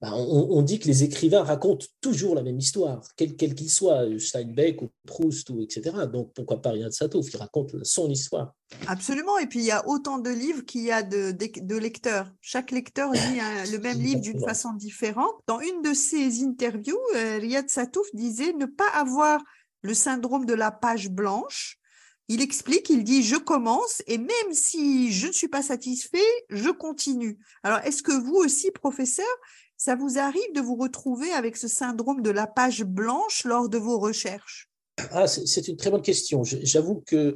Bah, 0.02 0.14
on, 0.16 0.62
dit 0.62 0.80
que 0.80 0.88
les 0.88 1.04
écrivains 1.04 1.44
racontent 1.44 1.86
toujours 2.00 2.34
la 2.34 2.42
même 2.42 2.58
histoire, 2.58 3.02
quel 3.18 3.36
qu'il 3.36 3.70
soit, 3.70 4.06
Steinbeck 4.18 4.82
ou 4.82 4.88
Proust, 5.06 5.50
ou 5.50 5.62
etc. 5.62 5.92
Donc 6.10 6.32
pourquoi 6.34 6.62
pas 6.62 6.72
Riyad 6.72 6.94
Satouf 6.94 7.30
qui 7.30 7.36
raconte 7.36 7.84
son 7.84 8.10
histoire 8.10 8.54
Absolument, 8.88 9.38
et 9.40 9.48
puis 9.48 9.60
il 9.60 9.66
y 9.66 9.72
a 9.72 9.86
autant 9.90 10.18
de 10.18 10.30
livres 10.30 10.62
qu'il 10.62 10.84
y 10.84 10.92
a 10.92 11.04
de, 11.04 11.32
de, 11.32 11.76
lecteurs. 11.76 12.32
Chaque 12.40 12.72
lecteur 12.72 13.12
lit 13.12 13.40
le 13.72 13.78
même 13.80 14.00
livre 14.00 14.22
d'une 14.22 14.40
façon 14.40 14.72
différente. 14.72 15.34
Dans 15.48 15.60
une 15.60 15.82
de 15.82 15.94
ses 15.94 16.44
interviews, 16.44 17.00
euh, 17.18 17.40
Riyad 17.40 17.70
Satouf 17.70 18.08
disait 18.14 18.54
ne 18.54 18.68
pas 18.68 18.90
avoir 18.94 19.42
le 19.82 19.94
syndrome 19.94 20.46
de 20.46 20.54
la 20.54 20.72
page 20.72 21.10
blanche. 21.10 21.79
Il 22.30 22.42
explique, 22.42 22.90
il 22.92 23.04
dit, 23.04 23.24
je 23.24 23.36
commence 23.36 24.04
et 24.06 24.20
même 24.20 24.54
si 24.54 25.12
je 25.12 25.28
ne 25.28 25.32
suis 25.32 25.48
pas 25.48 25.64
satisfait, 25.64 26.18
je 26.50 26.70
continue. 26.70 27.40
Alors, 27.64 27.80
est-ce 27.80 28.04
que 28.04 28.12
vous 28.12 28.36
aussi, 28.36 28.70
professeur, 28.70 29.26
ça 29.78 29.96
vous 29.96 30.20
arrive 30.20 30.54
de 30.54 30.62
vous 30.62 30.76
retrouver 30.76 31.32
avec 31.32 31.58
ce 31.58 31.68
syndrome 31.68 32.22
de 32.22 32.30
la 32.30 32.46
page 32.46 32.84
blanche 32.84 33.46
lors 33.46 33.68
de 33.68 33.80
vos 33.80 33.98
recherches? 33.98 34.70
Ah, 35.12 35.28
C'est 35.28 35.68
une 35.68 35.76
très 35.76 35.90
bonne 35.90 36.04
question. 36.04 36.44
J'avoue 36.44 37.02
que 37.06 37.36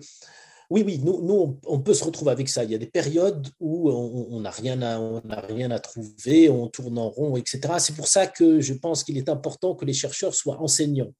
oui, 0.69 0.83
oui, 0.85 0.99
nous, 1.03 1.21
nous, 1.21 1.59
on 1.65 1.79
peut 1.79 1.93
se 1.93 2.03
retrouver 2.03 2.31
avec 2.31 2.49
ça. 2.49 2.63
Il 2.63 2.71
y 2.71 2.75
a 2.75 2.77
des 2.77 2.87
périodes 2.87 3.47
où 3.59 3.89
on 3.89 4.39
n'a 4.41 4.49
rien, 4.49 4.81
à, 4.81 4.99
rien 5.47 5.71
à 5.71 5.79
trouver, 5.79 6.49
on 6.49 6.67
tourne 6.67 6.97
en 6.97 7.09
rond, 7.09 7.35
etc. 7.35 7.61
C'est 7.79 7.95
pour 7.95 8.07
ça 8.07 8.27
que 8.27 8.59
je 8.59 8.73
pense 8.73 9.03
qu'il 9.03 9.17
est 9.17 9.29
important 9.29 9.75
que 9.75 9.85
les 9.85 9.93
chercheurs 9.93 10.33
soient 10.33 10.61
enseignants. 10.61 11.13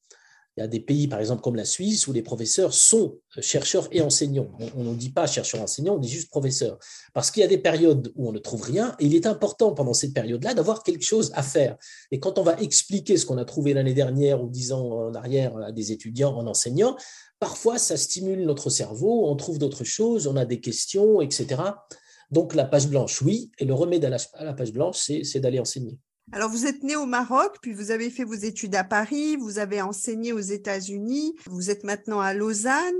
Il 0.55 0.61
y 0.61 0.63
a 0.63 0.67
des 0.67 0.79
pays, 0.79 1.07
par 1.07 1.19
exemple, 1.19 1.41
comme 1.41 1.55
la 1.55 1.65
Suisse, 1.65 2.07
où 2.07 2.13
les 2.13 2.21
professeurs 2.21 2.73
sont 2.73 3.17
euh, 3.37 3.41
chercheurs 3.41 3.87
et 3.91 4.01
enseignants. 4.01 4.51
On 4.75 4.83
ne 4.83 4.93
dit 4.93 5.09
pas 5.09 5.25
chercheur-enseignant, 5.25 5.95
on 5.95 5.99
dit 5.99 6.09
juste 6.09 6.29
professeur. 6.29 6.77
Parce 7.13 7.31
qu'il 7.31 7.41
y 7.41 7.43
a 7.43 7.47
des 7.47 7.57
périodes 7.57 8.11
où 8.15 8.29
on 8.29 8.31
ne 8.31 8.37
trouve 8.37 8.61
rien, 8.61 8.95
et 8.99 9.05
il 9.05 9.15
est 9.15 9.25
important 9.25 9.73
pendant 9.73 9.93
cette 9.93 10.13
période-là 10.13 10.53
d'avoir 10.53 10.83
quelque 10.83 11.03
chose 11.03 11.31
à 11.33 11.41
faire. 11.41 11.75
Et 12.11 12.19
quand 12.19 12.37
on 12.37 12.43
va 12.43 12.59
expliquer 12.61 13.17
ce 13.17 13.25
qu'on 13.25 13.37
a 13.37 13.45
trouvé 13.45 13.73
l'année 13.73 13.95
dernière 13.95 14.43
ou 14.43 14.49
dix 14.49 14.71
ans 14.71 15.07
en 15.07 15.15
arrière 15.15 15.57
à 15.57 15.71
des 15.71 15.91
étudiants 15.91 16.35
en 16.35 16.45
enseignant, 16.45 16.95
parfois 17.39 17.79
ça 17.79 17.97
stimule 17.97 18.45
notre 18.45 18.69
cerveau, 18.69 19.27
on 19.27 19.35
trouve 19.35 19.57
d'autres 19.57 19.83
choses, 19.83 20.27
on 20.27 20.35
a 20.35 20.45
des 20.45 20.61
questions, 20.61 21.19
etc. 21.19 21.61
Donc 22.29 22.53
la 22.53 22.65
page 22.65 22.87
blanche, 22.87 23.21
oui, 23.23 23.51
et 23.57 23.65
le 23.65 23.73
remède 23.73 24.05
à 24.05 24.09
la, 24.09 24.17
à 24.33 24.45
la 24.45 24.53
page 24.53 24.71
blanche, 24.71 24.97
c'est 24.97 25.39
d'aller 25.39 25.59
enseigner. 25.59 25.97
Alors, 26.31 26.49
vous 26.49 26.65
êtes 26.65 26.83
né 26.83 26.95
au 26.95 27.05
Maroc, 27.05 27.57
puis 27.61 27.73
vous 27.73 27.91
avez 27.91 28.09
fait 28.09 28.23
vos 28.23 28.33
études 28.33 28.75
à 28.75 28.83
Paris, 28.83 29.35
vous 29.35 29.59
avez 29.59 29.81
enseigné 29.81 30.33
aux 30.33 30.39
États-Unis, 30.39 31.35
vous 31.45 31.69
êtes 31.69 31.83
maintenant 31.83 32.21
à 32.21 32.33
Lausanne. 32.33 32.95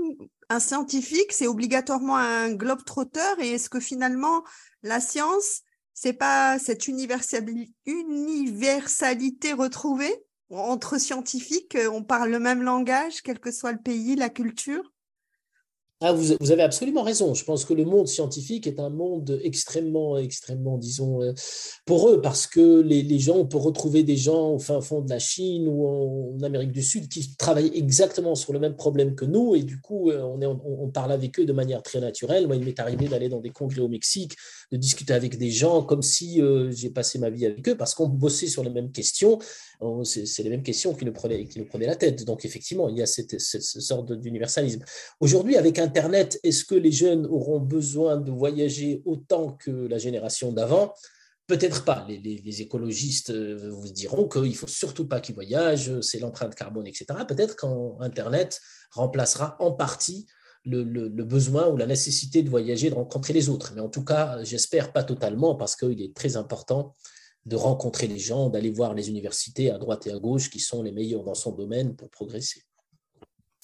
Un 0.50 0.60
scientifique, 0.60 1.32
c'est 1.32 1.46
obligatoirement 1.46 2.16
un 2.16 2.52
globe-trotteur, 2.52 3.40
et 3.40 3.52
est-ce 3.52 3.70
que 3.70 3.80
finalement, 3.80 4.44
la 4.82 5.00
science, 5.00 5.62
c'est 5.94 6.12
pas 6.12 6.58
cette 6.58 6.86
universalité 6.86 9.52
retrouvée? 9.52 10.14
Entre 10.50 11.00
scientifiques, 11.00 11.76
on 11.90 12.04
parle 12.04 12.30
le 12.30 12.38
même 12.38 12.62
langage, 12.62 13.22
quel 13.22 13.40
que 13.40 13.50
soit 13.50 13.72
le 13.72 13.82
pays, 13.82 14.14
la 14.14 14.28
culture? 14.28 14.92
Ah, 16.00 16.12
vous, 16.12 16.50
avez 16.50 16.62
absolument 16.62 17.02
raison. 17.02 17.34
Je 17.34 17.44
pense 17.44 17.64
que 17.64 17.72
le 17.72 17.84
monde 17.84 18.08
scientifique 18.08 18.66
est 18.66 18.80
un 18.80 18.90
monde 18.90 19.40
extrêmement, 19.42 20.18
extrêmement, 20.18 20.76
disons, 20.76 21.22
euh, 21.22 21.32
pour 21.86 22.08
eux, 22.10 22.20
parce 22.20 22.46
que 22.48 22.80
les, 22.80 23.18
gens, 23.20 23.36
on 23.36 23.46
peut 23.46 23.58
retrouver 23.58 24.02
des 24.02 24.16
gens 24.16 24.50
au 24.50 24.58
fin 24.58 24.80
fond 24.80 25.00
de 25.00 25.08
la 25.08 25.20
Chine 25.20 25.68
ou 25.68 25.86
en, 25.86 26.42
Amérique 26.42 26.72
du 26.72 26.82
Sud 26.82 27.08
qui 27.08 27.36
travaillent 27.36 27.70
exactement 27.74 28.34
sur 28.34 28.52
le 28.52 28.58
même 28.58 28.74
problème 28.74 29.14
que 29.14 29.24
nous, 29.24 29.54
et 29.54 29.62
du 29.62 29.80
coup, 29.80 30.10
euh, 30.10 30.20
on, 30.22 30.90
parle 30.90 31.12
avec 31.12 31.38
eux 31.38 31.46
de 31.46 31.52
manière 31.52 31.82
très 31.82 32.00
naturelle. 32.00 32.48
Moi, 32.48 32.56
il 32.56 32.64
m'est 32.64 32.78
arrivé 32.80 33.08
d'aller 33.08 33.28
dans 33.28 33.40
des 33.40 33.50
congrès 33.50 33.80
au 33.80 33.88
Mexique, 33.88 34.36
de 34.72 34.76
discuter 34.76 35.14
avec 35.14 35.38
des 35.38 35.50
gens 35.50 35.82
comme 35.82 36.02
si 36.02 36.42
euh, 36.42 36.70
j'ai 36.72 36.90
passé 36.90 37.18
ma 37.18 37.30
vie 37.30 37.46
avec 37.46 37.66
eux, 37.68 37.76
parce 37.76 37.94
qu'on 37.94 38.08
bossait 38.08 38.48
sur 38.48 38.64
les 38.64 38.70
mêmes 38.70 38.90
questions. 38.90 39.38
C'est 40.02 40.42
les 40.42 40.50
mêmes 40.50 40.62
questions 40.62 40.94
qui 40.94 41.04
nous, 41.04 41.12
prenaient, 41.12 41.46
qui 41.46 41.58
nous 41.58 41.66
prenaient 41.66 41.86
la 41.86 41.96
tête. 41.96 42.24
Donc, 42.24 42.44
effectivement, 42.44 42.88
il 42.88 42.96
y 42.96 43.02
a 43.02 43.06
cette, 43.06 43.38
cette 43.38 43.62
sorte 43.62 44.12
d'universalisme. 44.12 44.82
Aujourd'hui, 45.20 45.56
avec 45.56 45.78
un 45.78 45.83
Internet, 45.84 46.40
est-ce 46.42 46.64
que 46.64 46.74
les 46.74 46.92
jeunes 46.92 47.26
auront 47.26 47.60
besoin 47.60 48.16
de 48.16 48.30
voyager 48.30 49.02
autant 49.04 49.52
que 49.52 49.70
la 49.70 49.98
génération 49.98 50.50
d'avant? 50.50 50.94
Peut-être 51.46 51.84
pas. 51.84 52.06
Les, 52.08 52.62
écologistes 52.62 53.28
euh, 53.30 53.68
vous 53.70 53.92
diront 53.92 54.26
qu'il 54.26 54.50
ne 54.50 54.54
faut 54.54 54.66
surtout 54.66 55.06
pas 55.06 55.20
qu'ils 55.20 55.34
voyagent, 55.34 56.00
c'est 56.00 56.18
l'empreinte 56.18 56.54
carbone, 56.54 56.86
etc. 56.86 57.06
Peut-être 57.28 57.54
qu'Internet 57.56 58.60
remplacera 58.92 59.56
en 59.60 59.72
partie 59.72 60.26
le, 60.64 61.08
besoin 61.22 61.68
ou 61.68 61.76
la 61.76 61.86
nécessité 61.86 62.42
de 62.42 62.48
voyager, 62.48 62.88
de 62.88 62.94
rencontrer 62.94 63.34
les 63.34 63.50
autres. 63.50 63.72
Mais 63.74 63.82
en 63.82 63.90
tout 63.90 64.04
cas, 64.04 64.42
j'espère 64.42 64.90
pas 64.92 65.04
totalement 65.04 65.54
parce 65.54 65.76
qu'il 65.76 66.00
est 66.00 66.16
très 66.16 66.36
important 66.38 66.94
de 67.44 67.56
rencontrer 67.56 68.06
les 68.06 68.18
gens, 68.18 68.48
d'aller 68.48 68.70
voir 68.70 68.94
les 68.94 69.10
universités 69.10 69.70
à 69.70 69.76
droite 69.76 70.06
et 70.06 70.12
à 70.12 70.18
gauche 70.18 70.48
qui 70.48 70.60
sont 70.60 70.82
les 70.82 70.92
meilleurs 70.92 71.24
dans 71.24 71.34
son 71.34 71.52
domaine 71.52 71.94
pour 71.94 72.08
progresser. 72.08 72.62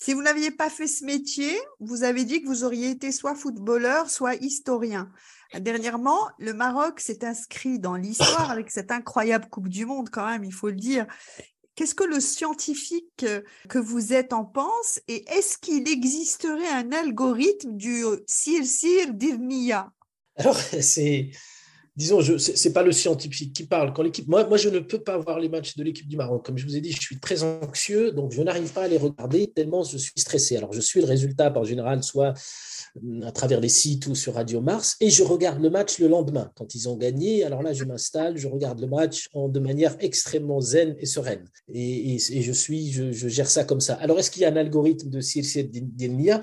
Si 0.02 0.14
vous 0.14 0.22
n'aviez 0.22 0.50
pas 0.50 0.70
fait 0.70 0.86
ce 0.86 1.04
métier, 1.04 1.54
vous 1.78 2.04
avez 2.04 2.24
dit 2.24 2.40
que 2.40 2.46
vous 2.46 2.64
auriez 2.64 2.88
été 2.88 3.12
soit 3.12 3.34
footballeur, 3.34 4.08
soit 4.08 4.34
historien. 4.36 5.12
Dernièrement, 5.52 6.30
le 6.38 6.54
Maroc 6.54 7.00
s'est 7.00 7.22
inscrit 7.22 7.78
dans 7.78 7.96
l'histoire 7.96 8.50
avec 8.50 8.70
cette 8.70 8.90
incroyable 8.92 9.46
Coupe 9.50 9.68
du 9.68 9.84
Monde 9.84 10.08
quand 10.08 10.24
même, 10.24 10.42
il 10.42 10.54
faut 10.54 10.68
le 10.68 10.76
dire. 10.76 11.06
Qu'est-ce 11.74 11.94
que 11.94 12.04
le 12.04 12.18
scientifique 12.18 13.26
que 13.68 13.78
vous 13.78 14.14
êtes 14.14 14.32
en 14.32 14.46
pense 14.46 15.00
et 15.06 15.22
est-ce 15.30 15.58
qu'il 15.58 15.86
existerait 15.86 16.68
un 16.68 16.92
algorithme 16.92 17.76
du 17.76 18.02
Sir-Sir 18.26 19.12
d'Irnia 19.12 19.92
Alors, 20.36 20.56
c'est 20.80 21.30
disons, 22.00 22.22
ce 22.22 22.66
n'est 22.66 22.72
pas 22.72 22.82
le 22.82 22.92
scientifique 22.92 23.52
qui 23.52 23.66
parle. 23.66 23.92
Quand 23.92 24.02
moi, 24.26 24.46
moi, 24.48 24.56
je 24.56 24.70
ne 24.70 24.78
peux 24.78 25.00
pas 25.00 25.18
voir 25.18 25.38
les 25.38 25.50
matchs 25.50 25.76
de 25.76 25.84
l'équipe 25.84 26.08
du 26.08 26.16
Maroc. 26.16 26.44
Comme 26.44 26.56
je 26.56 26.64
vous 26.64 26.74
ai 26.74 26.80
dit, 26.80 26.92
je 26.92 27.00
suis 27.00 27.20
très 27.20 27.42
anxieux, 27.42 28.10
donc 28.10 28.32
je 28.32 28.40
n'arrive 28.42 28.72
pas 28.72 28.84
à 28.84 28.88
les 28.88 28.96
regarder 28.96 29.48
tellement 29.48 29.82
je 29.84 29.98
suis 29.98 30.12
stressé. 30.16 30.56
Alors, 30.56 30.72
je 30.72 30.80
suis 30.80 31.00
le 31.00 31.06
résultat, 31.06 31.52
en 31.54 31.62
général, 31.62 32.02
soit 32.02 32.32
euh, 32.96 33.20
à 33.22 33.32
travers 33.32 33.60
les 33.60 33.68
sites 33.68 34.06
ou 34.06 34.14
sur 34.14 34.34
Radio 34.34 34.62
Mars, 34.62 34.96
et 35.00 35.10
je 35.10 35.22
regarde 35.22 35.62
le 35.62 35.68
match 35.68 35.98
le 35.98 36.08
lendemain. 36.08 36.50
Quand 36.56 36.74
ils 36.74 36.88
ont 36.88 36.96
gagné, 36.96 37.44
alors 37.44 37.62
là, 37.62 37.74
je 37.74 37.84
m'installe, 37.84 38.38
je 38.38 38.48
regarde 38.48 38.80
le 38.80 38.86
match 38.86 39.28
de 39.34 39.60
manière 39.60 39.94
extrêmement 40.00 40.62
zen 40.62 40.96
et 40.98 41.06
sereine. 41.06 41.44
Et, 41.68 42.18
je 42.18 42.52
suis, 42.52 42.92
je, 42.92 43.28
gère 43.28 43.50
ça 43.50 43.64
comme 43.64 43.80
ça. 43.80 43.94
Alors, 43.96 44.18
est-ce 44.18 44.30
qu'il 44.30 44.40
y 44.40 44.46
a 44.46 44.50
un 44.50 44.56
algorithme 44.56 45.10
de 45.10 45.20
Circe 45.20 45.58
Delmia 45.58 46.40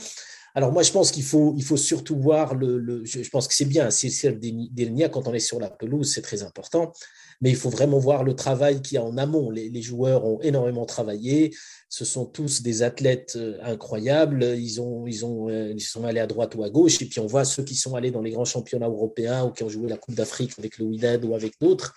Alors 0.56 0.72
moi, 0.72 0.82
je 0.84 0.92
pense 0.92 1.12
qu'il 1.12 1.24
faut, 1.24 1.56
surtout 1.78 2.20
voir 2.20 2.56
le, 2.56 3.04
je, 3.06 3.30
pense 3.30 3.48
que 3.48 3.54
c'est 3.54 3.66
bien, 3.66 3.92
c'est 3.92 4.40
des 4.40 5.10
quand 5.12 5.28
on 5.28 5.34
est 5.34 5.40
sur 5.40 5.60
la 5.60 5.70
pelouse, 5.70 6.12
c'est 6.12 6.22
très 6.22 6.44
important 6.44 6.94
mais 7.42 7.50
il 7.52 7.56
faut 7.56 7.70
vraiment 7.70 8.00
voir 8.00 8.24
le 8.24 8.36
travail 8.36 8.82
qu'il 8.82 8.96
y 8.96 8.98
a 8.98 9.04
en 9.04 9.18
amont. 9.18 9.50
Les, 9.52 9.82
joueurs 9.82 10.26
ont 10.26 10.42
énormément 10.42 10.86
travaillé. 10.86 11.56
Ce 11.90 12.04
sont 12.04 12.26
tous 12.26 12.62
des 12.62 12.84
athlètes 12.84 13.34
euh, 13.36 13.58
incroyables. 13.62 14.44
Ils, 14.58 14.82
ont, 14.82 15.06
ils, 15.06 15.26
ont, 15.26 15.48
euh, 15.50 15.72
ils 15.72 15.82
sont 15.82 16.04
allés 16.04 16.20
à 16.20 16.28
droite 16.28 16.56
ou 16.56 16.64
à 16.64 16.70
gauche. 16.70 17.02
Et 17.02 17.06
puis 17.06 17.20
on 17.20 17.28
voit 17.28 17.46
ceux 17.46 17.64
qui 17.64 17.76
sont 17.76 17.96
allés 17.96 18.12
dans 18.12 18.22
les 18.22 18.32
grands 18.32 18.46
championnats 18.46 18.88
européens 18.88 19.46
ou 19.46 19.52
qui 19.52 19.64
ont 19.64 19.70
joué 19.70 19.88
la 19.88 19.98
Coupe 19.98 20.16
d'Afrique 20.16 20.54
avec 20.58 20.78
le 20.80 20.86
Wydad 20.86 21.24
ou 21.26 21.36
avec 21.36 21.54
d'autres 21.62 21.94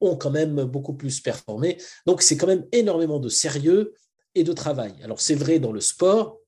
ont 0.00 0.16
quand 0.16 0.30
même 0.30 0.64
beaucoup 0.64 0.94
plus 0.94 1.20
performé. 1.20 1.76
Donc 2.06 2.22
c'est 2.22 2.36
quand 2.36 2.46
même 2.46 2.66
énormément 2.72 3.20
de 3.20 3.28
sérieux 3.28 3.94
et 4.34 4.44
de 4.44 4.52
travail. 4.52 4.94
Alors 5.04 5.20
c'est 5.20 5.34
vrai 5.34 5.58
dans 5.58 5.72
le 5.72 5.80
sport, 5.80 6.39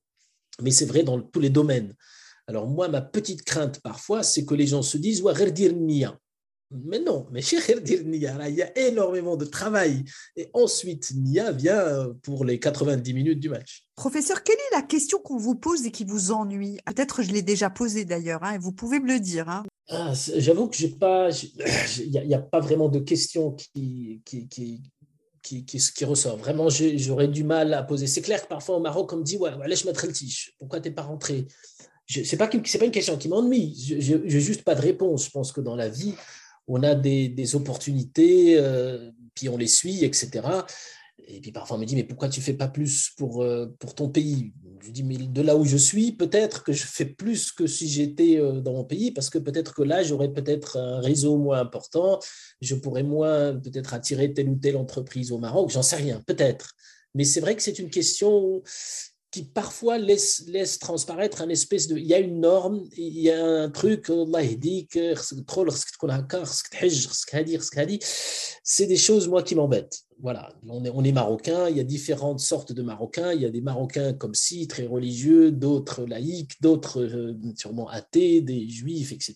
mais 0.61 0.71
c'est 0.71 0.87
vrai 0.87 1.03
dans 1.03 1.21
tous 1.21 1.41
les 1.41 1.51
domaines. 1.51 1.95
Alors 2.47 2.67
moi, 2.67 2.89
ma 2.89 3.01
petite 3.01 3.45
crainte 3.45 3.81
parfois, 3.81 4.23
c'est 4.23 4.45
que 4.45 4.55
les 4.55 4.67
gens 4.67 4.83
se 4.83 4.99
disent, 4.99 5.23
ouais, 5.23 5.33
mais 6.73 7.01
non, 7.01 7.27
mais 7.31 7.41
il 7.43 8.19
y 8.19 8.63
a 8.63 8.79
énormément 8.79 9.37
de 9.37 9.45
travail. 9.45 10.05
Et 10.37 10.49
ensuite, 10.55 11.13
Nia 11.15 11.53
vient 11.53 12.15
pour 12.23 12.45
les 12.45 12.59
90 12.59 13.13
minutes 13.13 13.41
du 13.41 13.51
match. 13.51 13.85
Professeur, 13.95 14.43
quelle 14.43 14.57
est 14.57 14.77
la 14.77 14.83
question 14.83 15.19
qu'on 15.19 15.37
vous 15.37 15.55
pose 15.55 15.85
et 15.85 15.91
qui 15.91 16.05
vous 16.05 16.33
ennuie? 16.33 16.79
Peut-être 16.87 17.23
je 17.23 17.31
l'ai 17.31 17.43
déjà 17.43 17.69
posée 17.69 18.05
d'ailleurs, 18.05 18.43
hein, 18.43 18.55
et 18.55 18.59
vous 18.59 18.73
pouvez 18.73 19.01
me 19.01 19.07
le 19.07 19.21
dire. 19.21 19.49
Hein. 19.49 19.65
Ah, 19.89 20.13
j'avoue 20.37 20.69
que 20.69 20.77
j'ai 20.77 20.89
pas, 20.89 21.29
il 21.31 22.11
n'y 22.11 22.35
a, 22.35 22.39
pas 22.39 22.61
vraiment 22.61 22.89
de 22.89 23.01
question 23.01 23.53
qui, 23.53 24.23
qui, 24.25 24.49
qui, 24.49 24.81
qui, 25.43 25.65
qui, 25.65 26.05
ressort. 26.05 26.37
Vraiment, 26.37 26.69
j'aurais 26.69 27.29
du 27.29 27.45
mal 27.45 27.75
à 27.75 27.83
poser. 27.83 28.07
C'est 28.07 28.23
clair 28.23 28.43
que 28.43 28.49
parfois 28.49 28.77
au 28.77 28.81
Maroc, 28.81 29.13
on 29.13 29.17
me 29.17 29.25
dit 29.25 29.37
Ouais, 29.37 29.51
laisse 29.67 29.85
mettre 29.85 30.07
le 30.07 30.13
tige. 30.13 30.55
Pourquoi 30.59 30.81
tu 30.81 30.89
n'es 30.89 30.95
pas 30.95 31.03
rentré? 31.03 31.47
Ce 32.09 32.21
n'est 32.21 32.39
pas, 32.39 32.49
pas 32.49 32.85
une 32.85 32.91
question 32.91 33.17
qui 33.17 33.29
m'ennuie. 33.29 33.75
Je 34.01 34.17
n'ai 34.17 34.41
juste 34.41 34.63
pas 34.63 34.75
de 34.75 34.81
réponse. 34.81 35.27
Je 35.27 35.31
pense 35.31 35.53
que 35.53 35.61
dans 35.61 35.77
la 35.77 35.89
vie, 35.89 36.15
on 36.69 36.83
a 36.83 36.95
des, 36.95 37.55
opportunités, 37.55 38.57
euh, 38.59 39.11
puis 39.35 39.49
on 39.49 39.57
les 39.57 39.67
suit, 39.67 40.05
etc. 40.05 40.43
Et 41.29 41.41
puis 41.41 41.53
parfois 41.53 41.77
on 41.77 41.81
me 41.81 41.85
dit, 41.85 41.95
mais 41.95 42.05
pourquoi 42.05 42.29
tu 42.29 42.41
fais 42.41 42.55
pas 42.55 42.69
plus 42.69 43.11
pour, 43.17 43.43
euh, 43.43 43.67
pour 43.79 43.95
ton 43.95 44.09
pays? 44.09 44.53
Je 44.81 44.91
dis, 44.91 45.03
mais 45.03 45.17
de 45.17 45.43
là 45.43 45.57
où 45.57 45.65
je 45.65 45.77
suis, 45.77 46.13
peut-être 46.13 46.65
que 46.65 46.73
je 46.73 46.85
fais 46.85 47.05
plus 47.05 47.53
que 47.53 47.67
si 47.67 47.89
j'étais 47.89 48.39
euh, 48.39 48.61
dans 48.61 48.73
mon 48.73 48.85
pays, 48.85 49.13
parce 49.13 49.31
que 49.31 49.39
peut-être 49.39 49.75
que 49.75 49.83
là, 49.83 50.03
j'aurais 50.03 50.33
peut-être 50.33 50.77
un 50.77 51.01
réseau 51.01 51.37
moins 51.37 51.61
important, 51.61 52.19
je 52.61 52.75
pourrais 52.75 53.05
moins 53.05 53.55
peut-être 53.55 53.95
attirer 53.95 54.33
telle 54.33 54.49
ou 54.49 54.57
telle 54.57 54.77
entreprise 54.77 55.31
au 55.33 55.39
Maroc, 55.39 55.71
j'en 55.71 55.83
sais 55.83 55.97
rien, 55.97 56.21
peut-être. 56.27 56.75
Mais 57.15 57.25
c'est 57.25 57.41
vrai 57.41 57.55
que 57.55 57.63
c'est 57.63 57.79
une 57.79 57.91
question 57.91 58.63
qui 59.33 59.45
parfois 59.45 59.99
laisse, 59.99 60.45
laisse 60.47 60.79
transparaître 60.79 61.41
un 61.41 61.49
espèce 61.49 61.89
de. 61.89 61.97
Il 61.97 62.07
y 62.07 62.15
a 62.15 62.19
une 62.19 62.41
norme, 62.41 62.85
il 62.97 63.19
y 63.19 63.31
a 63.31 63.43
un 63.45 63.71
truc, 63.71 64.11
c'est 68.63 68.87
des 68.87 68.97
choses, 68.97 69.29
moi, 69.29 69.43
qui 69.43 69.55
m'embêtent. 69.55 70.03
Voilà, 70.23 70.55
on 70.69 70.85
est, 70.85 70.91
on 70.95 71.03
est 71.03 71.11
marocain, 71.11 71.69
il 71.69 71.77
y 71.77 71.81
a 71.81 71.85
différentes 71.85 72.39
sortes 72.39 72.73
de 72.73 72.81
Marocains. 72.83 73.33
Il 73.33 73.43
y 73.43 73.45
a 73.45 73.51
des 73.51 73.61
Marocains 73.61 74.13
comme 74.13 74.37
si, 74.37 74.69
très 74.69 74.87
religieux, 74.87 75.51
d'autres 75.51 76.05
laïcs, 76.07 76.63
d'autres 76.63 77.03
euh, 77.03 77.37
sûrement 77.57 77.89
athées, 77.89 78.41
des 78.41 78.69
juifs, 78.69 79.11
etc. 79.11 79.35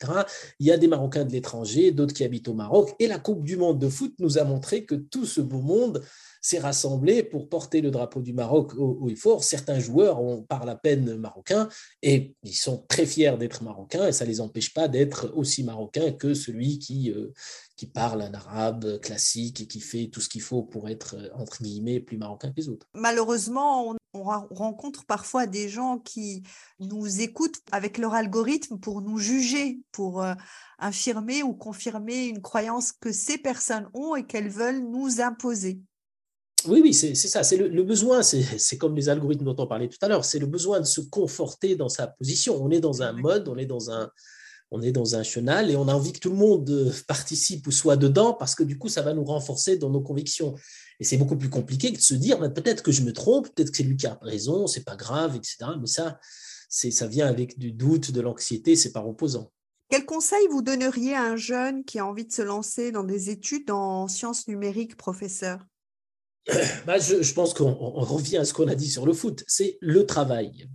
Il 0.60 0.66
y 0.66 0.70
a 0.70 0.78
des 0.78 0.86
Marocains 0.86 1.24
de 1.24 1.32
l'étranger, 1.32 1.90
d'autres 1.90 2.14
qui 2.14 2.22
habitent 2.22 2.46
au 2.46 2.54
Maroc. 2.54 2.94
Et 3.00 3.08
la 3.08 3.18
Coupe 3.18 3.42
du 3.42 3.56
Monde 3.56 3.80
de 3.80 3.88
foot 3.88 4.14
nous 4.20 4.38
a 4.38 4.44
montré 4.44 4.84
que 4.84 4.94
tout 4.94 5.26
ce 5.26 5.40
beau 5.40 5.60
monde 5.60 6.04
s'est 6.46 6.60
rassemblé 6.60 7.24
pour 7.24 7.48
porter 7.48 7.80
le 7.80 7.90
drapeau 7.90 8.22
du 8.22 8.32
Maroc 8.32 8.74
au, 8.76 8.98
au 9.00 9.08
IFOR. 9.08 9.42
Certains 9.42 9.80
joueurs 9.80 10.22
ont, 10.22 10.42
par 10.42 10.64
la 10.64 10.76
peine 10.76 11.16
marocains 11.16 11.68
et 12.02 12.36
ils 12.44 12.54
sont 12.54 12.84
très 12.88 13.04
fiers 13.04 13.36
d'être 13.36 13.64
marocains 13.64 14.06
et 14.06 14.12
ça 14.12 14.24
ne 14.24 14.30
les 14.30 14.40
empêche 14.40 14.72
pas 14.72 14.86
d'être 14.86 15.32
aussi 15.34 15.64
marocains 15.64 16.12
que 16.12 16.34
celui 16.34 16.78
qui, 16.78 17.10
euh, 17.10 17.32
qui 17.76 17.86
parle 17.86 18.22
un 18.22 18.32
arabe 18.32 19.00
classique 19.00 19.60
et 19.60 19.66
qui 19.66 19.80
fait 19.80 20.06
tout 20.06 20.20
ce 20.20 20.28
qu'il 20.28 20.40
faut 20.40 20.62
pour 20.62 20.88
être, 20.88 21.16
euh, 21.16 21.28
entre 21.34 21.62
guillemets, 21.64 21.98
plus 21.98 22.16
marocain 22.16 22.50
que 22.50 22.60
les 22.60 22.68
autres. 22.68 22.86
Malheureusement, 22.94 23.90
on, 23.90 23.96
rencontre 24.22 25.04
parfois 25.04 25.46
des 25.46 25.68
gens 25.68 25.98
qui 25.98 26.42
nous 26.80 27.20
écoutent 27.20 27.58
avec 27.70 27.98
leur 27.98 28.14
algorithme 28.14 28.78
pour 28.78 29.02
nous 29.02 29.18
juger, 29.18 29.80
pour 29.92 30.22
euh, 30.22 30.32
infirmer 30.78 31.42
ou 31.42 31.52
confirmer 31.52 32.26
une 32.26 32.40
croyance 32.40 32.92
que 32.92 33.12
ces 33.12 33.36
personnes 33.36 33.90
ont 33.92 34.16
et 34.16 34.24
qu'elles 34.24 34.48
veulent 34.48 34.80
nous 34.80 35.20
imposer. 35.20 35.82
Oui, 36.68 36.80
oui, 36.82 36.94
c'est 36.94 37.14
ça. 37.14 37.42
C'est 37.42 37.56
le, 37.56 37.82
besoin, 37.82 38.22
c'est 38.22 38.78
comme 38.78 38.96
les 38.96 39.08
algorithmes 39.08 39.44
dont 39.44 39.56
on 39.58 39.66
parlait 39.66 39.88
tout 39.88 39.98
à 40.02 40.08
l'heure, 40.08 40.24
c'est 40.24 40.38
le 40.38 40.46
besoin 40.46 40.80
de 40.80 40.86
se 40.86 41.00
conforter 41.00 41.76
dans 41.76 41.88
sa 41.88 42.06
position. 42.06 42.62
On 42.62 42.70
est 42.70 42.80
dans 42.80 43.02
un 43.02 43.12
mode, 43.12 43.48
on 43.48 43.56
est 43.56 43.66
dans 43.66 43.90
un, 43.90 44.10
on 44.70 44.82
est 44.82 44.92
dans 44.92 45.14
un 45.16 45.22
chenal 45.22 45.70
et 45.70 45.76
on 45.76 45.88
a 45.88 45.94
envie 45.94 46.12
que 46.12 46.18
tout 46.18 46.30
le 46.30 46.36
monde 46.36 46.68
euh, 46.70 46.92
participe 47.06 47.66
ou 47.66 47.70
soit 47.70 47.96
dedans 47.96 48.32
parce 48.32 48.54
que 48.54 48.64
du 48.64 48.78
coup, 48.78 48.88
ça 48.88 49.02
va 49.02 49.14
nous 49.14 49.24
renforcer 49.24 49.76
dans 49.76 49.90
nos 49.90 50.00
convictions. 50.00 50.54
Et 50.98 51.04
c'est 51.04 51.16
beaucoup 51.16 51.36
plus 51.36 51.50
compliqué 51.50 51.92
que 51.92 51.98
de 51.98 52.02
se 52.02 52.14
dire, 52.14 52.38
peut-être 52.52 52.82
que 52.82 52.92
je 52.92 53.02
me 53.02 53.12
trompe, 53.12 53.48
peut-être 53.54 53.70
que 53.70 53.76
c'est 53.76 53.82
lui 53.82 53.96
qui 53.96 54.06
a 54.06 54.18
raison, 54.22 54.66
c'est 54.66 54.84
pas 54.84 54.96
grave, 54.96 55.36
etc. 55.36 55.56
Mais 55.80 55.86
ça, 55.86 56.18
ça 56.68 57.06
vient 57.06 57.26
avec 57.26 57.58
du 57.58 57.72
doute, 57.72 58.10
de 58.10 58.20
l'anxiété, 58.20 58.76
c'est 58.76 58.92
pas 58.92 59.00
reposant. 59.00 59.52
Quel 59.88 60.04
conseil 60.04 60.48
vous 60.50 60.62
donneriez 60.62 61.14
à 61.14 61.22
un 61.22 61.36
jeune 61.36 61.84
qui 61.84 62.00
a 62.00 62.06
envie 62.06 62.24
de 62.24 62.32
se 62.32 62.42
lancer 62.42 62.90
dans 62.90 63.04
des 63.04 63.30
études 63.30 63.70
en 63.70 64.08
sciences 64.08 64.48
numériques, 64.48 64.96
professeur? 64.96 65.60
Bah, 66.86 66.98
je, 66.98 67.32
pense 67.32 67.54
qu'on 67.54 67.74
revient 67.74 68.38
à 68.38 68.44
ce 68.44 68.54
qu'on 68.54 68.68
a 68.68 68.74
dit 68.74 68.88
sur 68.88 69.04
le 69.04 69.12
foot, 69.12 69.42
c'est 69.48 69.78
le 69.80 70.06
travail. 70.06 70.68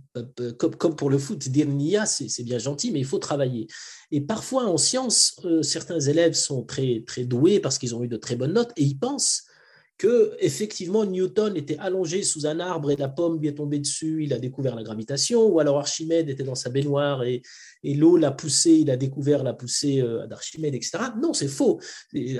Comme, 0.58 0.76
comme, 0.76 0.96
pour 0.96 1.08
le 1.08 1.18
foot, 1.18 1.48
dire 1.48 1.66
nia, 1.66 2.04
c'est 2.04 2.42
bien 2.42 2.58
gentil, 2.58 2.90
mais 2.90 3.00
il 3.00 3.06
faut 3.06 3.18
travailler. 3.18 3.68
Et 4.10 4.20
parfois, 4.20 4.66
en 4.66 4.76
sciences, 4.76 5.40
euh, 5.44 5.62
certains 5.62 6.00
élèves 6.00 6.34
sont 6.34 6.62
très, 6.64 7.02
très 7.06 7.24
doués 7.24 7.60
parce 7.60 7.78
qu'ils 7.78 7.94
ont 7.94 8.04
eu 8.04 8.08
de 8.08 8.18
très 8.18 8.36
bonnes 8.36 8.52
notes 8.52 8.72
et 8.76 8.82
ils 8.82 8.98
pensent 8.98 9.44
que 10.02 10.36
effectivement 10.40 11.04
Newton 11.04 11.56
était 11.56 11.78
allongé 11.78 12.24
sous 12.24 12.44
un 12.44 12.58
arbre 12.58 12.90
et 12.90 12.96
la 12.96 13.08
pomme 13.08 13.38
lui 13.38 13.46
est 13.46 13.54
tombée 13.54 13.78
dessus, 13.78 14.24
il 14.24 14.32
a 14.32 14.40
découvert 14.40 14.74
la 14.74 14.82
gravitation, 14.82 15.46
ou 15.46 15.60
alors 15.60 15.78
Archimède 15.78 16.28
était 16.28 16.42
dans 16.42 16.56
sa 16.56 16.70
baignoire 16.70 17.22
et, 17.22 17.40
l'eau 17.84 18.16
l'a 18.16 18.32
poussé, 18.32 18.72
il 18.72 18.90
a 18.90 18.96
découvert 18.96 19.44
la 19.44 19.52
poussée 19.52 20.00
euh, 20.00 20.26
d'Archimède, 20.26 20.74
etc. 20.74 20.98
Non, 21.20 21.32
c'est 21.32 21.46
faux. 21.46 21.80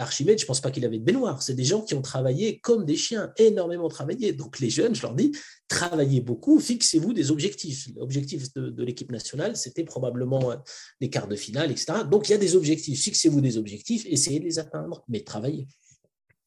Archimède, 0.01 0.41
je 0.41 0.45
ne 0.45 0.47
pense 0.49 0.61
pas 0.61 0.73
qu'il 0.73 0.85
avait 0.85 0.99
de 0.99 1.05
baignoire. 1.05 1.41
C'est 1.41 1.55
des 1.55 1.63
gens 1.63 1.83
qui 1.83 1.95
ont 1.95 2.03
travaillé 2.03 2.59
comme 2.59 2.85
des 2.85 2.97
chiens, 2.97 3.33
énormément 3.37 3.89
travaillé. 3.89 4.33
Donc 4.33 4.59
les 4.59 4.71
jeunes, 4.71 4.97
je 4.97 5.03
leur 5.03 5.15
dis, 5.15 5.31
travaillez 5.69 6.21
beaucoup, 6.21 6.59
fixez-vous 6.59 7.13
des 7.13 7.31
objectifs. 7.31 7.91
L'objectif 7.95 8.53
de, 8.55 8.83
l'équipe 8.83 9.13
nationale, 9.13 9.57
c'était 9.57 9.85
probablement 9.85 10.51
euh, 10.51 10.57
les 11.01 11.11
quarts 11.11 11.29
de 11.29 11.37
finale, 11.37 11.71
etc. 11.71 12.01
Donc 12.11 12.29
il 12.29 12.33
y 12.33 12.35
a 12.35 12.39
des 12.39 12.57
objectifs, 12.57 13.01
fixez-vous 13.03 13.41
des 13.41 13.57
objectifs, 13.57 14.05
essayez 14.07 14.41
de 14.41 14.45
les 14.45 14.59
atteindre, 14.59 15.05
mais 15.09 15.21
travaillez. 15.21 15.69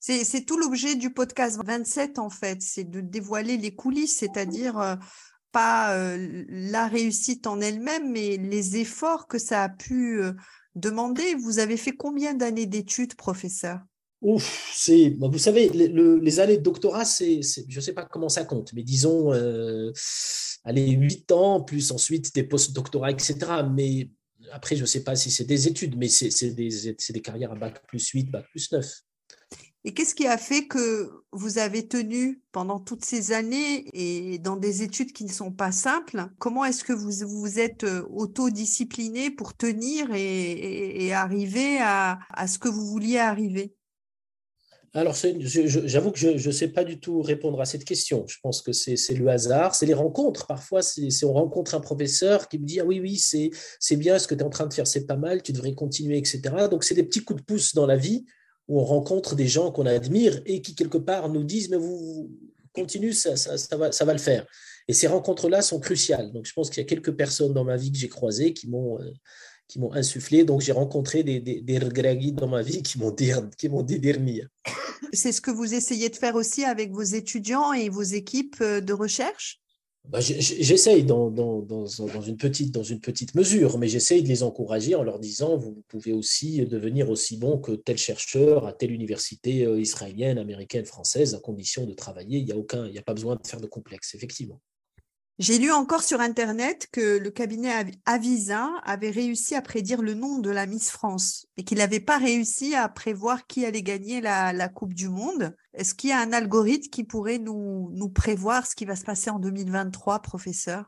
C'est 0.07 0.45
tout 0.45 0.59
l'objet 0.59 0.95
du 0.95 1.11
podcast 1.11 1.59
27, 1.65 2.19
en 2.19 2.29
fait, 2.29 2.61
c'est 2.61 2.83
de 2.83 3.01
dévoiler 3.01 3.57
les 3.57 3.73
coulisses, 3.73 4.17
c'est-à-dire 4.17 4.77
euh, 4.77 4.95
pas 5.51 5.97
euh, 5.97 6.45
la 6.47 6.87
réussite 6.87 7.47
en 7.47 7.59
elle-même, 7.59 8.11
mais 8.11 8.37
les 8.37 8.77
efforts 8.77 9.25
que 9.25 9.39
ça 9.39 9.63
a 9.63 9.69
pu 9.69 10.21
euh, 10.21 10.33
demander. 10.75 11.33
Vous 11.33 11.57
avez 11.57 11.75
fait 11.75 11.93
combien 11.93 12.35
d'années 12.35 12.67
d'études, 12.67 13.15
professeur? 13.15 13.79
Ouf, 14.21 14.71
c'est, 14.75 15.15
vous 15.19 15.39
savez, 15.39 15.69
les 15.69 16.39
années 16.39 16.57
de 16.57 16.63
doctorat, 16.63 17.03
c'est, 17.05 17.41
je 17.67 17.75
ne 17.75 17.81
sais 17.81 17.93
pas 17.93 18.05
comment 18.05 18.29
ça 18.29 18.45
compte, 18.45 18.73
mais 18.73 18.83
disons, 18.83 19.31
allez, 20.63 20.91
8 20.91 21.31
ans, 21.31 21.61
plus 21.61 21.91
ensuite 21.91 22.33
des 22.35 22.43
post-doctorats, 22.43 23.09
etc. 23.09 23.37
Mais 23.73 24.11
après, 24.51 24.75
je 24.75 24.81
ne 24.81 24.85
sais 24.85 25.03
pas 25.03 25.15
si 25.15 25.31
c'est 25.31 25.45
des 25.45 25.67
études, 25.67 25.97
mais 25.97 26.09
c'est 26.09 26.51
des, 26.51 27.21
carrières 27.23 27.53
à 27.53 27.55
bac 27.55 27.85
plus 27.87 28.07
8, 28.09 28.29
bac 28.29 28.45
plus 28.51 28.71
9. 28.71 28.85
Et 29.87 29.93
qu'est-ce 29.93 30.15
qui 30.15 30.25
a 30.25 30.39
fait 30.39 30.65
que 30.65 31.11
vous 31.31 31.59
avez 31.59 31.87
tenu 31.87 32.41
pendant 32.51 32.79
toutes 32.79 33.05
ces 33.05 33.33
années 33.33 33.85
et 33.93 34.39
dans 34.39 34.55
des 34.55 34.81
études 34.81 35.13
qui 35.13 35.25
ne 35.25 35.31
sont 35.31 35.51
pas 35.51 35.71
simples? 35.71 36.25
Comment 36.39 36.65
est-ce 36.65 36.83
que 36.83 36.91
vous 36.91 37.11
vous 37.27 37.59
êtes 37.59 37.83
euh, 37.83 38.01
autodiscipliné 38.09 39.29
pour 39.29 39.55
tenir 39.55 40.07
et, 40.15 41.13
arriver 41.13 41.77
à, 41.81 42.17
ce 42.47 42.57
que 42.57 42.67
vous 42.67 42.87
vouliez 42.87 43.19
arriver? 43.19 43.75
Alors, 44.95 45.13
j'avoue 45.13 46.11
que 46.11 46.17
je 46.17 46.47
ne 46.47 46.51
sais 46.51 46.69
pas 46.69 46.83
du 46.83 46.99
tout 46.99 47.21
répondre 47.21 47.61
à 47.61 47.65
cette 47.65 47.85
question. 47.85 48.25
Je 48.27 48.37
pense 48.41 48.63
que 48.63 48.71
c'est 48.71 49.13
le 49.13 49.27
hasard, 49.27 49.75
c'est 49.75 49.85
les 49.85 49.93
rencontres. 49.93 50.47
Parfois, 50.47 50.79
on 51.23 51.33
rencontre 51.33 51.75
un 51.75 51.81
professeur 51.81 52.47
qui 52.47 52.57
me 52.57 52.65
dit 52.65 52.79
Ah 52.79 52.85
oui, 52.85 52.99
oui, 52.99 53.19
c'est 53.19 53.95
bien 53.97 54.17
ce 54.17 54.27
que 54.27 54.33
tu 54.33 54.41
es 54.41 54.43
en 54.43 54.49
train 54.49 54.65
de 54.65 54.73
faire, 54.73 54.87
c'est 54.87 55.05
pas 55.05 55.17
mal, 55.17 55.43
tu 55.43 55.51
devrais 55.51 55.75
continuer, 55.75 56.17
etc. 56.17 56.41
Donc, 56.71 56.83
c'est 56.83 56.95
des 56.95 57.03
petits 57.03 57.23
coups 57.23 57.41
de 57.41 57.45
pouce 57.45 57.75
dans 57.75 57.85
la 57.85 57.97
vie 57.97 58.25
où 58.67 58.79
on 58.79 58.83
rencontre 58.83 59.35
des 59.35 59.47
gens 59.47 59.71
qu'on 59.71 59.85
admire 59.85 60.41
et 60.45 60.61
qui, 60.61 60.75
quelque 60.75 60.97
part, 60.97 61.29
nous 61.29 61.43
disent, 61.43 61.69
mais 61.69 61.77
vous, 61.77 62.31
continuez, 62.73 63.13
ça, 63.13 63.35
va, 63.77 64.13
le 64.13 64.19
faire. 64.19 64.45
Et 64.87 64.93
ces 64.93 65.07
rencontres-là 65.07 65.61
sont 65.61 65.79
cruciales. 65.79 66.31
Donc, 66.31 66.45
je 66.45 66.53
pense 66.53 66.69
qu'il 66.69 66.81
y 66.81 66.85
a 66.85 66.87
quelques 66.87 67.13
personnes 67.13 67.53
dans 67.53 67.63
ma 67.63 67.77
vie 67.77 67.91
que 67.91 67.97
j'ai 67.97 68.09
croisées 68.09 68.53
qui 68.53 68.67
m'ont 68.67 68.99
euh, 68.99 69.11
qui 69.67 69.79
m'ont 69.79 69.93
insufflé. 69.93 70.43
Donc, 70.43 70.61
j'ai 70.61 70.71
rencontré 70.71 71.23
des, 71.23 71.39
des, 71.39 71.61
des 71.61 71.79
dans 72.31 72.47
ma 72.47 72.61
vie 72.61 72.83
qui 72.83 72.99
m'ont 72.99 73.09
dit, 73.09 73.31
qui 73.57 73.69
m'ont 73.69 73.81
dit 73.81 73.99
C'est 75.13 75.31
ce 75.31 75.41
que 75.41 75.49
vous 75.49 75.73
essayez 75.73 76.09
de 76.09 76.15
faire 76.15 76.35
aussi 76.35 76.65
avec 76.65 76.91
vos 76.91 77.01
étudiants 77.01 77.73
et 77.73 77.89
vos 77.89 78.03
équipes 78.03 78.57
euh, 78.61 78.81
de 78.81 78.93
recherche? 78.93 79.59
Bah, 80.09 80.19
J'essaye 80.19 81.03
dans, 81.03 81.29
une 81.29 82.37
petite 82.37 83.35
mesure, 83.35 83.77
mais 83.77 83.87
j'essaye 83.87 84.23
de 84.23 84.27
les 84.27 84.43
encourager 84.43 84.95
en 84.95 85.03
leur 85.03 85.19
disant 85.19 85.57
vous 85.57 85.83
pouvez 85.87 86.11
aussi 86.11 86.65
devenir 86.65 87.09
aussi 87.09 87.37
bon 87.37 87.57
que 87.57 87.71
tel 87.71 87.97
chercheur 87.97 88.67
à 88.67 88.73
telle 88.73 88.91
université 88.91 89.65
euh, 89.65 89.79
israélienne, 89.79 90.37
américaine, 90.37 90.85
française, 90.85 91.35
à 91.35 91.39
condition 91.39 91.85
de 91.85 91.93
travailler. 91.93 92.39
Il 92.39 92.45
n'y 92.45 92.51
a, 92.51 92.57
aucun, 92.57 92.85
il 92.85 92.91
n'y 92.91 92.99
a 92.99 93.03
pas 93.03 93.13
besoin 93.13 93.35
de 93.35 93.47
faire 93.47 93.61
de 93.61 93.67
complexe, 93.67 94.15
effectivement. 94.15 94.61
J'ai 95.37 95.57
lu 95.57 95.69
encore 95.69 96.01
sur 96.01 96.21
Internet 96.21 96.87
que 96.93 97.17
le 97.17 97.29
cabinet 97.29 97.69
Avisa 98.05 98.69
avait 98.85 99.09
réussi 99.09 99.53
à 99.53 99.61
prédire 99.61 100.01
le 100.01 100.13
nom 100.13 100.39
de 100.39 100.49
la 100.49 100.65
Miss 100.65 100.89
France 100.89 101.45
et 101.57 101.65
qu'il 101.65 101.79
n'avait 101.79 101.99
pas 101.99 102.17
réussi 102.17 102.73
à 102.73 102.87
prévoir 102.87 103.45
qui 103.45 103.65
allait 103.65 103.81
gagner 103.81 104.21
la, 104.21 104.69
Coupe 104.69 104.93
du 104.93 105.09
Monde. 105.09 105.53
Est-ce 105.73 105.93
qu'il 105.93 106.11
y 106.11 106.13
a 106.13 106.21
un 106.21 106.31
algorithme 106.31 106.89
qui 106.89 107.03
pourrait 107.03 107.37
nous, 107.37 108.09
prévoir 108.15 108.65
ce 108.65 108.75
qui 108.75 108.85
va 108.85 108.95
se 108.95 109.03
passer 109.03 109.29
en 109.29 109.39
2023, 109.39 110.19
professeur? 110.21 110.85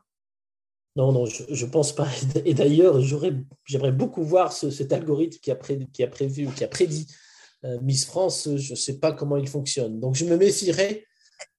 Non, 0.96 1.12
non, 1.12 1.26
je 1.26 1.66
ne 1.66 1.70
pense 1.70 1.94
pas. 1.94 2.08
Et 2.46 2.54
d'ailleurs, 2.54 3.02
j'aimerais 3.02 3.92
beaucoup 3.92 4.24
voir 4.24 4.54
cet 4.54 4.94
algorithme 4.94 5.38
qui 5.42 5.50
a, 5.50 5.56
qui 5.92 6.02
a 6.02 6.08
prévu, 6.08 6.48
qui 6.56 6.64
a 6.64 6.68
prédit 6.68 7.06
euh, 7.64 7.78
Miss 7.82 8.06
France. 8.06 8.48
Je 8.56 8.72
ne 8.72 8.76
sais 8.76 8.98
pas 8.98 9.12
comment 9.12 9.36
il 9.36 9.46
fonctionne. 9.46 10.00
Donc, 10.00 10.14
je 10.14 10.24
me 10.24 10.38
méfierais 10.38 11.04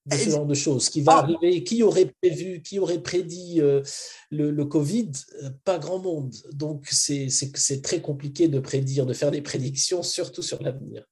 de 0.06 0.16
ce 0.16 0.30
genre 0.30 0.46
de 0.46 0.54
choses. 0.54 0.88
Qui 0.88 1.02
va 1.02 1.18
arriver 1.18 1.62
Qui 1.64 1.82
aurait 1.82 2.12
prévu 2.20 2.62
Qui 2.62 2.78
aurait 2.78 3.02
prédit 3.02 3.60
euh, 3.60 3.82
le, 4.30 4.64
Covid 4.64 5.10
euh, 5.42 5.50
Pas 5.64 5.78
grand 5.78 5.98
monde. 5.98 6.34
Donc 6.52 6.86
c'est 6.90 7.82
très 7.82 8.00
compliqué 8.00 8.48
de 8.48 8.60
prédire, 8.60 9.06
de 9.06 9.12
faire 9.12 9.30
des 9.30 9.42
prédictions, 9.42 10.02
surtout 10.02 10.42
sur 10.42 10.62
l'avenir. 10.62 11.04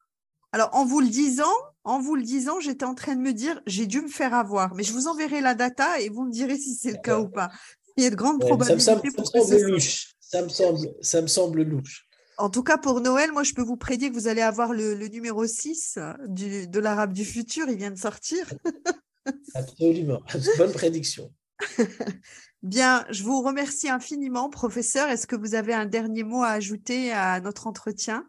Alors 0.52 0.70
en 0.72 0.86
vous 0.86 1.00
le 1.00 1.08
disant, 1.08 1.52
en 1.84 2.00
vous 2.00 2.14
le 2.14 2.22
disant, 2.22 2.60
j'étais 2.60 2.84
en 2.84 2.94
train 2.94 3.14
de 3.14 3.20
me 3.20 3.32
dire, 3.32 3.60
j'ai 3.66 3.86
dû 3.86 4.00
me 4.00 4.08
faire 4.08 4.32
avoir, 4.34 4.74
mais 4.74 4.82
je 4.82 4.92
vous 4.92 5.06
enverrai 5.06 5.40
la 5.40 5.54
data 5.54 6.00
et 6.00 6.08
vous 6.08 6.24
me 6.24 6.32
direz 6.32 6.56
si 6.56 6.74
c'est 6.74 6.92
le 6.92 6.98
cas 7.02 7.18
ou 7.18 7.28
pas. 7.28 7.50
Il 7.96 8.04
y 8.04 8.06
a 8.06 8.10
de 8.10 8.14
grandes 8.14 8.40
probabilités. 8.40 8.80
Ça, 8.80 8.96
me 8.96 9.24
semble 9.24 9.62
louche. 9.62 10.14
Ça 10.20 10.42
me 10.42 10.48
semble, 10.48 10.78
ça 11.00 11.20
me 11.20 11.26
semble 11.26 11.62
louche. 11.62 12.07
En 12.38 12.50
tout 12.50 12.62
cas, 12.62 12.78
pour 12.78 13.00
Noël, 13.00 13.32
moi, 13.32 13.42
je 13.42 13.52
peux 13.52 13.62
vous 13.62 13.76
prédire 13.76 14.10
que 14.10 14.14
vous 14.14 14.28
allez 14.28 14.42
avoir 14.42 14.72
le, 14.72 14.94
numéro 15.08 15.44
6 15.44 15.98
du, 16.28 16.68
de 16.68 16.78
l'Arabe 16.78 17.12
du 17.12 17.24
futur. 17.24 17.68
Il 17.68 17.76
vient 17.76 17.90
de 17.90 17.98
sortir. 17.98 18.46
Absolument. 19.54 20.22
Bonne 20.58 20.72
prédiction. 20.72 21.32
Bien, 22.62 23.04
je 23.10 23.22
vous 23.24 23.42
remercie 23.42 23.88
infiniment, 23.88 24.50
professeur. 24.50 25.08
Est-ce 25.08 25.26
que 25.26 25.36
vous 25.36 25.54
avez 25.54 25.74
un 25.74 25.86
dernier 25.86 26.22
mot 26.22 26.42
à 26.42 26.50
ajouter 26.50 27.12
à 27.12 27.40
notre 27.40 27.66
entretien? 27.66 28.28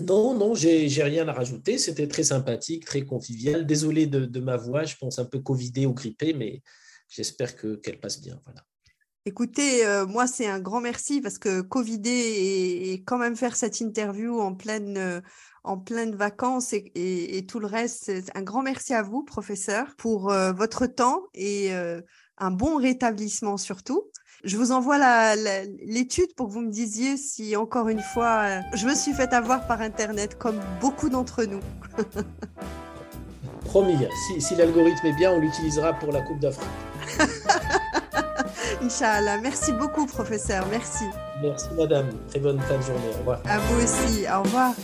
Non, 0.00 0.34
non, 0.34 0.54
j'ai 0.54 1.02
rien 1.02 1.26
à 1.28 1.32
rajouter. 1.32 1.78
C'était 1.78 2.08
très 2.08 2.24
sympathique, 2.24 2.84
très 2.84 3.04
convivial. 3.04 3.66
Désolé 3.66 4.06
de, 4.06 4.40
ma 4.40 4.56
voix, 4.56 4.84
je 4.84 4.96
pense 4.96 5.18
un 5.18 5.24
peu 5.24 5.40
covidée 5.40 5.86
ou 5.86 5.94
grippée, 5.94 6.32
mais 6.32 6.62
j'espère 7.08 7.56
qu'elle 7.56 7.98
passe 7.98 8.20
bien. 8.20 8.40
Voilà. 8.44 8.64
Écoutez, 9.26 9.84
euh, 9.84 10.06
moi, 10.06 10.26
c'est 10.26 10.46
un 10.46 10.60
grand 10.60 10.80
merci 10.80 11.20
parce 11.20 11.38
que 11.38 11.60
Covidé 11.60 12.10
et, 12.10 13.02
quand 13.04 13.18
même 13.18 13.36
faire 13.36 13.54
cette 13.54 13.80
interview 13.80 14.40
en 14.40 14.54
pleine, 14.54 14.96
euh, 14.96 15.20
en 15.62 15.76
pleine 15.76 16.14
vacances 16.14 16.72
et, 16.72 17.44
tout 17.46 17.60
le 17.60 17.66
reste, 17.66 18.10
un 18.34 18.40
grand 18.40 18.62
merci 18.62 18.94
à 18.94 19.02
vous, 19.02 19.22
professeur, 19.22 19.94
pour 19.98 20.32
euh, 20.32 20.52
votre 20.52 20.86
temps 20.86 21.24
et 21.34 21.70
un 22.38 22.50
bon 22.50 22.76
rétablissement 22.76 23.58
surtout. 23.58 24.04
Je 24.42 24.56
vous 24.56 24.72
envoie 24.72 24.96
l'étude 25.84 26.34
pour 26.34 26.48
que 26.48 26.52
vous 26.52 26.62
me 26.62 26.70
disiez 26.70 27.18
si, 27.18 27.56
encore 27.56 27.88
une 27.88 28.00
fois, 28.00 28.62
je 28.72 28.86
me 28.86 28.94
suis 28.94 29.12
fait 29.12 29.34
avoir 29.34 29.66
par 29.66 29.82
Internet, 29.82 30.38
comme 30.38 30.58
beaucoup 30.80 31.10
d'entre 31.10 31.44
nous. 31.44 31.60
Promis, 33.66 33.98
si, 34.28 34.40
si 34.40 34.56
l'algorithme 34.56 35.06
est 35.06 35.16
bien, 35.16 35.32
on 35.32 35.40
l'utilisera 35.40 35.92
pour 35.92 36.10
la 36.10 36.22
Coupe 36.22 36.40
d'Afrique. 36.40 36.66
Inch'Allah. 38.82 39.38
Merci 39.38 39.72
beaucoup, 39.72 40.06
professeur. 40.06 40.66
Merci. 40.70 41.04
Merci, 41.42 41.68
madame. 41.76 42.08
Très 42.28 42.40
bonne 42.40 42.60
fin 42.60 42.76
de 42.76 42.82
journée. 42.82 43.10
Au 43.14 43.18
revoir. 43.18 43.40
À 43.46 43.58
vous 43.58 43.82
aussi. 43.82 44.24
Au 44.26 44.42
revoir. 44.42 44.74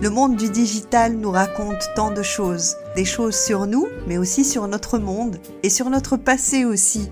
Le 0.00 0.10
monde 0.10 0.34
du 0.34 0.50
digital 0.50 1.12
nous 1.12 1.30
raconte 1.30 1.88
tant 1.94 2.10
de 2.10 2.24
choses, 2.24 2.74
des 2.96 3.04
choses 3.04 3.36
sur 3.36 3.66
nous, 3.66 3.86
mais 4.08 4.18
aussi 4.18 4.44
sur 4.44 4.66
notre 4.66 4.98
monde 4.98 5.36
et 5.62 5.70
sur 5.70 5.90
notre 5.90 6.16
passé 6.16 6.64
aussi. 6.64 7.08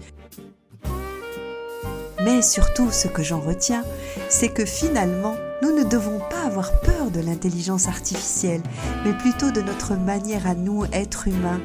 Mais 2.24 2.42
surtout, 2.42 2.90
ce 2.90 3.06
que 3.06 3.22
j'en 3.22 3.38
retiens, 3.38 3.84
c'est 4.28 4.48
que 4.48 4.64
finalement, 4.64 5.36
nous 5.62 5.72
ne 5.72 5.84
devons 5.84 6.18
pas 6.30 6.46
avoir 6.46 6.70
peur 6.80 7.10
de 7.10 7.20
l'intelligence 7.20 7.88
artificielle, 7.88 8.62
mais 9.04 9.12
plutôt 9.12 9.50
de 9.50 9.60
notre 9.60 9.94
manière 9.94 10.46
à 10.46 10.54
nous, 10.54 10.84
êtres 10.92 11.28
humains, 11.28 11.60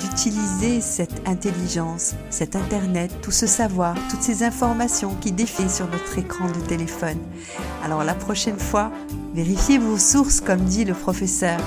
d'utiliser 0.00 0.80
cette 0.80 1.28
intelligence, 1.28 2.14
cet 2.30 2.56
Internet, 2.56 3.12
tout 3.22 3.30
ce 3.30 3.46
savoir, 3.46 3.94
toutes 4.10 4.22
ces 4.22 4.42
informations 4.42 5.14
qui 5.20 5.32
défilent 5.32 5.70
sur 5.70 5.86
notre 5.86 6.18
écran 6.18 6.46
de 6.48 6.66
téléphone. 6.66 7.18
Alors 7.84 8.04
la 8.04 8.14
prochaine 8.14 8.58
fois, 8.58 8.90
vérifiez 9.34 9.78
vos 9.78 9.98
sources 9.98 10.40
comme 10.40 10.62
dit 10.62 10.84
le 10.84 10.94
professeur. 10.94 11.58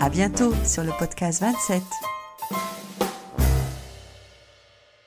À 0.00 0.08
bientôt 0.08 0.52
sur 0.64 0.82
le 0.82 0.92
podcast 0.98 1.42
27. 1.42 1.82